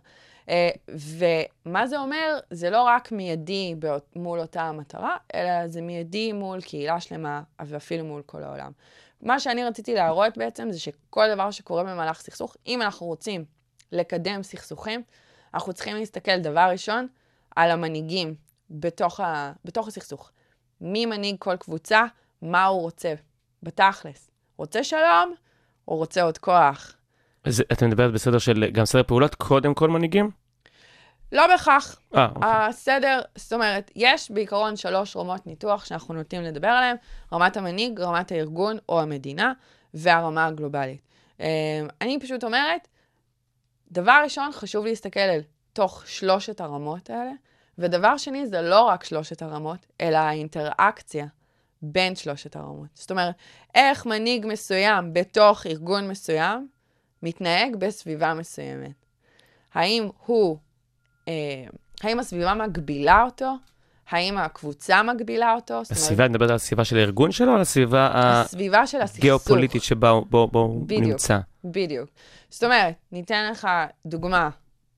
אה, 0.49 0.71
ומה 0.89 1.87
זה 1.87 1.99
אומר, 1.99 2.39
זה 2.51 2.71
לא 2.71 2.83
רק 2.83 3.13
מיידי 3.13 3.75
מול 4.17 4.41
אותה 4.41 4.63
המטרה, 4.63 5.17
אלא 5.35 5.69
זה 5.69 5.81
מיידי 5.81 6.33
מול 6.33 6.61
קהילה 6.61 7.01
שלמה, 7.01 7.43
ואפילו 7.61 8.05
מול 8.05 8.23
כל 8.27 8.43
העולם. 8.43 8.73
מה 9.23 9.41
שאני 9.41 9.65
רציתי 9.65 9.95
להראות 9.95 10.39
בעצם, 10.39 10.71
זה 10.71 10.81
שכל 10.81 11.35
דבר 11.35 11.51
שקורה 11.51 11.85
במהלך 11.85 12.21
סכסוך, 12.21 12.57
אם 12.67 12.83
אנחנו 12.83 13.07
רוצים 13.07 13.45
לקדם 13.93 14.43
סכסוכים, 14.43 15.03
אנחנו 15.55 15.73
צריכים 15.73 15.97
להסתכל 15.97 16.39
דבר 16.39 16.69
ראשון 16.71 17.07
על 17.57 17.71
המנהיגים 17.71 18.35
בתוך, 18.71 19.21
ה... 19.21 19.53
בתוך 19.65 19.89
הסכסוך. 19.89 20.31
מי 20.81 21.07
מנהיג 21.07 21.37
כל 21.39 21.57
קבוצה, 21.57 22.05
מה 22.43 22.65
הוא 22.65 22.81
רוצה, 22.81 23.15
בתכלס. 23.63 24.31
רוצה 24.57 24.85
שלום, 24.85 25.35
או 25.89 25.97
רוצה 25.97 26.23
עוד 26.23 26.39
כוח? 26.39 26.95
אז 27.45 27.63
את 27.73 27.83
מדברת 27.83 28.13
בסדר 28.13 28.39
של 28.39 28.71
גם 28.73 28.85
סדר 28.85 29.03
פעולות, 29.03 29.35
קודם 29.35 29.75
כל 29.75 29.89
מנהיגים? 29.89 30.31
לא 31.33 31.47
בהכרח. 31.47 32.01
אה, 32.15 32.29
אוקיי. 32.35 32.51
הסדר, 32.51 33.21
זאת 33.37 33.53
אומרת, 33.53 33.91
יש 33.97 34.31
בעיקרון 34.31 34.77
שלוש 34.77 35.17
רמות 35.17 35.47
ניתוח 35.47 35.85
שאנחנו 35.85 36.15
נוטים 36.15 36.43
לדבר 36.43 36.69
עליהן, 36.69 36.97
רמת 37.33 37.57
המנהיג, 37.57 38.01
רמת 38.01 38.33
הארגון 38.33 38.77
או 38.89 39.01
המדינה, 39.01 39.53
והרמה 39.95 40.47
הגלובלית. 40.47 41.01
אה, 41.41 41.47
אני 42.01 42.19
פשוט 42.21 42.45
אומרת, 42.45 42.89
דבר 43.93 44.21
ראשון, 44.25 44.53
חשוב 44.53 44.85
להסתכל 44.85 45.21
על 45.21 45.41
תוך 45.79 46.03
שלושת 46.07 46.61
הרמות 46.61 47.11
האלה, 47.11 47.31
ודבר 47.79 48.17
שני, 48.17 48.47
זה 48.47 48.63
לא 48.63 48.83
רק 48.83 49.05
שלושת 49.05 49.43
הרמות, 49.43 49.87
אלא 50.01 50.17
האינטראקציה 50.17 51.27
בין 51.83 52.17
שלושת 52.17 52.57
הרמות. 52.57 52.89
זאת 52.95 53.11
אומרת, 53.11 53.35
איך 53.75 54.07
מנהיג 54.07 54.47
מסוים 54.49 55.13
בתוך 55.13 55.67
ארגון 55.67 56.09
מסוים 56.09 56.69
מתנהג 57.23 57.77
בסביבה 57.77 58.35
מסוימת. 58.35 59.05
האם 59.75 60.09
הוא, 60.27 60.59
אה, 61.29 61.33
האם 62.03 62.19
הסביבה 62.19 62.55
מגבילה 62.55 63.23
אותו? 63.23 63.55
האם 64.11 64.39
הקבוצה 64.39 65.03
מגבילה 65.03 65.55
אותו? 65.55 65.81
הסביבה, 65.91 66.25
את 66.27 66.31
מדברת 66.31 66.51
על 66.51 66.57
הסביבה 66.57 66.85
של 66.85 66.97
הארגון 66.97 67.33
שלו, 67.33 67.51
או 67.51 67.55
על 67.55 67.61
הסביבה 67.61 68.11
הסביבה 68.15 68.87
של 68.87 69.01
הסכסוך. 69.01 69.19
הגיאופוליטית 69.19 69.83
שבה 69.83 70.11
הוא 70.11 70.27
בו- 70.31 70.49
בו 70.49 70.59
הוא 70.61 70.83
בדיוק. 70.85 71.03
נמצא? 71.03 71.39
בדיוק. 71.65 72.11
זאת 72.49 72.65
אומרת, 72.65 72.95
ניתן 73.13 73.51
לך 73.51 73.69
דוגמה 74.07 74.51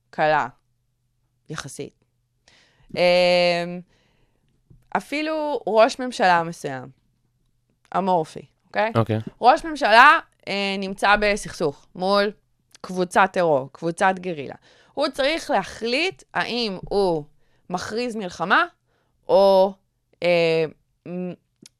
קלה, 0.09 0.47
יחסית. 1.51 1.93
אמ, 2.95 3.01
אפילו 4.97 5.59
ראש 5.67 5.99
ממשלה 5.99 6.43
מסוים, 6.43 6.89
אמורפי, 7.97 8.45
אוקיי? 8.67 8.91
אוקיי. 8.95 9.19
ראש 9.41 9.65
ממשלה 9.65 10.19
אה, 10.47 10.75
נמצא 10.79 11.15
בסכסוך 11.21 11.85
מול 11.95 12.31
קבוצת 12.81 13.29
טרור, 13.33 13.69
קבוצת 13.71 14.13
גרילה. 14.19 14.55
הוא 14.93 15.07
צריך 15.07 15.51
להחליט 15.51 16.23
האם 16.33 16.77
הוא 16.89 17.23
מכריז 17.69 18.15
מלחמה 18.15 18.65
או 19.27 19.73
אה, 20.23 20.65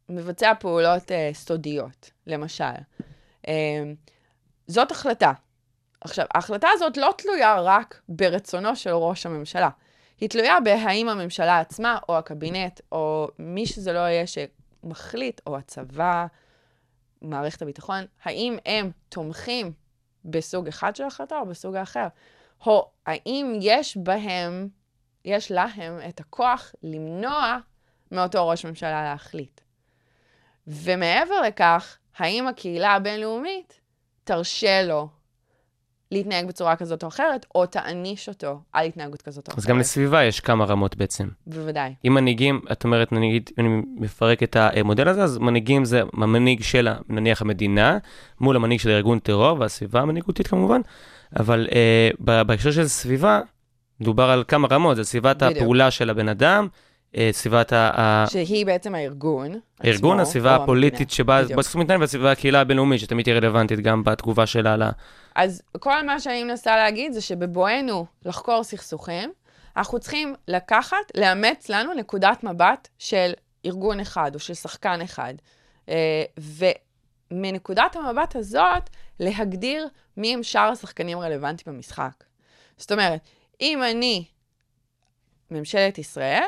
מבצע 0.09 0.53
פעולות 0.59 1.11
אה, 1.11 1.29
סודיות, 1.33 2.11
למשל. 2.27 2.63
אה, 3.47 3.83
זאת 4.67 4.91
החלטה. 4.91 5.31
עכשיו, 6.01 6.25
ההחלטה 6.33 6.67
הזאת 6.73 6.97
לא 6.97 7.13
תלויה 7.17 7.61
רק 7.61 8.01
ברצונו 8.09 8.75
של 8.75 8.89
ראש 8.89 9.25
הממשלה. 9.25 9.69
היא 10.19 10.29
תלויה 10.29 10.59
בהאם 10.59 11.09
הממשלה 11.09 11.59
עצמה, 11.59 11.97
או 12.09 12.17
הקבינט, 12.17 12.81
או 12.91 13.27
מי 13.39 13.65
שזה 13.65 13.93
לא 13.93 13.99
יהיה 13.99 14.23
שמחליט, 14.27 15.41
או 15.47 15.57
הצבא, 15.57 16.25
מערכת 17.21 17.61
הביטחון, 17.61 18.05
האם 18.23 18.57
הם 18.65 18.91
תומכים 19.09 19.71
בסוג 20.25 20.67
אחד 20.67 20.95
של 20.95 21.03
החלטה 21.03 21.37
או 21.39 21.45
בסוג 21.45 21.75
האחר? 21.75 22.07
או 22.65 22.91
האם 23.05 23.59
יש 23.61 23.97
בהם, 23.97 24.69
יש 25.25 25.51
להם 25.51 25.99
את 26.09 26.19
הכוח 26.19 26.75
למנוע 26.83 27.57
מאותו 28.11 28.47
ראש 28.47 28.65
ממשלה 28.65 29.03
להחליט? 29.03 29.61
ומעבר 30.67 31.41
לכך, 31.47 31.97
האם 32.17 32.47
הקהילה 32.47 32.93
הבינלאומית 32.93 33.79
תרשה 34.23 34.83
לו 34.83 35.09
להתנהג 36.11 36.47
בצורה 36.47 36.75
כזאת 36.75 37.03
או 37.03 37.07
אחרת, 37.07 37.45
או 37.55 37.65
תעניש 37.65 38.29
אותו 38.29 38.59
על 38.73 38.85
התנהגות 38.85 39.21
כזאת 39.21 39.47
או 39.47 39.51
אחרת? 39.51 39.57
אז 39.57 39.65
גם 39.65 39.79
לסביבה 39.79 40.23
יש 40.23 40.39
כמה 40.39 40.65
רמות 40.65 40.95
בעצם. 40.95 41.27
בוודאי. 41.47 41.93
אם 42.07 42.13
מנהיגים, 42.13 42.61
את 42.71 42.83
אומרת, 42.83 43.11
נגיד, 43.11 43.49
אני 43.57 43.81
מפרק 43.95 44.43
את 44.43 44.55
המודל 44.55 45.07
הזה, 45.07 45.23
אז 45.23 45.37
מנהיגים 45.37 45.85
זה 45.85 46.01
המנהיג 46.13 46.63
של, 46.63 46.89
נניח, 47.09 47.41
המדינה, 47.41 47.97
מול 48.39 48.55
המנהיג 48.55 48.79
של 48.79 48.89
ארגון 48.89 49.19
טרור, 49.19 49.59
והסביבה 49.59 50.01
המנהיגותית 50.01 50.47
כמובן, 50.47 50.81
אבל 51.39 51.67
אה, 51.71 52.09
בהקשר 52.43 52.71
של 52.71 52.87
סביבה, 52.87 53.41
מדובר 54.01 54.29
על 54.29 54.43
כמה 54.47 54.67
רמות, 54.71 54.95
זה 54.95 55.03
סביבת 55.03 55.43
בדיוק. 55.43 55.57
הפעולה 55.57 55.91
של 55.91 56.09
הבן 56.09 56.29
אדם, 56.29 56.67
סביבת 57.31 57.73
ה- 57.73 58.25
שהיא 58.29 58.65
בעצם 58.65 58.95
הארגון. 58.95 59.59
הארגון, 59.79 60.19
עצמו, 60.19 60.21
הסביבה 60.21 60.55
הפוליטית. 60.55 61.11
שבה. 61.11 61.41
בסוף 61.57 61.75
מתנהל, 61.75 62.01
והסביבה 62.01 62.31
הקהילה 62.31 62.61
הבינלאומית, 62.61 62.99
שתמיד 62.99 63.23
תהיה 63.23 63.35
רלוונטית 63.35 63.79
גם 63.79 64.03
בתגובה 64.03 64.45
שלה 64.45 64.77
ל... 64.77 64.83
אז 65.35 65.61
כל 65.79 66.05
מה 66.05 66.19
שאני 66.19 66.43
מנסה 66.43 66.75
להגיד 66.75 67.13
זה 67.13 67.21
שבבואנו 67.21 68.05
לחקור 68.25 68.63
סכסוכים, 68.63 69.31
אנחנו 69.77 69.99
צריכים 69.99 70.35
לקחת, 70.47 70.97
לאמץ 71.17 71.69
לנו 71.69 71.93
נקודת 71.93 72.43
מבט 72.43 72.87
של 72.99 73.31
ארגון 73.65 73.99
אחד 73.99 74.31
או 74.33 74.39
של 74.39 74.53
שחקן 74.53 75.01
אחד. 75.01 75.33
אה, 75.89 76.23
ומנקודת 77.31 77.95
המבט 77.95 78.35
הזאת, 78.35 78.89
להגדיר 79.19 79.87
מי 80.17 80.33
הם 80.33 80.43
שאר 80.43 80.69
השחקנים 80.71 81.17
הרלוונטיים 81.17 81.75
במשחק. 81.75 82.23
זאת 82.77 82.91
אומרת, 82.91 83.19
אם 83.61 83.83
אני 83.83 84.25
ממשלת 85.51 85.97
ישראל, 85.97 86.43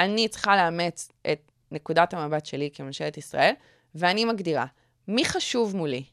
אני 0.00 0.28
צריכה 0.28 0.56
לאמץ 0.56 1.08
את 1.32 1.52
נקודת 1.70 2.14
המבט 2.14 2.46
שלי 2.46 2.70
כממשלת 2.74 3.16
ישראל, 3.16 3.52
ואני 3.94 4.24
מגדירה 4.24 4.66
מי 5.08 5.24
חשוב 5.24 5.76
מולי. 5.76 6.04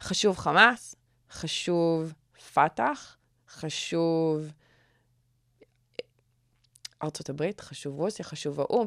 חשוב 0.00 0.36
חמאס, 0.36 0.94
חשוב 1.30 2.12
פת"ח, 2.54 3.16
חשוב 3.48 4.52
ארצות 7.02 7.28
הברית, 7.30 7.60
חשוב 7.60 7.98
רוסיה, 7.98 8.24
חשוב 8.24 8.60
האו"ם. 8.60 8.86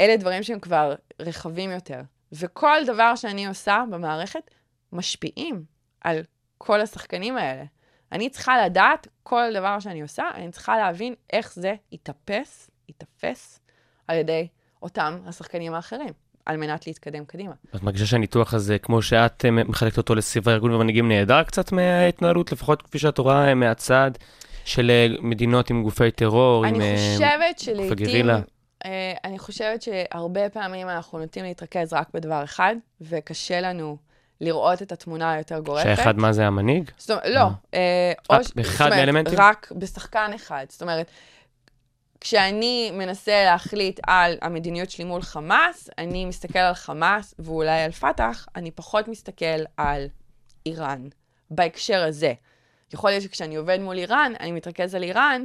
אלה 0.00 0.16
דברים 0.16 0.42
שהם 0.42 0.60
כבר 0.60 0.94
רחבים 1.20 1.70
יותר. 1.70 2.00
וכל 2.32 2.76
דבר 2.86 3.16
שאני 3.16 3.46
עושה 3.46 3.84
במערכת 3.90 4.50
משפיעים 4.92 5.64
על 6.00 6.20
כל 6.58 6.80
השחקנים 6.80 7.36
האלה. 7.36 7.64
אני 8.12 8.30
צריכה 8.30 8.64
לדעת 8.66 9.08
כל 9.22 9.50
דבר 9.54 9.80
שאני 9.80 10.02
עושה, 10.02 10.30
אני 10.34 10.52
צריכה 10.52 10.76
להבין 10.76 11.14
איך 11.32 11.54
זה 11.54 11.74
יתאפס, 11.92 12.70
יתאפס 12.88 13.60
על 14.08 14.16
ידי 14.16 14.46
אותם 14.82 15.18
השחקנים 15.26 15.74
האחרים, 15.74 16.12
על 16.46 16.56
מנת 16.56 16.86
להתקדם 16.86 17.24
קדימה. 17.24 17.54
את 17.76 17.82
מרגישה 17.82 18.06
שהניתוח 18.06 18.54
הזה, 18.54 18.78
כמו 18.78 19.02
שאת 19.02 19.44
אה, 19.44 19.50
מחלקת 19.50 19.98
אותו 19.98 20.14
לסביבה 20.14 20.52
ארגון 20.52 20.72
ומנהיגים, 20.72 21.08
נהדר 21.08 21.42
קצת 21.42 21.72
מההתנהלות, 21.72 22.52
לפחות 22.52 22.82
כפי 22.82 22.98
שאת 22.98 23.18
רואה 23.18 23.48
אה, 23.48 23.54
מהצד 23.54 24.10
של 24.64 24.90
אה, 24.90 25.06
מדינות 25.20 25.70
עם 25.70 25.82
גופי 25.82 26.10
טרור, 26.10 26.66
עם... 26.66 26.74
אני 26.74 26.96
חושבת 26.96 27.58
שלעיתים... 27.58 28.06
גרילה. 28.06 28.40
אני 29.24 29.38
חושבת 29.38 29.82
שהרבה 29.82 30.48
פעמים 30.48 30.88
אנחנו 30.88 31.18
נוטים 31.18 31.44
להתרכז 31.44 31.92
רק 31.92 32.08
בדבר 32.14 32.44
אחד, 32.44 32.74
וקשה 33.00 33.60
לנו 33.60 33.96
לראות 34.40 34.82
את 34.82 34.92
התמונה 34.92 35.32
היותר 35.32 35.60
גורפת. 35.60 35.84
שהאחד 35.84 36.18
מה 36.18 36.32
זה 36.32 36.46
המנהיג? 36.46 36.90
זאת 36.96 37.10
אומרת, 37.10 37.24
לא. 37.26 37.40
אה, 37.40 38.12
אה, 38.30 38.36
או 38.38 38.44
באחד 38.56 38.88
מהאלמנטים? 38.88 39.34
רק 39.36 39.72
בשחקן 39.76 40.30
אחד. 40.34 40.66
זאת 40.68 40.82
אומרת, 40.82 41.06
כשאני 42.20 42.90
מנסה 42.90 43.44
להחליט 43.44 44.00
על 44.06 44.38
המדיניות 44.42 44.90
שלי 44.90 45.04
מול 45.04 45.22
חמאס, 45.22 45.90
אני 45.98 46.24
מסתכל 46.24 46.58
על 46.58 46.74
חמאס 46.74 47.34
ואולי 47.38 47.82
על 47.82 47.90
פת"ח, 47.90 48.46
אני 48.56 48.70
פחות 48.70 49.08
מסתכל 49.08 49.64
על 49.76 50.06
איראן, 50.66 51.08
בהקשר 51.50 52.04
הזה. 52.04 52.32
יכול 52.94 53.10
להיות 53.10 53.22
שכשאני 53.22 53.56
עובד 53.56 53.78
מול 53.80 53.98
איראן, 53.98 54.32
אני 54.40 54.52
מתרכז 54.52 54.94
על 54.94 55.02
איראן 55.02 55.44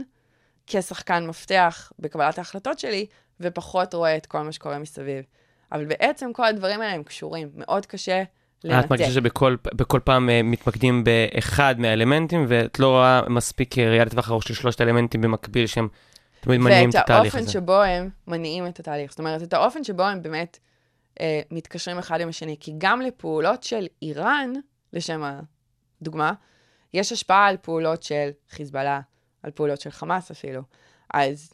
כשחקן 0.68 1.28
מפתח 1.28 1.92
בקבלת 2.00 2.38
ההחלטות 2.38 2.80
שלי, 2.80 3.06
ופחות 3.40 3.94
רואה 3.94 4.18
את 4.18 4.26
כל 4.26 4.42
מה 4.42 4.52
שקורה 4.52 4.80
מסביב. 4.80 5.24
אבל 5.72 5.86
בעצם 5.86 6.34
כל 6.34 6.46
הדברים 6.46 6.82
האלה 6.82 6.94
הם 6.94 7.04
קשורים, 7.04 7.50
מאוד 7.56 7.86
קשה 7.86 8.24
לנתק. 8.64 8.86
את 8.86 8.92
מרגישה 8.92 9.12
שבכל 9.12 9.56
בכל 9.66 10.00
פעם 10.04 10.30
אה, 10.30 10.44
מתמקדים 10.44 11.04
באחד 11.04 11.76
מהאלמנטים, 11.78 12.46
ואת 12.48 12.80
לא 12.80 12.88
רואה 12.88 13.22
מספיק 13.30 13.78
ראייה 13.78 14.06
לטווח 14.06 14.30
ארוך 14.30 14.44
של 14.44 14.54
שלושת 14.54 14.82
האלמנטים 14.82 15.22
במקביל, 15.22 15.68
שהם 15.68 15.88
תמיד 16.40 16.60
מניעים 16.60 16.90
את 16.90 16.96
ואת 16.96 17.04
התהליך 17.04 17.36
האופן 17.36 17.40
הזה. 17.40 17.52
שבו 17.52 17.82
הם 17.82 18.10
מניעים 18.28 18.68
את 18.68 18.80
התהליך. 18.80 19.12
זאת 19.12 19.20
אומרת, 19.20 19.44
את 19.44 19.54
האופן 19.54 19.84
שבו 19.84 20.04
הם 20.04 20.22
באמת 20.22 20.60
אה, 21.20 21.42
מתקשרים 21.52 21.98
אחד 21.98 22.22
עם 22.22 22.30
השני. 22.30 22.56
כי 22.60 22.74
גם 22.78 23.02
לפעולות 23.02 23.64
של 23.64 23.88
איראן, 24.02 24.54
לשם 24.94 25.24
הדוגמה, 26.02 26.34
יש 26.94 27.12
השפעה 27.12 27.48
על 27.48 27.58
פעולות 27.58 28.04
של 28.04 28.30
חיזבאללה, 28.50 29.02
על 29.44 29.52
פעולות 29.52 29.82
של 29.82 29.90
חמאס 29.90 30.32
אפילו. 30.32 30.62
אז 31.14 31.54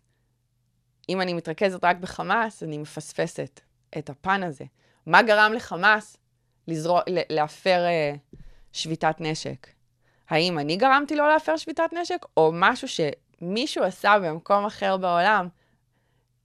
אם 1.10 1.22
אני 1.22 1.34
מתרכזת 1.34 1.84
רק 1.84 1.98
בחמאס, 1.98 2.64
אני 2.64 2.78
מפספסת 2.78 3.60
את 3.98 4.10
הפן 4.10 4.44
הזה. 4.44 4.66
מה 5.06 5.22
גרם 5.22 5.54
לחמאס 5.54 6.18
לזרוע, 6.68 7.02
להפר 7.08 7.86
אה, 7.86 8.14
שביתת 8.72 9.16
נשק? 9.20 9.68
האם 10.30 10.60
אני 10.60 10.78
גרמתי 10.78 11.16
לו 11.16 11.28
להפר 11.28 11.58
שביתת 11.58 11.94
נשק, 12.02 12.26
או 12.38 12.52
משהו 12.54 12.88
שמישהו 13.46 13.84
עשה 13.84 14.16
במקום 14.24 14.66
אחר 14.66 14.98
בעולם, 14.98 15.48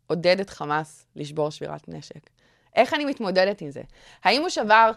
עודד 0.07 0.41
את 0.41 0.51
חמאס 0.51 1.07
לשבור 1.17 1.51
שבירת 1.51 1.89
נשק? 1.89 2.31
איך 2.77 2.95
אני 2.95 3.05
מתמודדת 3.05 3.61
עם 3.61 3.71
זה? 3.71 3.83
האם 4.25 4.41
הוא 4.41 4.49
שבר 4.49 4.91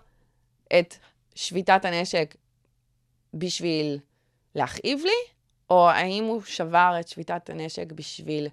את 0.79 0.95
שביתת 1.35 1.85
הנשק 1.85 2.35
בשביל 3.33 3.99
להכאיב 4.55 4.99
לי, 5.03 5.33
או 5.69 5.89
האם 5.89 6.23
הוא 6.23 6.41
שבר 6.45 6.97
את 6.99 7.07
שביתת 7.07 7.49
הנשק 7.49 7.91
בשביל 7.91 8.47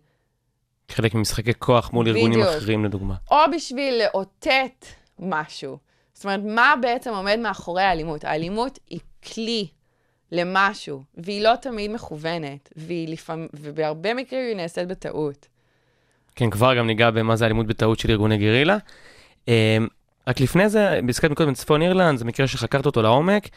חלק 0.88 1.14
ממשחקי 1.14 1.54
כוח 1.58 1.92
מול 1.92 2.08
ארגונים 2.08 2.40
בדיוק. 2.40 2.56
אחרים, 2.56 2.84
לדוגמה. 2.84 3.14
או 3.30 3.36
בשביל 3.56 4.02
לאותת 4.04 4.86
משהו. 5.18 5.78
זאת 6.14 6.24
אומרת, 6.24 6.40
מה 6.44 6.74
בעצם 6.82 7.10
עומד 7.10 7.38
מאחורי 7.38 7.82
האלימות? 7.82 8.24
האלימות 8.24 8.78
היא 8.90 9.00
כלי 9.34 9.68
למשהו, 10.32 11.02
והיא 11.16 11.42
לא 11.42 11.56
תמיד 11.62 11.90
מכוונת, 11.90 12.68
והיא 12.76 13.08
לפעמים, 13.08 13.48
ובהרבה 13.54 14.14
מקרים 14.14 14.46
היא 14.48 14.56
נעשית 14.56 14.88
בטעות. 14.88 15.46
כן, 16.36 16.50
כבר 16.50 16.74
גם 16.74 16.86
ניגע 16.86 17.10
במה 17.10 17.36
זה 17.36 17.44
אלימות 17.46 17.66
בטעות 17.66 17.98
של 17.98 18.10
ארגוני 18.10 18.38
גרילה. 18.38 18.76
אה, 19.48 19.76
רק 20.26 20.40
לפני 20.40 20.68
זה, 20.68 21.00
הזכרת 21.08 21.30
מקודם 21.30 21.54
צפון 21.54 21.82
אירלנד, 21.82 22.18
זה 22.18 22.24
מקרה 22.24 22.46
שחקרת 22.46 22.86
אותו 22.86 23.02
לעומק. 23.02 23.48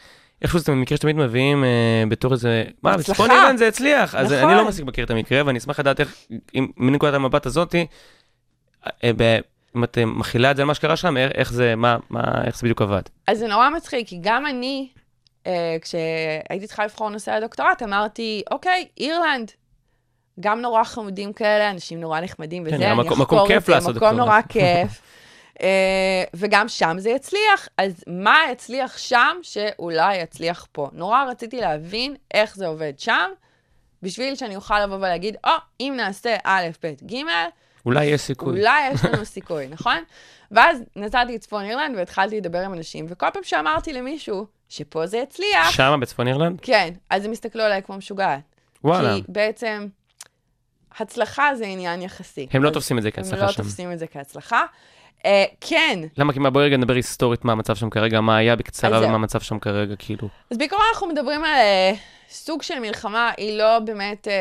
איכשהו 0.42 0.58
זה 0.58 0.72
מקרה 0.72 0.96
שתמיד 0.98 1.16
מביאים 1.16 1.64
אה, 1.64 1.68
בתור 2.08 2.32
איזה, 2.32 2.64
מה. 2.82 2.96
בצפון 2.96 3.30
אירלנד 3.30 3.58
זה 3.58 3.68
הצליח. 3.68 4.14
אז 4.14 4.32
נכון. 4.32 4.48
אני 4.48 4.58
לא 4.58 4.68
מספיק 4.68 4.84
מכיר 4.86 5.04
את 5.04 5.10
המקרה, 5.10 5.42
ואני 5.46 5.58
אשמח 5.58 5.80
לדעת 5.80 6.00
איך, 6.00 6.16
אם- 6.54 6.68
מנקודת 6.76 7.14
המבט 7.14 7.46
הזאתי, 7.46 7.86
אה, 9.04 9.10
ב- 9.16 9.38
אם 9.76 9.84
את 9.84 9.98
אה, 9.98 10.06
מכילה 10.06 10.50
את 10.50 10.56
זה 10.56 10.62
על 10.62 10.68
מה 10.68 10.74
שקרה 10.74 10.96
שם, 10.96 11.16
איך 11.16 11.32
איך 11.34 11.52
זה, 11.52 11.74
מה, 11.76 11.96
מה, 12.10 12.22
איך 12.44 12.56
זה 12.56 12.62
בדיוק 12.62 12.82
עבד. 12.82 13.02
אז 13.26 13.38
זה 13.38 13.46
נורא 13.48 13.70
מצחיק, 13.70 14.08
כי 14.08 14.18
גם 14.22 14.46
אני 14.46 14.88
אה, 14.96 15.02
כשהייתי 15.80 16.66
צריכה 16.66 16.84
לבחור 16.84 17.10
נושא 17.10 17.30
לדוקטורט, 17.30 17.82
אמרתי, 17.82 18.42
אוקיי, 18.50 18.88
אירלנד. 19.00 19.50
גם 20.40 20.60
נורא 20.60 20.84
חמודים 20.84 21.32
כאלה, 21.32 21.70
אנשים 21.70 22.00
נורא 22.00 22.20
נחמדים 22.20 22.62
וזה, 22.66 22.76
כן, 22.78 22.82
אני 22.82 22.92
מקום- 22.92 23.20
מקום 23.22 23.22
אחקור 23.38 23.48
כיף 23.48 23.58
את 23.62 23.66
זה, 23.66 23.72
לעשות 23.72 23.96
מקום. 23.96 24.08
נורא 24.16 24.40
כיף. 24.48 25.02
אה, 25.62 26.24
וגם 26.34 26.68
שם 26.68 26.96
זה 26.98 27.10
יצליח, 27.10 27.68
אז 27.78 28.04
מה 28.06 28.38
יצליח 28.52 28.98
שם 28.98 29.36
שאולי 29.42 30.16
יצליח 30.16 30.66
פה? 30.72 30.88
נורא 30.92 31.24
רציתי 31.24 31.60
להבין 31.60 32.14
איך 32.34 32.56
זה 32.56 32.66
עובד 32.66 32.92
שם, 32.98 33.30
בשביל 34.02 34.34
שאני 34.34 34.56
אוכל 34.56 34.84
לבוא 34.84 34.96
ולהגיד, 34.96 35.36
או, 35.44 35.50
אם 35.80 35.94
נעשה 35.96 36.36
א', 36.44 36.66
ב', 36.82 36.92
ג', 37.12 37.16
אולי 37.86 38.04
יש 38.04 38.20
סיכוי. 38.20 38.58
אולי 38.60 38.88
יש 38.92 39.04
לנו 39.04 39.24
סיכוי, 39.34 39.66
נכון? 39.68 39.98
ואז 40.50 40.82
נסעתי 40.96 41.34
לצפון 41.34 41.64
אירלנד 41.64 41.96
והתחלתי 41.96 42.36
לדבר 42.36 42.60
עם 42.60 42.74
אנשים, 42.74 43.06
וכל 43.08 43.26
פעם 43.32 43.42
שאמרתי 43.44 43.92
למישהו 43.92 44.46
שפה 44.76 45.06
זה 45.06 45.16
יצליח, 45.16 45.70
שמה 45.70 45.96
בצפון 45.96 46.28
אירלנד? 46.28 46.60
כן, 46.60 46.94
אז 47.10 47.24
הם 47.24 47.32
הסתכלו 47.32 47.62
עליי 47.62 47.82
כמו 47.82 47.96
משוגעת. 47.96 48.40
וואלה. 48.84 49.14
כי 49.14 49.22
בעצם, 49.28 49.86
הצלחה 50.98 51.54
זה 51.54 51.66
עניין 51.66 52.02
יחסי. 52.02 52.46
הם 52.50 52.62
לא 52.62 52.70
תופסים 52.70 52.98
את 52.98 53.02
זה 53.02 53.08
הם 53.08 53.12
כהצלחה 53.12 53.46
לא 53.46 53.52
שם. 53.52 53.62
תופסים 53.62 53.92
את 53.92 53.98
זה 53.98 54.06
כהצלחה. 54.06 54.64
אה, 55.24 55.44
כן, 55.60 55.98
למה? 56.16 56.32
כי 56.32 56.38
מה, 56.38 56.50
בואי 56.50 56.64
רגע 56.64 56.76
נדבר 56.76 56.94
היסטורית 56.94 57.44
מה 57.44 57.52
המצב 57.52 57.74
שם 57.74 57.90
כרגע, 57.90 58.20
מה 58.20 58.36
היה 58.36 58.56
בקצרה. 58.56 58.98
ומה 58.98 59.14
המצב 59.14 59.40
שם 59.40 59.58
כרגע, 59.58 59.94
כאילו. 59.98 60.28
אז 60.50 60.58
בעיקרון 60.58 60.82
אנחנו 60.94 61.06
מדברים 61.06 61.44
על 61.44 61.50
אה, 61.50 61.92
סוג 62.28 62.62
של 62.62 62.78
מלחמה, 62.78 63.30
היא 63.36 63.58
לא 63.58 63.78
באמת 63.78 64.28
אה, 64.28 64.34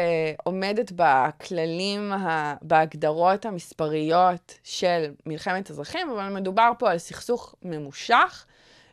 עומדת 0.43 0.91
בכללים, 0.95 2.11
ה, 2.11 2.55
בהגדרות 2.61 3.45
המספריות 3.45 4.53
של 4.63 5.05
מלחמת 5.25 5.71
אזרחים, 5.71 6.09
אבל 6.09 6.29
מדובר 6.29 6.71
פה 6.79 6.91
על 6.91 6.97
סכסוך 6.97 7.55
ממושך. 7.63 8.45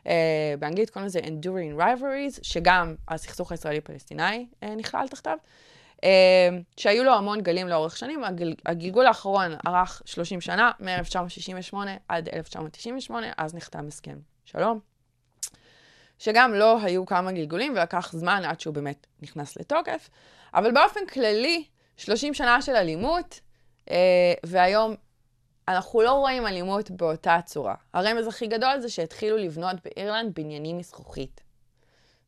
אה, 0.07 0.53
באנגלית 0.59 0.89
קוראים 0.89 1.05
לזה 1.05 1.19
Enduring 1.19 1.79
Rivalries, 1.79 2.39
שגם 2.41 2.95
הסכסוך 3.07 3.51
הישראלי-פלסטיני 3.51 4.45
אה, 4.63 4.75
נכלל 4.75 5.07
תחתיו, 5.07 5.37
אה, 6.03 6.49
שהיו 6.77 7.03
לו 7.03 7.13
המון 7.13 7.41
גלים 7.41 7.67
לאורך 7.67 7.97
שנים. 7.97 8.23
הגל, 8.23 8.53
הגלגול 8.65 9.07
האחרון 9.07 9.51
ארך 9.67 10.01
30 10.05 10.41
שנה, 10.41 10.71
מ-1968 10.79 11.75
עד 12.07 12.29
1998, 12.33 13.27
אז 13.37 13.55
נחתם 13.55 13.87
הסכם 13.87 14.17
שלום. 14.45 14.79
שגם 16.19 16.53
לו 16.53 16.77
היו 16.83 17.05
כמה 17.05 17.31
גלגולים 17.31 17.73
ולקח 17.73 18.11
זמן 18.13 18.41
עד 18.45 18.59
שהוא 18.59 18.73
באמת 18.73 19.07
נכנס 19.21 19.57
לתוקף. 19.57 20.09
אבל 20.53 20.71
באופן 20.71 20.99
כללי, 21.13 21.63
30 21.97 22.33
שנה 22.33 22.61
של 22.61 22.75
אלימות, 22.75 23.39
אה, 23.91 23.95
והיום 24.43 24.95
אנחנו 25.75 26.01
לא 26.01 26.11
רואים 26.11 26.47
אלימות 26.47 26.91
באותה 26.91 27.39
צורה. 27.45 27.75
הרמז 27.93 28.27
הכי 28.27 28.47
גדול 28.47 28.79
זה 28.79 28.89
שהתחילו 28.89 29.37
לבנות 29.37 29.75
באירלנד 29.85 30.35
בניינים 30.35 30.77
מזכוכית. 30.77 31.41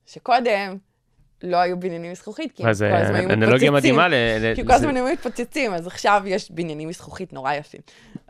שקודם 0.06 0.78
לא 1.44 1.58
היו 1.58 1.80
בניינים 1.80 2.12
מזכוכית, 2.12 2.52
כי 2.52 2.64
הם 2.64 2.66
כל 2.66 2.96
הזמן 2.96 3.16
היו 3.16 3.30
אנלוגיה 3.30 3.72
מתפוצצים. 3.72 3.74
מדהימה 3.74 4.08
ל... 4.08 4.14
כי 4.56 4.66
כל 4.66 4.72
הזמן 4.72 4.96
היו 4.96 5.06
מתפוצצים, 5.06 5.74
אז 5.74 5.88
עכשיו 5.88 6.22
יש 6.26 6.52
בניינים 6.52 6.90
מזכוכית 6.90 7.34
נורא 7.34 7.54
יפים. 7.54 7.82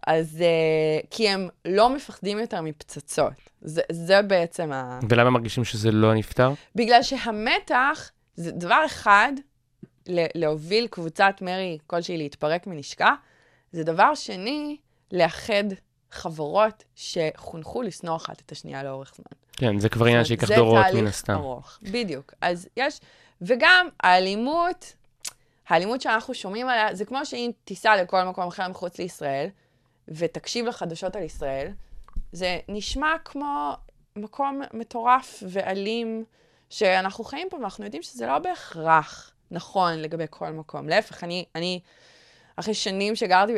אז 0.07 0.37
uh, 0.39 1.07
כי 1.09 1.29
הם 1.29 1.49
לא 1.65 1.89
מפחדים 1.89 2.39
יותר 2.39 2.61
מפצצות. 2.61 3.33
זה, 3.61 3.81
זה 3.91 4.21
בעצם 4.21 4.71
ה... 4.71 4.99
ולמה 5.09 5.29
מרגישים 5.29 5.63
שזה 5.63 5.91
לא 5.91 6.13
נפתר? 6.13 6.51
בגלל 6.75 7.03
שהמתח 7.03 8.11
זה 8.35 8.51
דבר 8.51 8.83
אחד, 8.85 9.31
להוביל 10.07 10.87
קבוצת 10.87 11.35
מרי 11.41 11.77
כלשהי 11.87 12.17
להתפרק 12.17 12.67
מנשקה, 12.67 13.13
זה 13.71 13.83
דבר 13.83 14.15
שני, 14.15 14.77
לאחד 15.11 15.63
חברות 16.11 16.83
שחונכו 16.95 17.81
לשנוא 17.81 18.15
אחת 18.15 18.41
את 18.41 18.51
השנייה 18.51 18.83
לאורך 18.83 19.13
זמן. 19.15 19.39
כן, 19.51 19.79
זה 19.79 19.89
כבר 19.89 20.05
עניין 20.05 20.25
שייקח 20.25 20.51
דורות 20.51 20.77
מן 20.77 20.83
זה 20.83 20.91
תהליך 20.91 21.09
הסתם. 21.09 21.33
ארוך, 21.33 21.79
בדיוק. 21.81 22.33
אז 22.41 22.67
יש, 22.77 22.99
וגם 23.41 23.87
האלימות, 23.99 24.93
האלימות 25.67 26.01
שאנחנו 26.01 26.33
שומעים 26.33 26.69
עליה, 26.69 26.95
זה 26.95 27.05
כמו 27.05 27.25
שאם 27.25 27.51
תיסע 27.63 27.95
לכל 27.95 28.23
מקום 28.23 28.47
אחר 28.47 28.67
מחוץ 28.67 28.97
לישראל, 28.97 29.47
ותקשיב 30.07 30.65
לחדשות 30.65 31.15
על 31.15 31.23
ישראל, 31.23 31.67
זה 32.31 32.59
נשמע 32.67 33.15
כמו 33.25 33.73
מקום 34.15 34.61
מטורף 34.73 35.43
ואלים, 35.49 36.25
שאנחנו 36.69 37.23
חיים 37.23 37.47
פה, 37.49 37.57
ואנחנו 37.57 37.83
יודעים 37.83 38.03
שזה 38.03 38.27
לא 38.27 38.39
בהכרח 38.39 39.31
נכון 39.51 39.93
לגבי 39.93 40.25
כל 40.29 40.49
מקום. 40.49 40.89
להפך, 40.89 41.23
אני, 41.23 41.45
אני 41.55 41.79
אחרי 42.55 42.73
שנים 42.73 43.15
שגרתי 43.15 43.53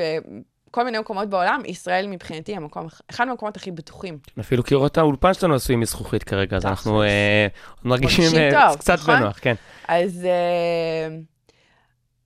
בכל 0.76 0.84
מיני 0.84 0.99
מקומות 0.99 1.30
בעולם, 1.30 1.61
ישראל 1.65 2.07
מבחינתי 2.07 2.55
המקום, 2.55 2.88
אחד 3.09 3.26
מהמקומות 3.26 3.55
הכי 3.55 3.71
בטוחים. 3.71 4.17
אפילו 4.39 4.63
קירות 4.63 4.97
האולפן 4.97 5.34
שלנו 5.34 5.55
עשויים 5.55 5.80
מזכוכית 5.80 6.23
כרגע, 6.23 6.57
אז. 6.57 6.65
אנחנו 6.65 7.03
אה, 7.03 7.47
מרגישים 7.84 8.38
אה, 8.38 8.76
קצת 8.76 8.93
נכון? 8.93 9.19
בנוח, 9.19 9.39
כן. 9.41 9.55
אז 9.88 10.28
uh, 10.28 11.11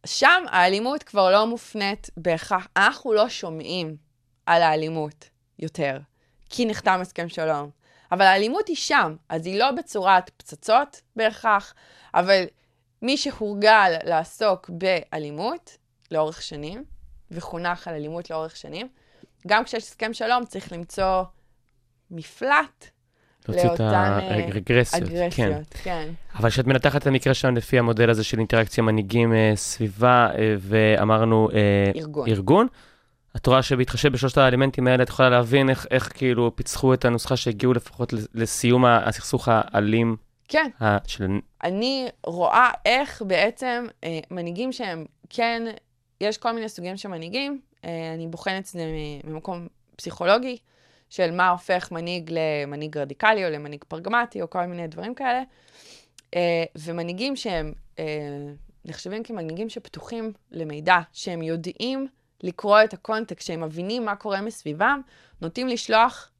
שם 0.05 0.43
האלימות 0.47 1.03
כבר 1.03 1.31
לא 1.31 1.47
מופנית 1.47 2.09
בהכרח, 2.17 2.67
אנחנו 2.77 3.13
לא 3.13 3.29
שומעים 3.29 3.95
על 4.45 4.61
האלימות 4.61 5.29
יותר, 5.59 5.97
כי 6.49 6.65
נחתם 6.65 6.99
הסכם 7.01 7.29
שלום. 7.29 7.69
אבל 8.11 8.25
האלימות 8.25 8.67
היא 8.67 8.75
שם, 8.75 9.15
אז 9.29 9.45
היא 9.45 9.59
לא 9.59 9.71
בצורת 9.71 10.31
פצצות 10.37 11.01
בהכרח, 11.15 11.73
אבל 12.13 12.43
מי 13.01 13.17
שהורגל 13.17 13.91
לעסוק 14.03 14.69
באלימות 14.69 15.77
לאורך 16.11 16.41
שנים, 16.41 16.83
וחונך 17.31 17.87
על 17.87 17.93
אלימות 17.93 18.29
לאורך 18.29 18.55
שנים, 18.55 18.87
גם 19.47 19.63
כשיש 19.63 19.83
הסכם 19.83 20.13
שלום 20.13 20.45
צריך 20.45 20.71
למצוא 20.71 21.23
מפלט 22.11 22.85
לאותן, 23.49 23.83
אה, 23.83 24.45
הרגרסיות, 24.47 25.09
כן. 25.09 25.15
אגרסיות. 25.15 25.73
כן. 25.83 26.09
אבל 26.35 26.49
כשאת 26.49 26.67
מנתחת 26.67 27.01
את 27.01 27.07
המקרה 27.07 27.33
שלנו 27.33 27.55
לפי 27.55 27.79
המודל 27.79 28.09
הזה 28.09 28.23
של 28.23 28.37
אינטראקציה 28.37 28.83
מנהיגים 28.83 29.33
אה, 29.33 29.51
סביבה, 29.55 30.29
אה, 30.37 30.55
ואמרנו 30.59 31.49
ארגון. 31.95 32.29
ארגון, 32.29 32.67
את 33.35 33.47
רואה 33.47 33.61
שבהתחשב 33.61 34.11
בשלושת 34.11 34.37
האלמנטים 34.37 34.87
האלה, 34.87 35.03
את 35.03 35.09
יכולה 35.09 35.29
להבין 35.29 35.69
איך, 35.69 35.87
איך 35.91 36.11
כאילו 36.13 36.55
פיצחו 36.55 36.93
את 36.93 37.05
הנוסחה 37.05 37.35
שהגיעו 37.35 37.73
לפחות 37.73 38.13
לסיום 38.33 38.85
הסכסוך 38.85 39.47
האלים 39.51 40.15
כן. 40.47 40.69
ה- 40.81 40.97
של... 41.07 41.27
אני 41.63 42.07
רואה 42.23 42.71
איך 42.85 43.21
בעצם 43.27 43.85
אה, 44.03 44.19
מנהיגים 44.31 44.71
שהם 44.71 45.05
כן, 45.29 45.63
יש 46.21 46.37
כל 46.37 46.51
מיני 46.51 46.69
סוגים 46.69 46.97
של 46.97 47.09
מנהיגים, 47.09 47.61
אה, 47.85 48.13
אני 48.13 48.27
בוחנת 48.27 48.63
את 48.63 48.69
זה 48.69 48.85
ממקום 49.23 49.67
פסיכולוגי, 49.95 50.57
של 51.09 51.31
מה 51.31 51.49
הופך 51.49 51.91
מנהיג 51.91 52.31
למנהיג 52.33 52.97
רדיקלי 52.97 53.45
או 53.45 53.49
למנהיג 53.49 53.83
פרגמטי 53.87 54.41
או 54.41 54.49
כל 54.49 54.65
מיני 54.65 54.87
דברים 54.87 55.15
כאלה, 55.15 55.43
אה, 56.35 56.63
ומנהיגים 56.75 57.35
שהם 57.35 57.73
אה, 57.99 58.05
נחשבים 58.85 59.23
כמנהיגים 59.23 59.69
שפתוחים 59.69 60.33
למידע, 60.51 60.99
שהם 61.13 61.41
יודעים 61.41 62.07
לקרוא 62.43 62.83
את 62.83 62.93
הקונטקסט, 62.93 63.47
שהם 63.47 63.63
מבינים 63.63 64.05
מה 64.05 64.15
קורה 64.15 64.41
מסביבם, 64.41 65.01
נוטים 65.41 65.67
לשלוח 65.67 66.31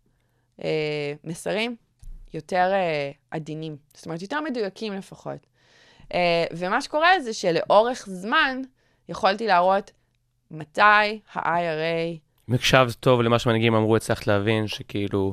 מסרים 1.24 1.76
יותר 2.34 2.72
עדינים, 3.32 3.78
זאת 3.94 4.06
אומרת, 4.06 4.22
יותר 4.22 4.42
מדויקים 4.42 4.94
לפחות. 4.94 5.48
ומה 6.52 6.82
שקורה 6.82 7.20
זה 7.20 7.34
שלאורך 7.34 8.06
זמן 8.10 8.62
יכולתי 9.10 9.48
להראות 9.48 9.92
מתי 10.52 10.82
ה-IRA, 11.34 12.20
אם 12.50 12.54
הקשבת 12.54 12.96
טוב 12.96 13.22
למה 13.22 13.40
שמנהיגים 13.40 13.76
אמרו, 13.76 13.96
הצלחת 13.96 14.28
להבין 14.28 14.68
שכאילו 14.68 15.32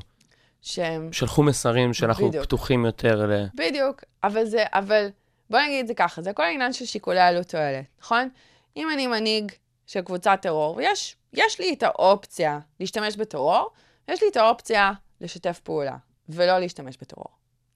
שהם... 0.63 1.13
שלחו 1.13 1.43
מסרים 1.43 1.95
שאנחנו 1.95 2.29
בדיוק. 2.29 2.45
פתוחים 2.45 2.85
יותר 2.85 3.27
ל... 3.27 3.47
בדיוק, 3.55 4.05
אבל 4.25 4.45
זה, 4.45 4.65
אבל 4.73 5.09
בוא 5.51 5.61
נגיד 5.61 5.81
את 5.81 5.87
זה 5.87 5.95
ככה, 5.95 6.23
זה 6.23 6.31
הכל 6.31 6.43
עניין 6.43 6.73
של 6.73 6.85
שיקולי 6.85 7.21
עלות 7.21 7.47
תועלת, 7.47 7.85
נכון? 8.01 8.29
אם 8.77 8.91
אני 8.91 9.07
מנהיג 9.07 9.53
של 9.87 10.01
קבוצת 10.01 10.39
טרור, 10.43 10.77
ויש 10.77 11.17
יש 11.33 11.61
לי 11.61 11.75
את 11.75 11.83
האופציה 11.83 12.59
להשתמש 12.81 13.17
בטרור, 13.17 13.71
ויש 14.09 14.23
לי 14.23 14.29
את 14.29 14.37
האופציה 14.37 14.93
לשתף 15.21 15.61
פעולה, 15.63 15.97
ולא 16.29 16.59
להשתמש 16.59 16.97
בטרור. 17.01 17.29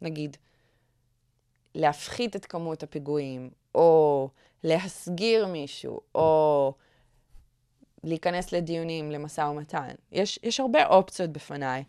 נגיד, 0.02 0.36
להפחית 1.74 2.36
את 2.36 2.46
כמות 2.46 2.82
הפיגועים, 2.82 3.50
או 3.74 4.28
להסגיר 4.64 5.46
מישהו, 5.46 6.00
או 6.14 6.72
להיכנס 8.04 8.52
לדיונים, 8.52 9.10
למשא 9.10 9.40
ומתן. 9.40 9.94
יש, 10.12 10.38
יש 10.42 10.60
הרבה 10.60 10.86
אופציות 10.86 11.30
בפניי. 11.30 11.84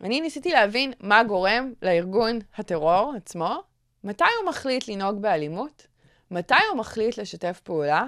אני 0.00 0.20
ניסיתי 0.20 0.52
להבין 0.52 0.92
מה 1.00 1.24
גורם 1.24 1.72
לארגון 1.82 2.38
הטרור 2.56 3.12
עצמו, 3.16 3.62
מתי 4.04 4.24
הוא 4.40 4.48
מחליט 4.48 4.88
לנהוג 4.88 5.22
באלימות, 5.22 5.86
מתי 6.30 6.54
הוא 6.70 6.78
מחליט 6.78 7.18
לשתף 7.18 7.60
פעולה, 7.64 8.04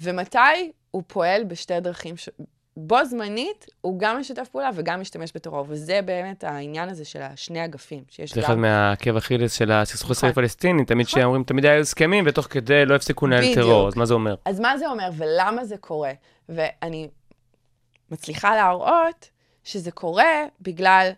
ומתי 0.00 0.72
הוא 0.90 1.02
פועל 1.06 1.44
בשתי 1.44 1.80
דרכים. 1.80 2.14
בו 2.86 3.04
זמנית, 3.04 3.66
הוא 3.80 3.98
גם 3.98 4.20
משתף 4.20 4.48
פעולה 4.48 4.70
וגם 4.74 5.00
משתמש 5.00 5.32
בטרור, 5.34 5.66
וזה 5.68 6.00
באמת 6.04 6.44
העניין 6.44 6.88
הזה 6.88 7.04
של 7.04 7.22
השני 7.22 7.64
אגפים, 7.64 8.04
שיש 8.08 8.34
זה 8.34 8.40
אחד 8.40 8.52
גם... 8.52 8.60
מהעקב 8.60 9.16
אכילס 9.16 9.52
של 9.52 9.72
הסכסוך 9.72 10.10
נכון. 10.10 10.14
הישראלי-פלסטיני, 10.14 10.84
תמיד 10.84 11.06
נכון. 11.06 11.20
שאומרים, 11.20 11.44
תמיד 11.44 11.64
היו 11.66 11.80
הסכמים, 11.80 12.24
ותוך 12.26 12.46
כדי 12.50 12.84
לא 12.84 12.94
הפסיקו 12.94 13.26
לנהל. 13.26 13.54
טרור, 13.54 13.88
אז 13.88 13.96
מה 13.96 14.06
זה 14.06 14.14
אומר? 14.14 14.34
אז 14.44 14.60
מה 14.60 14.78
זה 14.78 14.88
אומר 14.88 15.10
ולמה 15.16 15.64
זה 15.64 15.76
קורה? 15.76 16.12
ואני 16.48 17.08
מצליחה 18.10 18.56
להראות 18.56 19.30
שזה 19.64 19.90
קורה 19.90 20.44
בגלל, 20.60 21.10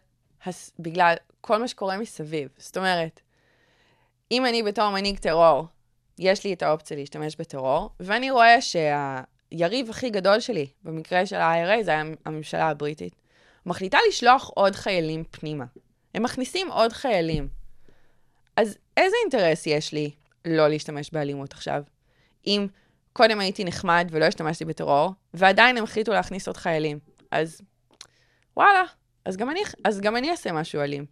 הס... 0.47 0.73
בגלל 0.79 1.15
כל 1.41 1.59
מה 1.59 1.69
שקורה 1.69 1.99
מסביב. 1.99 2.49
זאת 2.57 2.77
אומרת, 2.77 3.21
אם 4.31 4.47
אני 4.47 4.63
בתור 4.63 4.91
מנהיג 4.91 5.19
טרור, 5.19 5.67
יש 6.19 6.45
לי 6.45 6.53
את 6.53 6.63
האופציה 6.63 6.97
להשתמש 6.97 7.37
בטרור, 7.37 7.91
ואני 8.01 8.31
רואה 8.31 8.57
שהיריב 9.53 9.90
הכי 9.90 10.11
גדול 10.11 10.40
שלי, 10.40 10.66
במקרה 10.84 11.26
של 11.26 11.36
ה-IRA, 11.36 11.82
זה 11.82 11.90
היה 11.90 12.03
הממשלה 12.24 12.68
הבריטית, 12.68 13.14
מחליטה 13.66 13.98
לשלוח 14.09 14.50
עוד 14.55 14.76
חיילים 14.76 15.24
פנימה. 15.30 15.64
הם 16.14 16.22
מכניסים 16.22 16.70
עוד 16.70 16.92
חיילים. 16.92 17.48
אז 18.57 18.78
איזה 18.96 19.16
אינטרס 19.22 19.66
יש 19.66 19.92
לי 19.92 20.11
לא 20.44 20.68
להשתמש 20.68 21.11
באלימות 21.11 21.53
עכשיו? 21.53 21.82
אם 22.46 22.66
קודם 23.12 23.40
הייתי 23.40 23.64
נחמד 23.64 24.09
ולא 24.11 24.24
השתמשתי 24.24 24.64
בטרור, 24.64 25.11
ועדיין 25.34 25.76
הם 25.76 25.84
החליטו 25.84 26.12
להכניס 26.12 26.46
עוד 26.46 26.57
חיילים. 26.57 26.98
אז 27.30 27.61
וואלה, 28.57 28.84
אז 29.24 29.36
גם 29.36 29.50
אני, 29.50 29.61
אז 29.84 30.00
גם 30.00 30.16
אני 30.16 30.30
אעשה 30.30 30.53
משהו 30.53 30.80
אלים. 30.80 31.07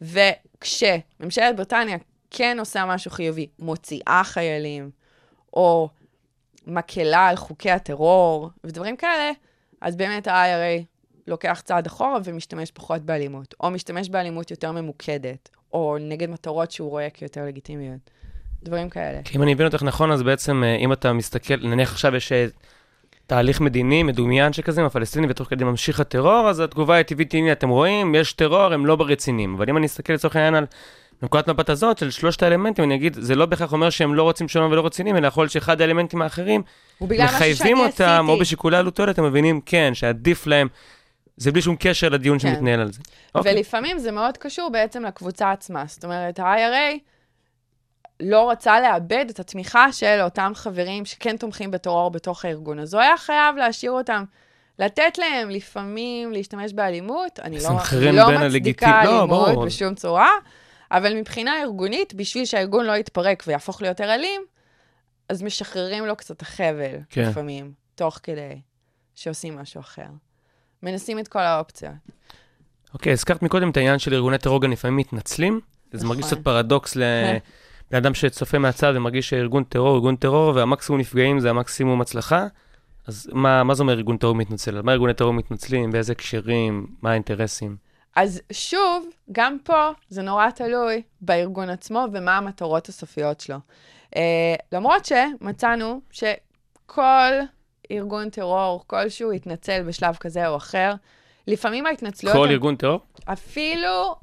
וכשממשלת 0.00 1.56
בריטניה 1.56 1.96
כן 2.30 2.56
עושה 2.58 2.86
משהו 2.86 3.10
חיובי, 3.10 3.46
מוציאה 3.58 4.22
חיילים, 4.24 4.90
או 5.52 5.88
מקלה 6.70 7.28
על 7.28 7.36
חוקי 7.36 7.70
הטרור 7.70 8.50
ודברים 8.64 8.96
כאלה, 8.96 9.30
אז 9.80 9.96
באמת 9.96 10.26
ה-IRA 10.26 10.84
לוקח 11.26 11.62
צעד 11.64 11.86
אחורה 11.86 12.18
ומשתמש 12.24 12.70
פחות 12.70 13.02
באלימות, 13.02 13.54
או 13.60 13.70
משתמש 13.70 14.08
באלימות 14.08 14.50
יותר 14.50 14.72
ממוקדת, 14.72 15.48
או 15.72 15.96
נגד 16.00 16.30
מטרות 16.30 16.70
שהוא 16.70 16.90
רואה 16.90 17.10
כיותר 17.10 17.44
לגיטימיות. 17.46 18.10
דברים 18.62 18.90
כאלה. 18.90 19.22
כי 19.24 19.38
אם 19.38 19.42
אני 19.42 19.54
מבין 19.54 19.66
אותך 19.66 19.82
נכון, 19.82 20.12
אז 20.12 20.22
בעצם 20.22 20.64
אה, 20.64 20.76
אם 20.76 20.92
אתה 20.92 21.12
מסתכל, 21.12 21.56
נניח 21.56 21.92
עכשיו 21.92 22.16
יש 22.16 22.32
אה, 22.32 22.46
תהליך 23.26 23.60
מדיני 23.60 24.02
מדומיין 24.02 24.52
שכזה 24.52 24.80
עם 24.80 24.86
הפלסטינים, 24.86 25.30
ותוך 25.30 25.48
כדי 25.48 25.64
ממשיך 25.64 26.00
הטרור, 26.00 26.48
אז 26.48 26.60
התגובה 26.60 26.94
היא 26.94 27.02
טבעית, 27.02 27.34
הנה 27.34 27.52
אתם 27.52 27.68
רואים, 27.68 28.14
יש 28.14 28.32
טרור, 28.32 28.72
הם 28.72 28.86
לא 28.86 28.96
ברצינים. 28.96 29.54
אבל 29.54 29.68
אם 29.68 29.76
אני 29.76 29.86
אסתכל 29.86 30.12
לצורך 30.12 30.36
העניין 30.36 30.54
על 30.54 30.66
נקודת 31.22 31.48
מבט 31.48 31.70
הזאת 31.70 31.98
של 31.98 32.10
שלושת 32.10 32.42
האלמנטים, 32.42 32.84
אני 32.84 32.94
אגיד, 32.94 33.16
זה 33.20 33.34
לא 33.34 33.46
בהכרח 33.46 33.72
אומר 33.72 33.90
שהם 33.90 34.14
לא 34.14 34.22
רוצים 34.22 34.48
שלום 34.48 34.72
ולא 34.72 34.86
רציניים, 34.86 35.16
אלא 35.16 35.26
יכול 35.26 35.44
להיות 35.44 35.52
שאחד 35.52 35.80
האלמנטים 35.80 36.22
האחרים, 36.22 36.62
מחייבים 37.00 37.78
אותם, 37.78 38.24
או 38.28 38.32
עשיתי. 38.32 38.40
בשיקולי 38.40 38.76
עלות 38.76 38.94
תועלת, 38.94 39.18
הם 39.18 39.24
מבינים, 39.24 39.60
כן, 39.66 39.90
שעדיף 39.94 40.46
להם, 40.46 40.68
זה 41.36 41.52
בלי 41.52 41.62
שום 41.62 41.76
קשר 41.78 42.08
לדיון 42.08 42.38
כן. 42.38 42.48
שמתנהל 42.48 42.80
על 42.80 42.92
זה. 42.92 43.00
אוקיי. 43.34 43.54
ולפעמים 43.54 43.98
זה 43.98 44.12
מאוד 44.12 44.36
קשור 44.36 44.70
בעצם 44.70 45.04
לקבוצה 45.04 45.52
עצמה. 45.52 45.84
זאת 45.86 46.04
אומרת, 46.04 46.38
ה-IRA 46.38 46.98
לא 48.20 48.50
רצה 48.50 48.80
לאבד 48.80 49.24
את 49.30 49.40
התמיכה 49.40 49.92
של 49.92 50.20
אותם 50.22 50.52
חברים 50.54 51.04
שכן 51.04 51.36
תומכים 51.36 51.70
בטרור 51.70 52.10
בתוך 52.10 52.44
הארגון. 52.44 52.78
אז 52.78 52.94
הוא 52.94 53.02
היה 53.02 53.16
חייב 53.16 53.56
להשאיר 53.56 53.92
אותם, 53.92 54.24
לתת 54.78 55.18
להם 55.18 55.50
לפעמים 55.50 56.32
להשתמש 56.32 56.72
באלימות. 56.72 57.40
אני 57.42 57.58
לא, 57.58 58.12
לא 58.12 58.38
מצדיקה 58.38 59.04
לא, 59.04 59.10
אלימות 59.10 59.48
ברור. 59.48 59.66
בשום 59.66 59.94
צורה, 59.94 60.30
אבל 60.92 61.14
מבחינה 61.14 61.62
ארגונית, 61.62 62.14
בשביל 62.14 62.44
שהארגון 62.44 62.86
לא 62.86 62.92
יתפרק 62.92 63.42
ויהפוך 63.46 63.82
ליותר 63.82 64.14
אלים, 64.14 64.42
אז 65.28 65.42
משחררים 65.42 66.06
לו 66.06 66.16
קצת 66.16 66.42
החבל 66.42 66.96
כן. 67.10 67.22
לפעמים, 67.22 67.72
תוך 67.94 68.20
כדי 68.22 68.60
שעושים 69.14 69.56
משהו 69.56 69.80
אחר. 69.80 70.06
מנסים 70.82 71.18
את 71.18 71.28
כל 71.28 71.38
האופציות. 71.38 71.92
אוקיי, 72.94 73.12
הזכרת 73.12 73.42
מקודם 73.42 73.70
את 73.70 73.76
העניין 73.76 73.98
של 73.98 74.14
ארגוני 74.14 74.38
טרור 74.38 74.60
גם 74.60 74.70
לפעמים 74.70 74.96
מתנצלים. 74.96 75.60
זה 75.92 76.06
מרגיש 76.06 76.24
נכון. 76.24 76.36
קצת 76.38 76.44
פרדוקס 76.44 76.96
לבן 76.96 77.38
אדם 77.98 78.14
שצופה 78.14 78.58
מהצד 78.58 78.92
ומרגיש 78.96 79.30
שארגון 79.30 79.64
טרור, 79.64 79.94
ארגון 79.94 80.16
טרור, 80.16 80.52
והמקסימום 80.54 81.00
נפגעים 81.00 81.40
זה 81.40 81.50
המקסימום 81.50 82.00
הצלחה. 82.00 82.46
אז 83.06 83.30
מה, 83.32 83.64
מה 83.64 83.74
זה 83.74 83.82
אומר 83.82 83.92
ארגון 83.92 84.16
טרור 84.16 84.34
מתנצל? 84.34 84.76
על 84.76 84.82
מה 84.82 84.92
ארגוני 84.92 85.14
טרור 85.14 85.32
מתנצלים? 85.32 85.90
באיזה 85.90 86.12
הקשרים? 86.12 86.86
מה 87.02 87.10
האינטרסים? 87.10 87.76
אז 88.16 88.40
שוב, 88.52 89.06
גם 89.32 89.56
פה 89.64 89.90
זה 90.08 90.22
נורא 90.22 90.50
תלוי 90.50 91.02
בארגון 91.20 91.70
עצמו 91.70 92.06
ומה 92.12 92.36
המטרות 92.36 92.88
הסופיות 92.88 93.40
שלו. 93.40 93.56
Uh, 94.14 94.18
למרות 94.72 95.04
שמצאנו 95.04 96.00
שכל 96.10 97.32
ארגון 97.90 98.30
טרור 98.30 98.84
כלשהו 98.86 99.32
יתנצל 99.32 99.82
בשלב 99.82 100.16
כזה 100.16 100.48
או 100.48 100.56
אחר, 100.56 100.92
לפעמים 101.46 101.86
ההתנצלויות... 101.86 102.36
כל 102.38 102.44
הן- 102.46 102.52
ארגון 102.52 102.76
טרור? 102.76 103.00
אפילו 103.24 104.14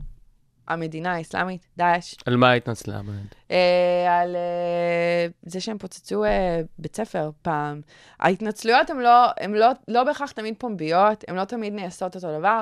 המדינה 0.68 1.14
האסלאמית, 1.14 1.68
דאעש, 1.78 2.16
על 2.26 2.36
מה 2.36 2.54
התנצלה? 2.54 3.02
באמת? 3.02 3.36
אה, 3.52 4.22
על 4.22 4.36
אה, 4.36 5.28
זה 5.44 5.62
שהם 5.62 5.78
פוצצו 5.78 6.24
אה, 6.24 6.62
בית 6.80 6.96
ספר 6.96 7.30
פעם. 7.42 7.82
ההתנצלויות 8.20 8.90
הן 8.90 8.98
לא, 8.98 9.28
הן 9.40 9.54
לא, 9.54 9.68
לא 9.88 10.04
בהכרח 10.04 10.32
תמיד 10.32 10.56
פומביות, 10.58 11.24
הן 11.28 11.36
לא 11.36 11.46
תמיד 11.46 11.74
נעשות 11.74 12.16
אותו 12.16 12.40
דבר. 12.40 12.62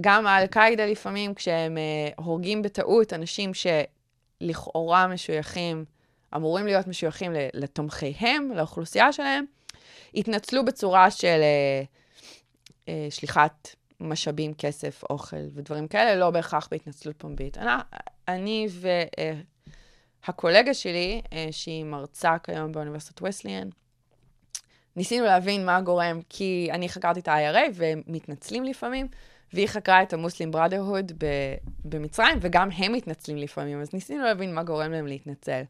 גם 0.00 0.26
האל-קאעידה 0.26 0.86
לפעמים, 0.86 1.34
כשהם 1.34 1.78
אה, 1.78 2.24
הורגים 2.24 2.62
בטעות 2.62 3.12
אנשים 3.12 3.50
שלכאורה 3.54 5.06
משויכים, 5.06 5.84
אמורים 6.36 6.66
להיות 6.66 6.86
משויכים 6.86 7.32
לתומכיהם, 7.54 8.50
לאוכלוסייה 8.54 9.12
שלהם, 9.12 9.44
התנצלו 10.14 10.64
בצורה 10.64 11.10
של 11.10 11.26
אה, 11.26 11.82
אה, 12.88 13.06
שליחת 13.10 13.68
משאבים, 14.00 14.54
כסף, 14.54 15.02
אוכל 15.10 15.36
ודברים 15.54 15.88
כאלה, 15.88 16.16
לא 16.16 16.30
בהכרח 16.30 16.68
בהתנצלות 16.70 17.16
פומבית. 17.18 17.58
אני, 17.58 17.70
אני 18.28 18.66
והקולגה 20.26 20.74
שלי, 20.74 21.22
אה, 21.32 21.48
שהיא 21.50 21.84
מרצה 21.84 22.38
כיום 22.42 22.72
באוניברסיטת 22.72 23.22
וסליאן, 23.22 23.68
ניסינו 24.96 25.24
להבין 25.24 25.66
מה 25.66 25.80
גורם, 25.80 26.20
כי 26.28 26.68
אני 26.72 26.88
חקרתי 26.88 27.20
את 27.20 27.28
ה-IRA 27.28 27.70
והם 27.74 28.02
מתנצלים 28.06 28.64
לפעמים, 28.64 29.08
והיא 29.52 29.68
חקרה 29.68 30.02
את 30.02 30.12
המוסלים 30.12 30.50
בראדרהוד 30.50 31.12
במצרים, 31.84 32.38
וגם 32.40 32.68
הם 32.76 32.92
מתנצלים 32.92 33.36
לפעמים, 33.36 33.80
אז 33.80 33.94
ניסינו 33.94 34.24
להבין 34.24 34.54
מה 34.54 34.62
גורם 34.62 34.92
להם 34.92 35.06
להתנצל. 35.06 35.62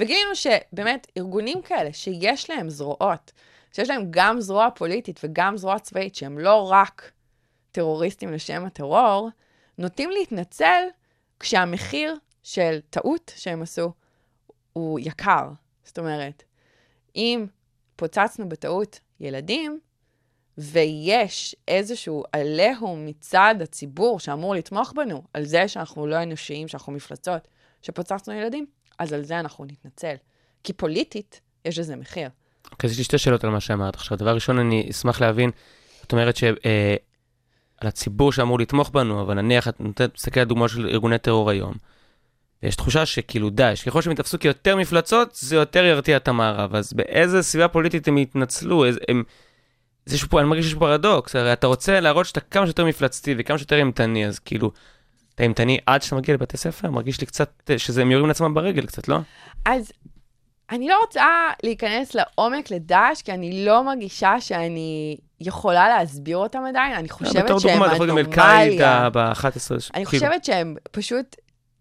וגילינו 0.00 0.34
שבאמת 0.34 1.06
ארגונים 1.16 1.62
כאלה, 1.62 1.92
שיש 1.92 2.50
להם 2.50 2.70
זרועות, 2.70 3.32
שיש 3.72 3.90
להם 3.90 4.06
גם 4.10 4.40
זרוע 4.40 4.68
פוליטית 4.74 5.20
וגם 5.24 5.56
זרוע 5.56 5.78
צבאית, 5.78 6.14
שהם 6.14 6.38
לא 6.38 6.70
רק 6.70 7.12
טרוריסטים 7.74 8.32
לשם 8.32 8.64
הטרור, 8.64 9.28
נוטים 9.78 10.10
להתנצל 10.10 10.82
כשהמחיר 11.40 12.16
של 12.42 12.78
טעות 12.90 13.32
שהם 13.36 13.62
עשו 13.62 13.92
הוא 14.72 15.00
יקר. 15.00 15.48
זאת 15.84 15.98
אומרת, 15.98 16.42
אם 17.16 17.46
פוצצנו 17.96 18.48
בטעות 18.48 19.00
ילדים, 19.20 19.80
ויש 20.58 21.56
איזשהו 21.68 22.24
עליהום 22.32 23.06
מצד 23.06 23.54
הציבור 23.62 24.20
שאמור 24.20 24.54
לתמוך 24.54 24.92
בנו 24.92 25.22
על 25.32 25.44
זה 25.44 25.68
שאנחנו 25.68 26.06
לא 26.06 26.22
אנושיים, 26.22 26.68
שאנחנו 26.68 26.92
מפלצות, 26.92 27.48
שפוצצנו 27.82 28.34
ילדים, 28.34 28.66
אז 28.98 29.12
על 29.12 29.22
זה 29.22 29.40
אנחנו 29.40 29.64
נתנצל. 29.64 30.14
כי 30.64 30.72
פוליטית, 30.72 31.40
יש 31.64 31.78
לזה 31.78 31.96
מחיר. 31.96 32.28
אוקיי, 32.72 32.88
אז 32.88 32.92
יש 32.92 32.98
לי 32.98 33.04
שתי 33.04 33.18
שאלות 33.18 33.44
על 33.44 33.50
מה 33.50 33.60
שאמרת 33.60 33.94
עכשיו. 33.94 34.18
דבר 34.18 34.34
ראשון, 34.34 34.58
אני 34.58 34.90
אשמח 34.90 35.20
להבין, 35.20 35.50
את 36.04 36.12
אומרת 36.12 36.36
שעל 36.36 36.56
אה, 36.66 36.96
על 37.84 37.88
הציבור 37.88 38.32
שאמור 38.32 38.58
לתמוך 38.58 38.90
בנו, 38.90 39.22
אבל 39.22 39.34
נניח, 39.34 39.68
את 39.68 39.80
נותנת, 39.80 40.14
מסתכל 40.14 40.40
על 40.40 40.46
דוגמאות 40.46 40.70
של 40.70 40.86
ארגוני 40.86 41.18
טרור 41.18 41.50
היום. 41.50 41.74
ויש 42.62 42.76
תחושה 42.76 43.06
שכאילו 43.06 43.50
דאעש, 43.50 43.88
ככל 43.88 44.02
שהם 44.02 44.12
יתפסו 44.12 44.38
כיותר 44.38 44.76
מפלצות, 44.76 45.28
זה 45.34 45.56
יותר 45.56 45.84
ירתיע 45.84 46.16
את 46.16 46.28
המערב. 46.28 46.74
אז 46.74 46.92
באיזה 46.92 47.42
סביבה 47.42 47.68
פוליטית 47.68 48.08
הם 48.08 48.18
יתנצלו? 48.18 48.84
איזה, 48.84 49.00
הם... 49.08 49.22
זה 50.06 50.18
שפה, 50.18 50.40
אני 50.40 50.48
מרגיש 50.48 50.64
שיש 50.64 50.74
פרדוקס, 50.74 51.36
הרי 51.36 51.52
אתה 51.52 51.66
רוצה 51.66 52.00
להראות 52.00 52.26
שאתה 52.26 52.40
כמה 52.40 52.66
שיותר 52.66 52.84
מפלצתי 52.84 53.34
וכמה 53.38 53.58
שיותר 53.58 53.76
אימתני, 53.76 54.26
אז 54.26 54.38
כאילו, 54.38 54.70
אתה 55.34 55.42
אימתני 55.42 55.78
עד 55.86 56.02
שאתה 56.02 56.16
מגיע 56.16 56.34
לבתי 56.34 56.56
ספר? 56.56 56.90
מרגיש 56.90 57.20
לי 57.20 57.26
קצת 57.26 57.50
אה, 57.70 57.78
שזה 57.78 58.02
הם 58.02 58.10
יורים 58.10 58.28
לעצמם 58.28 58.54
ברגל 58.54 58.86
קצת, 58.86 59.08
לא? 59.08 59.18
אז 59.64 59.92
אני 60.70 60.88
לא 60.88 61.00
רוצה 61.00 61.50
להיכנס 61.62 62.14
לעומק 62.14 62.70
לדאעש, 62.70 63.22
כי 63.22 63.32
אני 63.32 63.64
לא 63.64 63.84
מרגישה 63.84 64.40
שאני 64.40 65.16
יכולה 65.40 65.88
להסביר 65.88 66.36
אותם 66.36 66.62
עדיין. 66.68 66.92
אני 66.94 67.08
חושבת 67.08 67.44
בתור 67.44 67.58
שהם 67.58 67.72
דוגמה, 67.72 67.86
אתה 67.86 67.94
יכול 67.94 68.10
גם 68.10 68.18
אנומליה. 68.18 68.60
אל-קאעידה 68.60 69.08
ב-11. 69.10 69.46
אני 69.94 70.06
כאילו. 70.06 70.26
חושבת 70.26 70.44
שהם 70.44 70.76
פשוט, 70.90 71.36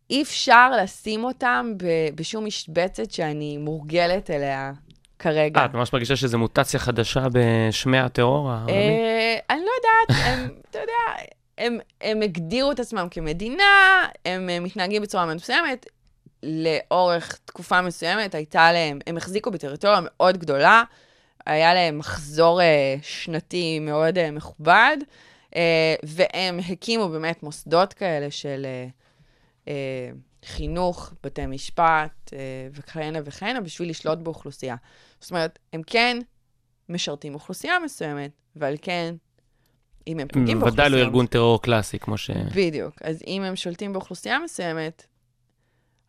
אי 0.09 0.21
אפשר 0.21 0.71
לשים 0.83 1.23
אותם 1.23 1.73
בשום 2.15 2.45
משבצת 2.45 3.11
שאני 3.11 3.57
מורגלת 3.57 4.29
אליה 4.29 4.71
כרגע. 5.19 5.59
אה, 5.59 5.65
את 5.65 5.73
ממש 5.73 5.93
מרגישה 5.93 6.15
שזו 6.15 6.37
מוטציה 6.37 6.79
חדשה 6.79 7.27
בשמי 7.31 7.99
הטרור 7.99 8.51
הערבי? 8.51 8.71
אה, 8.71 9.37
אני 9.49 9.59
לא 9.59 9.71
יודעת, 9.77 10.23
הם, 10.25 10.49
אתה 10.69 10.79
יודע, 10.79 11.23
הם, 11.57 11.77
הם 12.01 12.21
הגדירו 12.21 12.71
את 12.71 12.79
עצמם 12.79 13.07
כמדינה, 13.11 13.63
הם 14.25 14.49
אה, 14.49 14.59
מתנהגים 14.59 15.01
בצורה 15.01 15.25
מסוימת. 15.25 15.85
לאורך 16.43 17.39
תקופה 17.45 17.81
מסוימת 17.81 18.35
הייתה 18.35 18.71
להם, 18.71 18.99
הם 19.07 19.17
החזיקו 19.17 19.51
בטריטוריה 19.51 19.99
מאוד 20.03 20.37
גדולה, 20.37 20.83
היה 21.45 21.73
להם 21.73 21.97
מחזור 21.97 22.61
אה, 22.61 22.95
שנתי 23.01 23.79
מאוד 23.79 24.17
אה, 24.17 24.31
מכובד, 24.31 24.97
אה, 25.55 25.95
והם 26.03 26.59
הקימו 26.69 27.09
באמת 27.09 27.43
מוסדות 27.43 27.93
כאלה 27.93 28.31
של 28.31 28.65
אה, 28.65 28.87
אה, 29.67 30.09
חינוך, 30.45 31.13
בתי 31.23 31.45
משפט 31.45 32.33
אה, 32.33 32.39
וכהנה 32.71 33.19
וכהנה 33.25 33.61
בשביל 33.61 33.89
לשלוט 33.89 34.19
באוכלוסייה. 34.19 34.75
זאת 35.19 35.31
אומרת, 35.31 35.59
הם 35.73 35.81
כן 35.87 36.17
משרתים 36.89 37.33
אוכלוסייה 37.33 37.79
מסוימת, 37.83 38.31
ועל 38.55 38.75
כן, 38.81 39.15
אם 40.07 40.19
הם 40.19 40.27
פוגעים 40.27 40.59
באוכלוסייה... 40.59 40.87
ודאי 40.87 40.99
לא 40.99 41.05
ארגון 41.05 41.25
טרור 41.25 41.61
קלאסי, 41.61 41.99
כמו 41.99 42.17
ש... 42.17 42.29
בדיוק. 42.55 42.95
אז 43.01 43.23
אם 43.27 43.43
הם 43.43 43.55
שולטים 43.55 43.93
באוכלוסייה 43.93 44.39
מסוימת, 44.39 45.05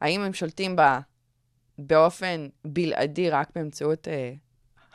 האם 0.01 0.21
הם 0.21 0.33
שולטים 0.33 0.77
בה 0.77 1.01
באופן 1.79 2.49
בלעדי 2.65 3.31
רק 3.31 3.49
באמצעות 3.55 4.09
אה, 4.09 4.33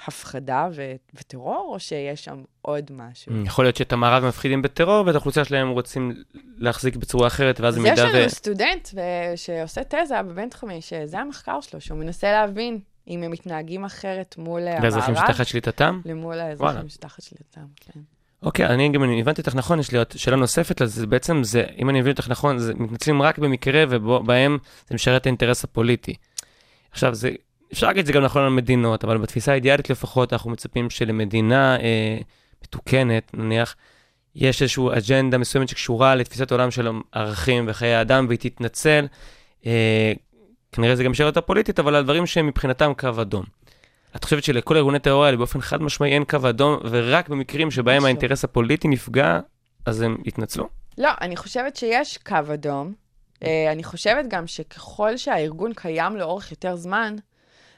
הפחדה 0.07 0.67
ו- 0.75 0.95
וטרור, 1.13 1.69
או 1.73 1.79
שיש 1.79 2.25
שם 2.25 2.43
עוד 2.61 2.91
משהו? 2.91 3.31
יכול 3.45 3.65
להיות 3.65 3.75
שאת 3.75 3.93
המערב 3.93 4.25
מפחידים 4.25 4.61
בטרור, 4.61 5.05
ואת 5.05 5.15
האוכלוסייה 5.15 5.45
שלהם 5.45 5.69
רוצים 5.69 6.23
להחזיק 6.57 6.95
בצורה 6.95 7.27
אחרת, 7.27 7.59
ואז 7.59 7.73
אז 7.73 7.79
במידה 7.79 8.03
יש 8.03 8.13
ו... 8.13 8.19
לנו 8.19 8.29
סטודנט 8.29 8.89
ו- 8.93 9.37
שעושה 9.37 9.81
תזה 9.83 10.21
בבינתחומי, 10.23 10.81
שזה 10.81 11.19
המחקר 11.19 11.61
שלו, 11.61 11.81
שהוא 11.81 11.97
מנסה 11.97 12.31
להבין 12.31 12.79
אם 13.07 13.23
הם 13.23 13.31
מתנהגים 13.31 13.85
אחרת 13.85 14.35
מול 14.37 14.67
אה, 14.67 14.79
לאזרחים 14.83 15.15
המערב, 15.15 15.31
שתחת 15.31 15.47
שליטתם? 15.47 16.01
למול. 16.05 16.39
האזרחים 16.39 16.89
שתחת 16.89 17.23
שליטתם, 17.23 17.65
כן. 17.75 17.99
אוקיי, 18.43 18.65
אני 18.65 18.89
גם 18.89 19.03
אני 19.03 19.21
הבנתי 19.21 19.41
אותך 19.41 19.55
נכון, 19.55 19.79
יש 19.79 19.91
לי 19.91 19.97
עוד 19.97 20.07
שאלה 20.15 20.35
נוספת 20.35 20.81
לזה, 20.81 21.07
בעצם 21.07 21.43
זה, 21.43 21.63
אם 21.79 21.89
אני 21.89 22.01
מבין 22.01 22.11
אותך 22.11 22.29
נכון, 22.29 22.57
זה 22.57 22.73
מתנצלים 22.73 23.21
רק 23.21 23.37
במקרה 23.37 23.83
ובהם 23.89 24.57
זה 24.89 24.95
משרת 24.95 25.21
את 25.21 25.25
האינטרס 25.25 25.63
הפוליטי. 25.63 26.15
עכשיו, 26.91 27.15
זה, 27.15 27.31
אפשר 27.73 27.87
להגיד 27.87 28.05
שזה 28.05 28.13
גם 28.13 28.23
נכון 28.23 28.41
על 28.41 28.49
מדינות, 28.49 29.03
אבל 29.03 29.17
בתפיסה 29.17 29.51
האידיאלית 29.51 29.89
לפחות, 29.89 30.33
אנחנו 30.33 30.51
מצפים 30.51 30.89
שלמדינה 30.89 31.79
אה, 31.79 32.17
מתוקנת, 32.63 33.31
נניח, 33.33 33.75
יש 34.35 34.61
איזושהי 34.61 34.83
אג'נדה 34.97 35.37
מסוימת 35.37 35.69
שקשורה 35.69 36.15
לתפיסת 36.15 36.51
עולם 36.51 36.71
של 36.71 36.89
ערכים 37.11 37.65
וחיי 37.67 37.93
האדם, 37.93 38.25
והיא 38.27 38.39
תתנצל. 38.39 39.05
אה, 39.65 40.13
כנראה 40.71 40.95
זה 40.95 41.03
גם 41.03 41.13
שאלה 41.13 41.27
יותר 41.27 41.41
פוליטית, 41.41 41.79
אבל 41.79 41.95
על 41.95 42.03
דברים 42.03 42.25
שהם 42.25 42.47
מבחינתם 42.47 42.91
קו 42.97 43.09
אדום. 43.21 43.43
את 44.15 44.23
חושבת 44.23 44.43
שלכל 44.43 44.77
ארגוני 44.77 44.99
טרור 44.99 45.25
האלה 45.25 45.37
באופן 45.37 45.61
חד 45.61 45.81
משמעי 45.81 46.13
אין 46.13 46.23
קו 46.25 46.49
אדום, 46.49 46.79
ורק 46.83 47.29
במקרים 47.29 47.71
שבהם. 47.71 48.05
האינטרס 48.05 48.43
הפוליטי 48.43 48.87
נפגע, 48.87 49.39
אז 49.85 50.01
הם 50.01 50.17
יתנצלו? 50.25 50.69
לא, 50.97 51.09
אני 51.21 51.37
חושבת 51.37 51.75
שיש 51.75 52.17
קו 52.17 52.35
אדום. 52.53 52.93
אה, 53.43 53.71
אני 53.71 53.83
חושבת 53.83 54.25
גם 54.27 54.47
שככל 54.47 55.17
שהארגון 55.17 55.73
קיים 55.75 56.15
לאורך 56.15 56.51
יותר 56.51 56.75
זמן, 56.75 57.15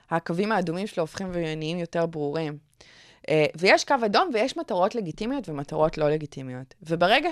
הקווים 0.09 0.51
האדומים 0.51 0.87
שלו 0.87 1.03
הופכים 1.03 1.29
ונהיים 1.33 1.79
יותר 1.79 2.05
ברורים. 2.05 2.57
אה, 3.29 3.45
ויש 3.55 3.85
קו 3.85 3.95
אדום 4.05 4.29
ויש 4.33 4.57
מטרות 4.57 4.95
לגיטימיות 4.95 5.49
ומטרות 5.49 5.97
לא 5.97 6.09
לגיטימיות. 6.09 6.75
וברגע 6.83 7.29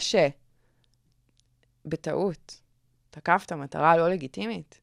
שבטעות 1.86 2.62
תקפת 3.10 3.52
מטרה 3.52 3.98
לא 3.98 4.10
לגיטימית, 4.10 4.80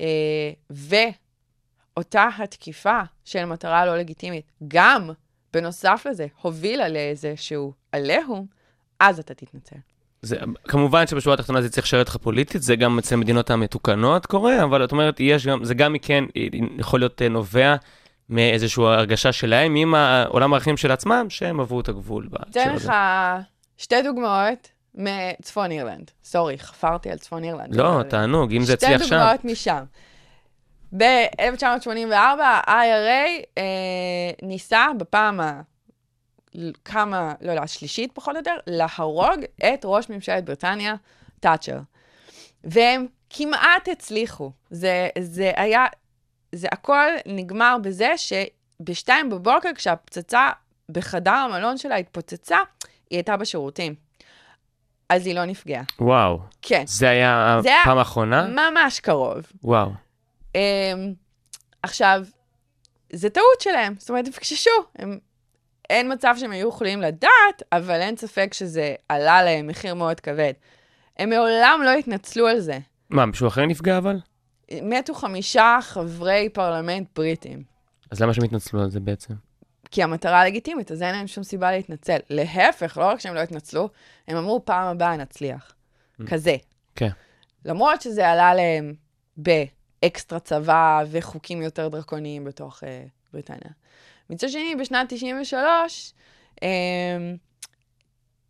אה, 0.00 0.50
ואותה 1.96 2.28
התקיפה 2.38 3.00
של 3.24 3.44
מטרה 3.44 3.86
לא 3.86 3.96
לגיטימית, 3.96 4.44
גם 4.68 5.10
בנוסף 5.52 6.06
לזה, 6.10 6.26
הובילה 6.42 6.88
לאיזשהו 6.88 7.72
עליהום, 7.92 8.46
אז 9.00 9.18
אתה 9.18 9.34
תתנצל. 9.34 9.76
זה, 10.22 10.36
כמובן 10.64 11.06
שבשורה 11.06 11.34
התחתונה 11.34 11.62
זה 11.62 11.70
צריך 11.70 11.86
לשרת 11.86 12.08
לך 12.08 12.16
פוליטית, 12.16 12.62
זה 12.62 12.76
גם 12.76 12.98
אצל 12.98 13.14
המדינות 13.14 13.50
המתוקנות 13.50 14.26
קורה, 14.26 14.62
אבל 14.62 14.84
את 14.84 14.92
אומרת, 14.92 15.20
יש 15.20 15.46
גם, 15.46 15.64
זה 15.64 15.74
גם 15.74 15.92
מכן 15.92 16.24
יכול 16.78 17.00
להיות 17.00 17.22
אה, 17.22 17.28
נובע 17.28 17.76
מאיזושהי 18.28 18.84
הרגשה 18.84 19.32
שלהם 19.32 19.74
עם 19.74 19.94
העולם 19.94 20.52
הערכים 20.52 20.76
של 20.76 20.92
עצמם, 20.92 21.26
שהם 21.28 21.60
עברו 21.60 21.80
את 21.80 21.88
הגבול. 21.88 22.28
אתן. 22.50 22.74
לך 22.74 22.92
שתי 23.76 24.02
דוגמאות 24.02 24.68
מצפון 24.94 25.70
אירלנד. 25.70 26.10
סורי, 26.24 26.58
חפרתי 26.58 27.10
על 27.10 27.18
צפון 27.18 27.44
אירלנד. 27.44 27.76
לא, 27.76 28.02
תענוג, 28.08 28.52
אם 28.52 28.62
זה 28.62 28.72
הצליח 28.72 28.98
שתי 29.00 29.08
שם. 29.08 29.16
דוגמאות 29.16 29.44
משם. 29.44 29.84
ב-1984, 30.96 32.14
ה-IRA 32.42 33.42
אה, 33.58 33.62
ניסה 34.42 34.86
בפעם 34.98 35.40
ה... 35.40 35.60
כמה, 36.84 37.32
לא 37.40 37.50
יודע, 37.50 37.62
השלישית 37.62 38.12
פחות 38.14 38.34
או 38.34 38.40
יותר, 38.40 38.54
להרוג 38.66 39.40
את 39.74 39.80
ראש 39.84 40.10
ממשלת 40.10 40.44
בריטניה, 40.44 40.94
תאצ'ר. 41.40 41.78
והם 42.64 43.06
כמעט 43.30 43.88
הצליחו. 43.92 44.50
זה, 44.70 45.08
זה 45.18 45.52
היה, 45.56 45.86
זה 46.52 46.68
הכל 46.72 47.08
נגמר 47.26 47.76
בזה 47.82 48.12
שבשתיים 48.16 49.30
בבוקר, 49.30 49.68
כשהפצצה 49.74 50.50
בחדר 50.90 51.30
המלון 51.30 51.78
שלה 51.78 51.96
התפוצצה, 51.96 52.58
היא 53.10 53.16
הייתה 53.16 53.36
בשירותים. 53.36 53.94
אז 55.08 55.26
היא 55.26 55.34
לא 55.34 55.44
נפגעה. 55.44 55.82
וואו, 56.00 56.38
כן, 56.62 56.82
זה 56.86 57.08
היה 57.08 57.58
זה 57.62 57.68
היה- 57.68 57.80
הפעם 57.82 57.98
האחרונה? 57.98 58.46
ממש 58.46 59.00
קרוב. 59.00 59.42
וואו. 59.64 59.90
Um, 60.56 61.14
עכשיו, 61.82 62.24
זה 63.12 63.30
טעות 63.30 63.60
שלהם, 63.60 63.94
זאת 63.98 64.08
אומרת, 64.10 64.26
הם 64.26 64.32
פקששו. 64.32 64.70
הם, 64.96 65.18
אין 65.90 66.12
מצב 66.12 66.34
שהם 66.38 66.50
היו 66.50 66.68
יכולים 66.68 67.00
לדעת, 67.00 67.62
אבל 67.72 68.00
אין 68.00 68.16
ספק 68.16 68.54
שזה 68.54 68.94
עלה 69.08 69.42
להם 69.42 69.66
מחיר 69.66 69.94
מאוד 69.94 70.20
כבד. 70.20 70.52
הם 71.18 71.30
מעולם 71.30 71.80
לא 71.84 71.90
התנצלו 71.90 72.46
על 72.46 72.60
זה. 72.60 72.78
מה, 73.10 73.26
מישהו 73.26 73.48
אחר 73.48 73.66
נפגע 73.66 73.98
אבל? 73.98 74.16
מתו 74.82 75.14
חמישה 75.14 75.78
חברי 75.82 76.48
פרלמנט 76.52 77.08
בריטים. 77.16 77.62
אז 78.10 78.20
למה 78.20 78.34
שהם 78.34 78.44
התנצלו 78.44 78.80
על 78.82 78.90
זה 78.90 79.00
בעצם? 79.00 79.34
כי 79.90 80.02
המטרה 80.02 80.44
לגיטימית, 80.44 80.92
אז 80.92 81.02
אין 81.02 81.14
להם 81.14 81.26
שום 81.26 81.44
סיבה 81.44 81.70
להתנצל. 81.72 82.18
להפך, 82.30 82.98
לא 82.98 83.04
רק 83.04 83.20
שהם 83.20 83.34
לא 83.34 83.40
התנצלו, 83.40 83.88
הם 84.28 84.36
אמרו, 84.36 84.64
פעם 84.64 84.86
הבאה 84.86 85.16
נצליח. 85.16 85.72
כזה. 86.26 86.56
כן. 86.96 87.08
למרות 87.64 88.02
שזה 88.02 88.28
עלה 88.28 88.54
להם 88.54 88.94
באקסטרה 90.06 90.40
צבא 90.40 91.04
וחוקים 91.10 91.62
יותר 91.62 91.88
דרקוניים 91.88 92.44
בתוך 92.44 92.82
uh, 92.82 92.86
בריטניה. 93.32 93.70
מצד 94.30 94.48
שני, 94.48 94.74
בשנת 94.80 95.12
93, 95.12 96.12
um, 96.54 96.62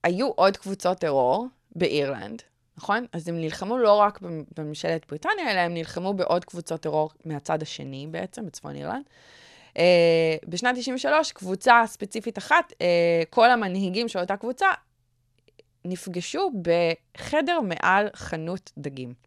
היו 0.03 0.29
עוד 0.29 0.57
קבוצות 0.57 0.99
טרור 0.99 1.47
באירלנד, 1.77 2.43
נכון? 2.77 3.07
אז 3.13 3.29
הם 3.29 3.41
נלחמו 3.41 3.79
לא 3.79 3.97
רק 3.97 4.21
במ- 4.21 4.45
בממשלת 4.57 5.07
בריטניה, 5.09 5.53
אלא 5.53 5.61
הם 5.61 5.75
נלחמו 5.75 6.15
בעוד 6.15 6.45
קבוצות 6.45 6.81
טרור 6.81 7.11
מהצד 7.25 7.63
השני 7.63 8.07
בעצם, 8.11 8.47
בצפון 8.47 8.77
אירלנד. 8.77 9.05
Uh, 9.75 9.79
בשנת 10.49 10.77
93, 10.79 11.33
קבוצה 11.33 11.83
ספציפית 11.87 12.39
אחת, 12.39 12.73
uh, 12.73 12.77
כל 13.31 13.51
המנהיגים 13.51 14.09
של 14.09 14.19
אותה 14.19 14.37
קבוצה 14.37 14.67
נפגשו 15.85 16.51
בחדר 16.63 17.61
מעל 17.61 18.09
חנות 18.15 18.73
דגים. 18.79 19.26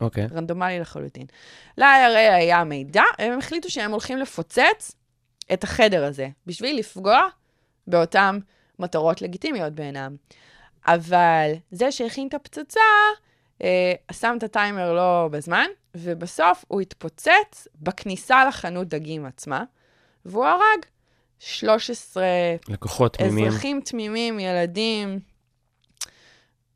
אוקיי. 0.00 0.26
רנדומלי 0.32 0.80
לחלוטין. 0.80 1.26
ל-IRA 1.78 2.34
היה 2.34 2.64
מידע, 2.64 3.02
הם 3.18 3.38
החליטו 3.38 3.70
שהם 3.70 3.90
הולכים 3.90 4.18
לפוצץ 4.18 4.92
את 5.52 5.64
החדר 5.64 6.04
הזה, 6.04 6.28
בשביל 6.46 6.78
לפגוע 6.78 7.20
באותן 7.86 8.38
מטרות 8.78 9.22
לגיטימיות 9.22 9.72
בעינם. 9.72 10.16
אבל 10.86 11.52
זה 11.70 11.92
שהכין 11.92 12.28
את 12.28 12.34
הפצצה, 12.34 12.80
אה, 13.62 13.92
שם 14.12 14.34
את 14.38 14.42
הטיימר 14.42 14.92
לא 14.92 15.28
בזמן, 15.32 15.66
ובסוף 15.94 16.64
הוא 16.68 16.80
התפוצץ 16.80 17.68
בכניסה 17.74 18.44
לחנות 18.44 18.88
דגים 18.88 19.26
עצמה, 19.26 19.64
והוא 20.24 20.44
הרג 20.46 20.84
13 21.38 22.24
לקוחות. 22.68 23.20
אזרחים 23.20 23.80
תמימים, 23.84 24.40
ילדים, 24.40 25.20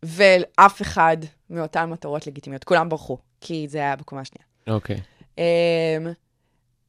ואף 0.04 0.82
אחד 0.82 1.16
מאותן 1.50 1.90
מטרות 1.90 2.26
לגיטימיות. 2.26 2.64
כולם 2.64 2.88
ברחו, 2.88 3.18
כי 3.40 3.66
זה 3.68 3.78
היה 3.78 3.96
בקומה 3.96 4.20
השנייה. 4.20 4.46
אוקיי. 4.66 5.00
Um, 5.36 5.40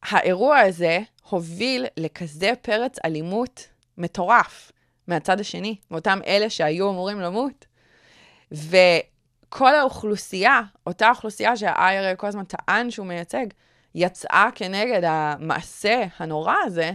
האירוע 0.02 0.58
הזה 0.58 0.98
הוביל 1.28 1.86
לכזה 1.96 2.52
פרץ 2.62 2.96
אלימות 3.04 3.68
מטורף 3.98 4.72
מהצד 5.06 5.40
השני, 5.40 5.76
מאותם 5.90 6.20
אלה 6.26 6.50
שהיו 6.50 6.90
אמורים 6.90 7.20
למות. 7.20 7.66
וכל 8.52 9.74
האוכלוסייה, 9.74 10.60
אותה 10.86 11.10
אוכלוסייה 11.10 11.56
שה-IRA 11.56 12.16
כל 12.16 12.26
הזמן 12.26 12.44
טען 12.44 12.90
שהוא 12.90 13.06
מייצג, 13.06 13.46
יצאה 13.94 14.48
כנגד 14.54 15.00
המעשה 15.04 16.04
הנורא 16.18 16.54
הזה, 16.64 16.92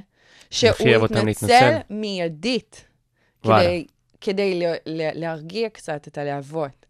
שהוא 0.50 1.06
התנצל. 1.06 1.78
מיידית, 1.90 2.86
וואלה. 3.46 3.64
כדי, 3.64 3.86
כדי 4.22 4.62
להרגיע 5.16 5.70
קצת 5.70 6.08
את 6.08 6.18
הלהבות 6.18 6.86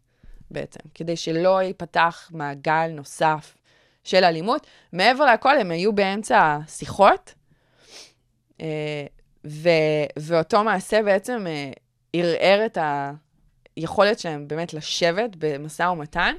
בעצם, 0.51 0.79
כדי 0.93 1.15
שלא 1.15 1.61
ייפתח 1.61 2.29
מעגל 2.33 2.87
נוסף 2.87 3.57
של 4.03 4.23
אלימות. 4.23 4.67
מעבר 4.93 5.33
לכל, 5.33 5.57
הם 5.57 5.71
היו 5.71 5.93
באמצע 5.93 6.57
שיחות, 6.67 7.33
אה, 8.61 9.05
ו- 9.47 10.05
ואותו 10.19 10.63
מעשה 10.63 11.03
בעצם 11.03 11.47
אה, 11.47 11.71
ערער 12.13 12.65
את 12.65 12.77
היכולת 13.75 14.19
שלהם 14.19 14.47
באמת 14.47 14.73
לשבת 14.73 15.29
במשא 15.37 15.83
ומתן, 15.83 16.35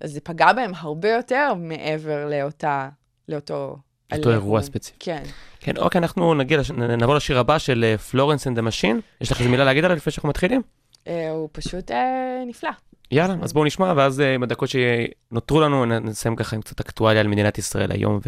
אז 0.00 0.12
זה 0.12 0.20
פגע 0.20 0.52
בהם 0.52 0.72
הרבה 0.74 1.10
יותר 1.10 1.54
מעבר 1.54 2.28
לאותה, 2.28 2.88
לאותו... 3.28 3.76
אותו. 4.12 4.30
אירוע 4.30 4.62
ספציפי. 4.62 4.96
כן. 5.00 5.22
כן, 5.60 5.76
אוקיי, 5.76 5.98
אנחנו 5.98 6.34
נגיע, 6.34 6.58
לש... 6.58 6.70
נעבור 6.70 7.14
לשיר 7.14 7.38
הבא 7.38 7.58
של 7.58 7.96
Florence 8.10 8.46
and 8.46 8.52
the 8.52 8.58
Machine. 8.58 9.00
יש 9.20 9.32
לך 9.32 9.38
איזה 9.38 9.50
מילה 9.50 9.64
להגיד 9.64 9.84
עליו 9.84 9.96
לפני 9.96 10.12
שאנחנו 10.12 10.28
מתחילים? 10.28 10.62
אה, 11.08 11.30
הוא 11.30 11.48
פשוט 11.52 11.90
אה, 11.90 12.42
נפלא. 12.46 12.70
יאללה, 13.10 13.34
אז 13.42 13.52
בואו 13.52 13.64
נשמע, 13.64 13.92
ואז 13.96 14.20
אה, 14.20 14.38
בדקות 14.38 14.68
שנותרו 14.68 15.60
לנו, 15.60 15.84
נסיים 15.86 16.36
ככה 16.36 16.56
עם 16.56 16.62
קצת 16.62 16.80
אקטואליה 16.80 17.20
על 17.20 17.28
מדינת 17.28 17.58
ישראל 17.58 17.92
היום 17.92 18.20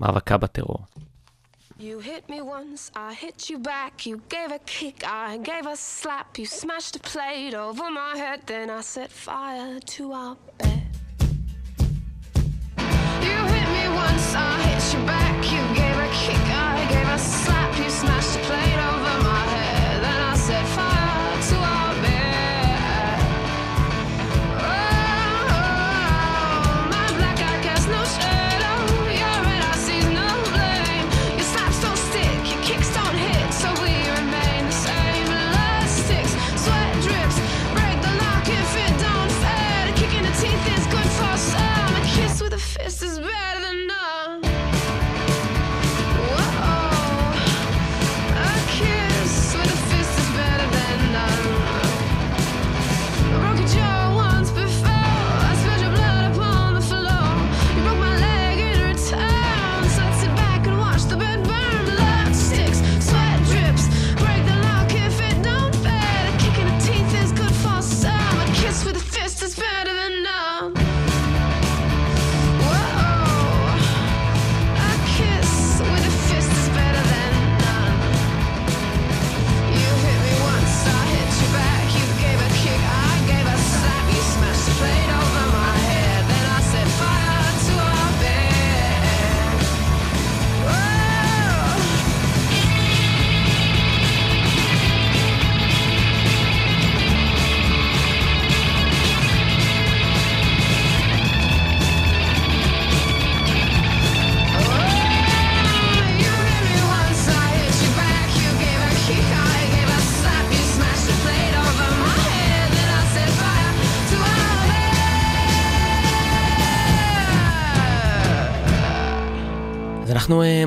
ומאבקה 0.00 0.36
בטרור. 0.36 0.78
You 1.80 1.98
hit 1.98 2.24
me 2.30 2.40
once, 2.40 2.92
I 2.94 3.12
hit 3.12 3.50
you 3.50 3.58
back. 3.58 4.06
You 4.06 4.22
gave 4.28 4.52
a 4.52 4.60
kick, 4.66 4.98
I 5.02 5.38
gave 5.50 5.66
a 5.66 5.76
slap. 5.76 6.38
You 6.38 6.46
smashed 6.46 6.94
a 6.94 7.00
plate 7.00 7.54
over 7.54 7.86
my 7.90 8.12
head, 8.22 8.40
then 8.46 8.70
I 8.70 8.82
set 8.82 9.10
fire 9.10 9.80
to 9.94 10.02
our 10.12 10.36
bed. 10.58 10.71
You 14.92 14.98
back. 15.06 15.36
You 15.50 15.62
gave 15.74 15.96
a 15.96 16.08
kick, 16.12 16.44
I 16.50 16.86
gave 16.90 17.08
a 17.08 17.18
slap. 17.18 17.78
You 17.78 17.88
smashed 17.88 18.36
a 18.36 18.40
plate 18.40 18.80
over 18.90 19.22
my 19.22 19.51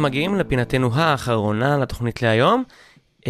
מגיעים 0.06 0.36
לפינתנו 0.36 0.90
האחרונה 0.94 1.78
לתוכנית 1.78 2.22
להיום, 2.22 2.64
uh, 3.20 3.24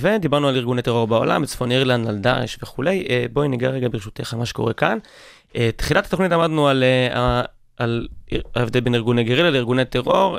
ודיברנו 0.00 0.48
על 0.48 0.56
ארגוני 0.56 0.82
טרור 0.82 1.06
בעולם, 1.06 1.42
בצפון 1.42 1.72
אירלנד, 1.72 2.08
על 2.08 2.18
דאעש 2.18 2.58
וכולי. 2.62 3.04
Uh, 3.06 3.32
בואי 3.32 3.48
ניגע 3.48 3.70
רגע 3.70 3.88
ברשותך 3.88 4.32
על 4.32 4.38
מה 4.38 4.46
שקורה 4.46 4.72
כאן. 4.72 4.98
Uh, 5.52 5.56
תחילת 5.76 6.06
התוכנית 6.06 6.32
עמדנו 6.32 6.68
על, 6.68 6.84
על 7.76 8.08
ההבדל 8.54 8.80
בין 8.80 8.94
ארגוני 8.94 9.24
גרילה 9.24 9.50
לארגוני 9.50 9.84
טרור. 9.84 10.38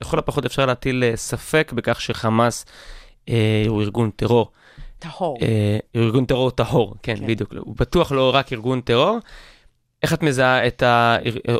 לכל 0.00 0.18
הפחות 0.18 0.46
אפשר 0.46 0.66
להטיל 0.66 1.04
ספק 1.14 1.72
בכך 1.74 2.00
שחמאס 2.00 2.66
הוא 3.68 3.82
ארגון 3.82 4.10
טרור. 4.16 4.50
טהור. 5.04 5.38
אה, 5.42 5.78
ארגון 5.96 6.24
טרור 6.24 6.50
טהור, 6.50 6.94
כן, 7.02 7.16
כן. 7.16 7.26
בדיוק. 7.26 7.52
הוא 7.58 7.74
בטוח 7.78 8.12
לא 8.12 8.34
רק 8.34 8.52
ארגון 8.52 8.80
טרור. 8.80 9.18
איך 10.04 10.12
את 10.12 10.22
מזהה 10.22 10.66
את. 10.66 10.82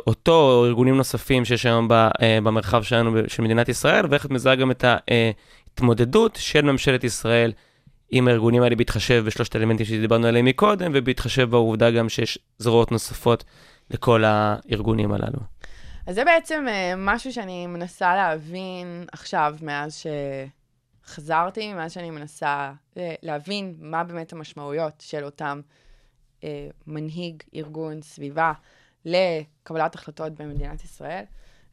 אותו 0.07 0.51
או 0.51 0.65
ארגונים 0.65 0.97
נוספים 0.97 1.45
שיש 1.45 1.65
היום 1.65 1.91
אה, 1.91 2.09
במרחב 2.43 2.83
שלנו 2.83 3.17
של 3.27 3.43
מדינת 3.43 3.69
ישראל, 3.69 4.05
ואיך 4.09 4.25
את 4.25 4.31
מזהה 4.31 4.55
גם 4.55 4.71
את 4.71 4.85
ההתמודדות 4.87 6.37
של 6.41 6.61
ממשלת 6.61 7.03
ישראל 7.03 7.51
עם 8.09 8.27
הארגונים 8.27 8.61
האלה 8.63 8.75
בהתחשב 8.75 9.23
בשלושת 9.25 9.55
האלמנטים 9.55 9.85
שדיברנו 9.85 10.27
עליהם 10.27 10.45
מקודם, 10.45 10.91
ובהתחשב 10.93 11.49
בעובדה 11.49 11.91
גם 11.91 12.09
שיש 12.09 12.39
זרועות 12.57 12.91
נוספות 12.91 13.43
לכל 13.91 14.23
הארגונים 14.25 15.11
הללו. 15.11 15.39
אז 16.07 16.15
זה 16.15 16.25
בעצם 16.25 16.65
אה, 16.69 16.93
משהו 16.97 17.33
שאני 17.33 17.67
מנסה 17.67 18.15
להבין 18.15 19.05
עכשיו, 19.11 19.55
מאז 19.61 20.03
שחזרתי, 21.05 21.73
מאז 21.73 21.91
שאני 21.91 22.11
מנסה 22.11 22.71
אה, 22.97 23.15
להבין 23.23 23.75
מה 23.79 24.03
באמת 24.03 24.33
המשמעויות 24.33 24.93
של 25.05 25.23
אותם 25.23 25.61
אה, 26.45 26.67
מנהיג 26.87 27.43
ארגון 27.55 28.01
סביבה 28.01 28.53
לקבלת 29.05 29.95
החלטות 29.95 30.33
במדינת 30.33 30.83
ישראל. 30.83 31.23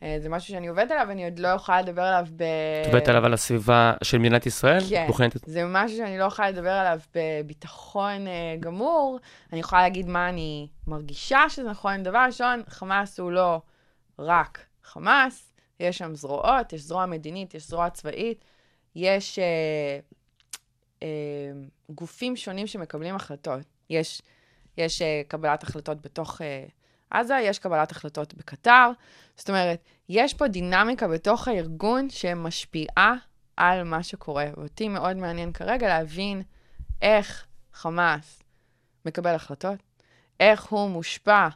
אה, 0.02 0.16
זה 0.18 0.28
משהו 0.28 0.48
שאני 0.48 0.66
עובדת 0.66 0.90
עליו, 0.90 1.10
אני 1.10 1.24
עוד 1.24 1.38
לא 1.38 1.48
יכולה 1.48 1.82
לדבר 1.82 2.02
עליו 2.02 2.26
ב... 2.36 2.42
את 2.82 2.86
מדברת 2.86 3.08
עליו 3.08 3.24
על 3.26 3.34
הסביבה 3.34 3.94
של 4.02 4.18
מדינת 4.18 4.46
ישראל? 4.46 4.80
כן. 4.88 5.04
בוחנת 5.06 5.36
זה 5.46 5.64
משהו 5.64 5.96
שאני 5.96 6.18
לא 6.18 6.24
יכולה 6.24 6.50
לדבר 6.50 6.70
עליו 6.70 7.00
בביטחון 7.14 8.26
אה, 8.26 8.56
גמור. 8.60 9.18
אני 9.52 9.60
יכולה 9.60 9.82
להגיד 9.82 10.08
מה 10.08 10.28
אני 10.28 10.68
מרגישה 10.86 11.40
שזה 11.48 11.70
נכון. 11.70 12.02
דבר 12.02 12.24
ראשון, 12.26 12.62
חמאס 12.68 13.20
הוא 13.20 13.32
לא 13.32 13.60
רק 14.18 14.66
חמאס, 14.82 15.52
יש 15.80 15.98
שם 15.98 16.14
זרועות, 16.14 16.72
יש 16.72 16.80
זרוע 16.80 17.06
מדינית, 17.06 17.54
יש 17.54 17.68
זרוע 17.68 17.90
צבאית, 17.90 18.44
יש 18.96 19.38
אה, 19.38 19.98
אה, 21.02 21.08
גופים 21.90 22.36
שונים 22.36 22.66
שמקבלים 22.66 23.14
החלטות. 23.14 23.62
יש, 23.90 24.22
יש 24.78 25.02
אה, 25.02 25.22
קבלת 25.28 25.62
החלטות 25.62 26.02
בתוך 26.02 26.42
אה, 26.42 26.64
עזה, 27.10 27.38
יש 27.42 27.58
קבלת 27.58 27.90
החלטות 27.90 28.34
בקטר. 28.34 28.90
זאת 29.36 29.48
אומרת, 29.48 29.84
יש 30.08 30.34
פה 30.34 30.48
דינמיקה 30.48 31.08
בתוך 31.08 31.48
הארגון 31.48 32.10
שמשפיעה 32.10 33.14
על 33.56 33.84
מה 33.84 34.02
שקורה. 34.02 34.46
ואותי 34.56 34.88
מאוד 34.88 35.16
מעניין 35.16 35.52
כרגע 35.52 35.88
להבין 35.88 36.42
איך 37.02 37.46
חמאס 37.72 38.42
מקבל 39.04 39.34
החלטות, 39.34 39.78
איך 40.40 40.64
הוא 40.64 40.90
מושפע 40.90 41.48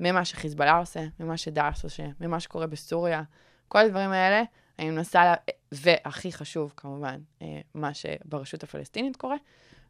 ממה 0.00 0.24
שחיזבאללה 0.24 0.78
עושה, 0.78 1.00
ממה 1.20 1.36
שדאעש 1.36 1.84
עושה, 1.84 2.04
ממה 2.20 2.40
שקורה 2.40 2.66
בסוריה. 2.66 3.22
כל 3.68 3.78
הדברים 3.78 4.10
האלה, 4.10 4.42
אני 4.78 4.90
מנסה, 4.90 5.24
לה... 5.24 5.34
והכי 5.72 6.32
חשוב 6.32 6.72
כמובן, 6.76 7.20
אה, 7.42 7.60
מה 7.74 7.94
שברשות 7.94 8.62
הפלסטינית 8.62 9.16
קורה, 9.16 9.36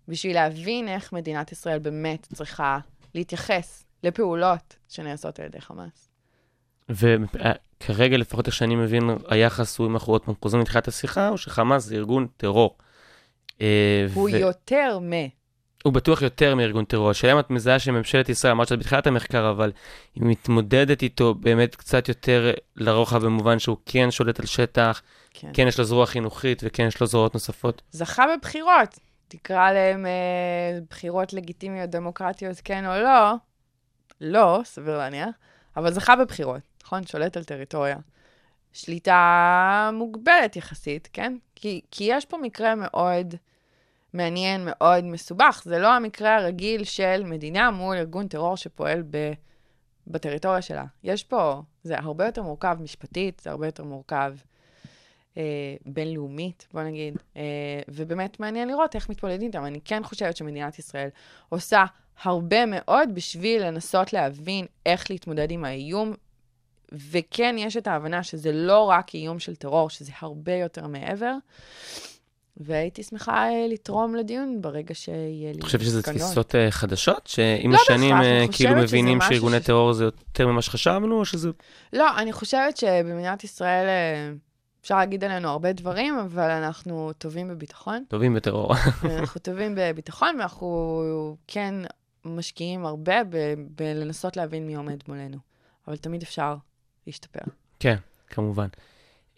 בשביל 0.09 0.34
להבין 0.34 0.88
איך 0.88 1.12
מדינת 1.12 1.52
ישראל 1.52 1.78
באמת 1.78 2.26
צריכה 2.34 2.78
להתייחס 3.14 3.84
לפעולות 4.02 4.76
שנעשות 4.88 5.38
על 5.38 5.46
ידי 5.46 5.61
חמאס. 5.61 6.09
וכרגע, 6.88 8.16
לפחות 8.16 8.46
איך 8.46 8.54
שאני 8.54 8.76
מבין, 8.76 9.11
היחס 9.28 9.78
הוא, 9.78 9.86
אם 9.86 9.94
אנחנו 9.94 10.12
עוד 10.12 10.22
פעם 10.22 10.34
חוזרים 10.42 10.62
לתחילת 10.62 10.88
השיחה, 10.88 11.28
הוא 11.28 11.36
שחמאס 11.36 11.84
זה 11.84 11.94
ארגון 11.94 12.26
טרור. 12.36 12.76
אה, 13.61 14.07
הוא 14.14 14.30
ו- 14.32 14.36
יותר 14.36 14.98
מ... 15.02 15.12
הוא 15.84 15.92
בטוח 15.92 16.22
יותר 16.22 16.54
מארגון 16.54 16.84
טרור. 16.84 17.11
השאלה 17.11 17.32
אם 17.32 17.38
את 17.38 17.50
מזהה 17.50 17.78
שממשלת 17.78 18.28
ישראל, 18.28 18.52
אמרת 18.52 18.68
שאת 18.68 18.78
בתחילת 18.78 19.07
המחקר, 19.07 19.50
אבל 19.50 19.72
היא 20.14 20.22
מתמודדת 20.26 21.02
איתו 21.02 21.34
באמת 21.34 21.74
קצת 21.74 22.09
יותר 22.09 22.50
לרוחב 22.76 23.24
במובן 23.24 23.59
שהוא 23.59 23.76
כן 23.86 24.11
שולט 24.11 24.40
על 24.40 24.46
שטח, 24.46 25.02
כן. 25.34 25.48
כן 25.52 25.68
יש 25.68 25.78
לו 25.78 25.84
זרוע 25.84 26.07
חינוכית 26.07 26.62
וכן 26.64 26.86
יש 26.86 27.00
לו 27.00 27.07
זרועות 27.07 27.34
נוספות. 27.34 27.82
זכה 27.90 28.24
בבחירות. 28.36 28.98
תקרא 29.28 29.72
להם 29.72 30.06
אה, 30.06 30.78
בחירות 30.90 31.32
לגיטימיות, 31.32 31.90
דמוקרטיות, 31.90 32.60
כן 32.64 32.86
או 32.86 32.92
לא. 33.02 33.34
לא, 34.20 34.60
סביר 34.64 34.98
להניח, 34.98 35.28
אבל 35.76 35.92
זכה 35.92 36.16
בבחירות, 36.16 36.62
נכון? 36.82 37.06
שולט 37.06 37.36
על 37.36 37.44
טריטוריה. 37.44 37.96
שליטה 38.72 39.90
מוגבלת 39.92 40.56
יחסית, 40.56 41.08
כן? 41.12 41.36
כי, 41.54 41.80
כי 41.90 42.04
יש 42.04 42.24
פה 42.24 42.38
מקרה 42.38 42.74
מאוד 42.74 43.34
מעניין, 44.12 44.60
מאוד 44.64 45.04
מסובך. 45.04 45.62
זה 45.64 45.78
לא 45.78 45.92
המקרה 45.92 46.36
הרגיל 46.36 46.84
של 46.84 47.22
מדינה 47.24 47.70
מול 47.70 47.96
ארגון 47.96 48.28
טרור 48.28 48.56
שפועל 48.56 49.02
ב, 49.10 49.32
בטריטוריה 50.06 50.62
שלה. 50.62 50.84
יש 51.04 51.24
פה, 51.24 51.62
זה 51.82 51.98
הרבה 51.98 52.26
יותר 52.26 52.42
מורכב 52.42 52.76
משפטית, 52.80 53.40
זה 53.40 53.50
הרבה 53.50 53.66
יותר 53.66 53.84
מורכב 53.84 54.34
אה, 55.37 55.43
בינלאומית, 55.87 56.66
בוא 56.72 56.82
נגיד, 56.82 57.18
אה, 57.37 57.43
ובאמת 57.89 58.41
מעניין 58.41 58.68
לראות 58.68 58.95
איך 58.95 59.09
מתמודדים 59.11 59.47
איתם. 59.47 59.64
אני 59.64 59.80
כן 59.84 60.03
חושבת 60.05 60.37
שמדינת 60.37 60.78
ישראל 60.78 61.09
עושה 61.49 61.84
הרבה 62.22 62.66
מאוד 62.66 63.09
בשביל 63.14 63.66
לנסות 63.66 64.12
להבין 64.12 64.66
איך 64.87 65.11
להתמודד 65.11 65.51
עם 65.51 65.64
האיום, 65.64 66.12
וכן 66.93 67.57
יש 67.59 67.76
את 67.76 67.87
ההבנה 67.87 68.22
שזה 68.22 68.53
לא 68.53 68.80
רק 68.82 69.14
איום 69.14 69.39
של 69.39 69.57
טרור, 69.57 69.91
שזה 69.91 70.12
הרבה 70.20 70.53
יותר 70.53 70.87
מעבר. 70.87 71.32
והייתי 72.57 73.03
שמחה 73.03 73.49
אה, 73.49 73.66
לתרום 73.68 74.14
לדיון 74.14 74.62
ברגע 74.62 74.95
שיהיה 74.95 75.53
לי 75.53 75.53
אני 75.53 75.62
חושב 75.62 75.80
שזה. 75.80 76.03
תפיסות 76.03 76.55
אה, 76.55 76.70
חדשות, 76.70 77.26
שעם 77.26 77.72
לא 77.72 77.78
השנים 77.82 78.14
אה, 78.14 78.45
כאילו 78.53 78.70
חושבת 78.70 78.82
מבינים 78.82 79.18
שארגוני 79.28 79.61
ש- 79.61 79.64
טרור 79.64 79.93
זה 79.93 80.05
יותר 80.05 80.47
ממה 80.47 80.62
שחשבנו, 80.62 81.18
או 81.18 81.24
שזה... 81.24 81.51
לא, 81.93 82.18
אני 82.18 82.32
חושבת 82.32 82.76
שבמדינת 82.76 83.45
ישראל 83.45 83.87
אפשר 84.87 84.97
להגיד 84.97 85.24
עלינו 85.24 85.49
הרבה 85.49 85.72
דברים, 85.72 86.18
אבל 86.18 86.51
אנחנו 86.51 87.12
טובים 87.18 87.49
בביטחון. 87.49 88.05
טובים 88.09 88.34
בטרור. 88.34 88.74
אנחנו 89.18 89.41
טובים 89.41 89.74
בביטחון, 89.76 90.37
ואנחנו 90.39 91.03
כן 91.47 91.74
משקיעים 92.24 92.87
הרבה 92.87 93.14
בלנסות 93.76 94.37
להבין 94.37 94.66
מי 94.66 94.74
עומד 94.74 94.97
מולנו. 95.09 95.37
אבל 95.89 95.97
תמיד 95.97 96.22
אפשר 96.22 96.57
להשתפר. 97.07 97.41
כן, 97.80 97.97
כמובן. 98.26 98.66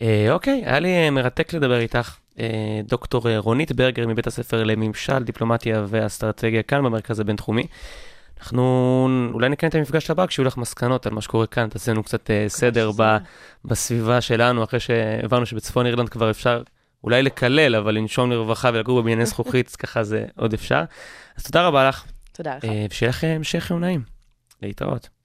אה, 0.02 0.26
אוקיי, 0.30 0.62
היה 0.66 0.80
לי 0.80 0.94
אה, 0.94 1.10
מרתק 1.10 1.54
לדבר 1.54 1.78
איתך. 1.78 2.18
אה, 2.40 2.80
דוקטור 2.84 3.28
אה, 3.28 3.38
רונית 3.38 3.72
ברגר 3.72 4.06
מבית 4.06 4.26
הספר 4.26 4.64
לממשל, 4.64 5.22
דיפלומטיה 5.22 5.84
ואסטרטגיה 5.88 6.62
כאן 6.62 6.84
במרכז 6.84 7.20
הבינתחומי. 7.20 7.66
אנחנו 8.38 9.08
אולי 9.32 9.48
נקיים 9.48 9.70
את 9.70 9.74
המפגש 9.74 10.10
הבא 10.10 10.26
כשיהיו 10.26 10.46
לך 10.46 10.56
מסקנות 10.56 11.06
על 11.06 11.12
מה 11.12 11.20
שקורה 11.20 11.46
כאן, 11.46 11.68
תעשה 11.68 11.92
לנו 11.92 12.02
קצת 12.02 12.30
אה, 12.30 12.44
סדר 12.48 12.90
ב, 12.96 13.16
בסביבה 13.64 14.20
שלנו, 14.20 14.64
אחרי 14.64 14.80
שהבנו 14.80 15.46
שבצפון 15.46 15.86
אירלנד 15.86 16.08
כבר 16.08 16.30
אפשר 16.30 16.62
אולי 17.04 17.22
לקלל, 17.22 17.76
אבל 17.76 17.94
לנשום 17.94 18.30
לרווחה 18.30 18.70
ולגור 18.74 19.00
בבנייני 19.00 19.26
זכוכית, 19.26 19.76
ככה 19.80 20.02
זה 20.02 20.24
עוד 20.36 20.52
אפשר. 20.52 20.82
אז 21.36 21.42
תודה 21.42 21.66
רבה 21.66 21.88
לך, 21.88 22.04
תודה 22.32 22.56
לך. 22.56 22.64
אה, 22.64 22.86
ושיהיה 22.90 23.10
לך 23.10 23.24
המשך 23.24 23.70
יום 23.70 23.80
נעים. 23.80 24.02
להתראות. 24.62 25.17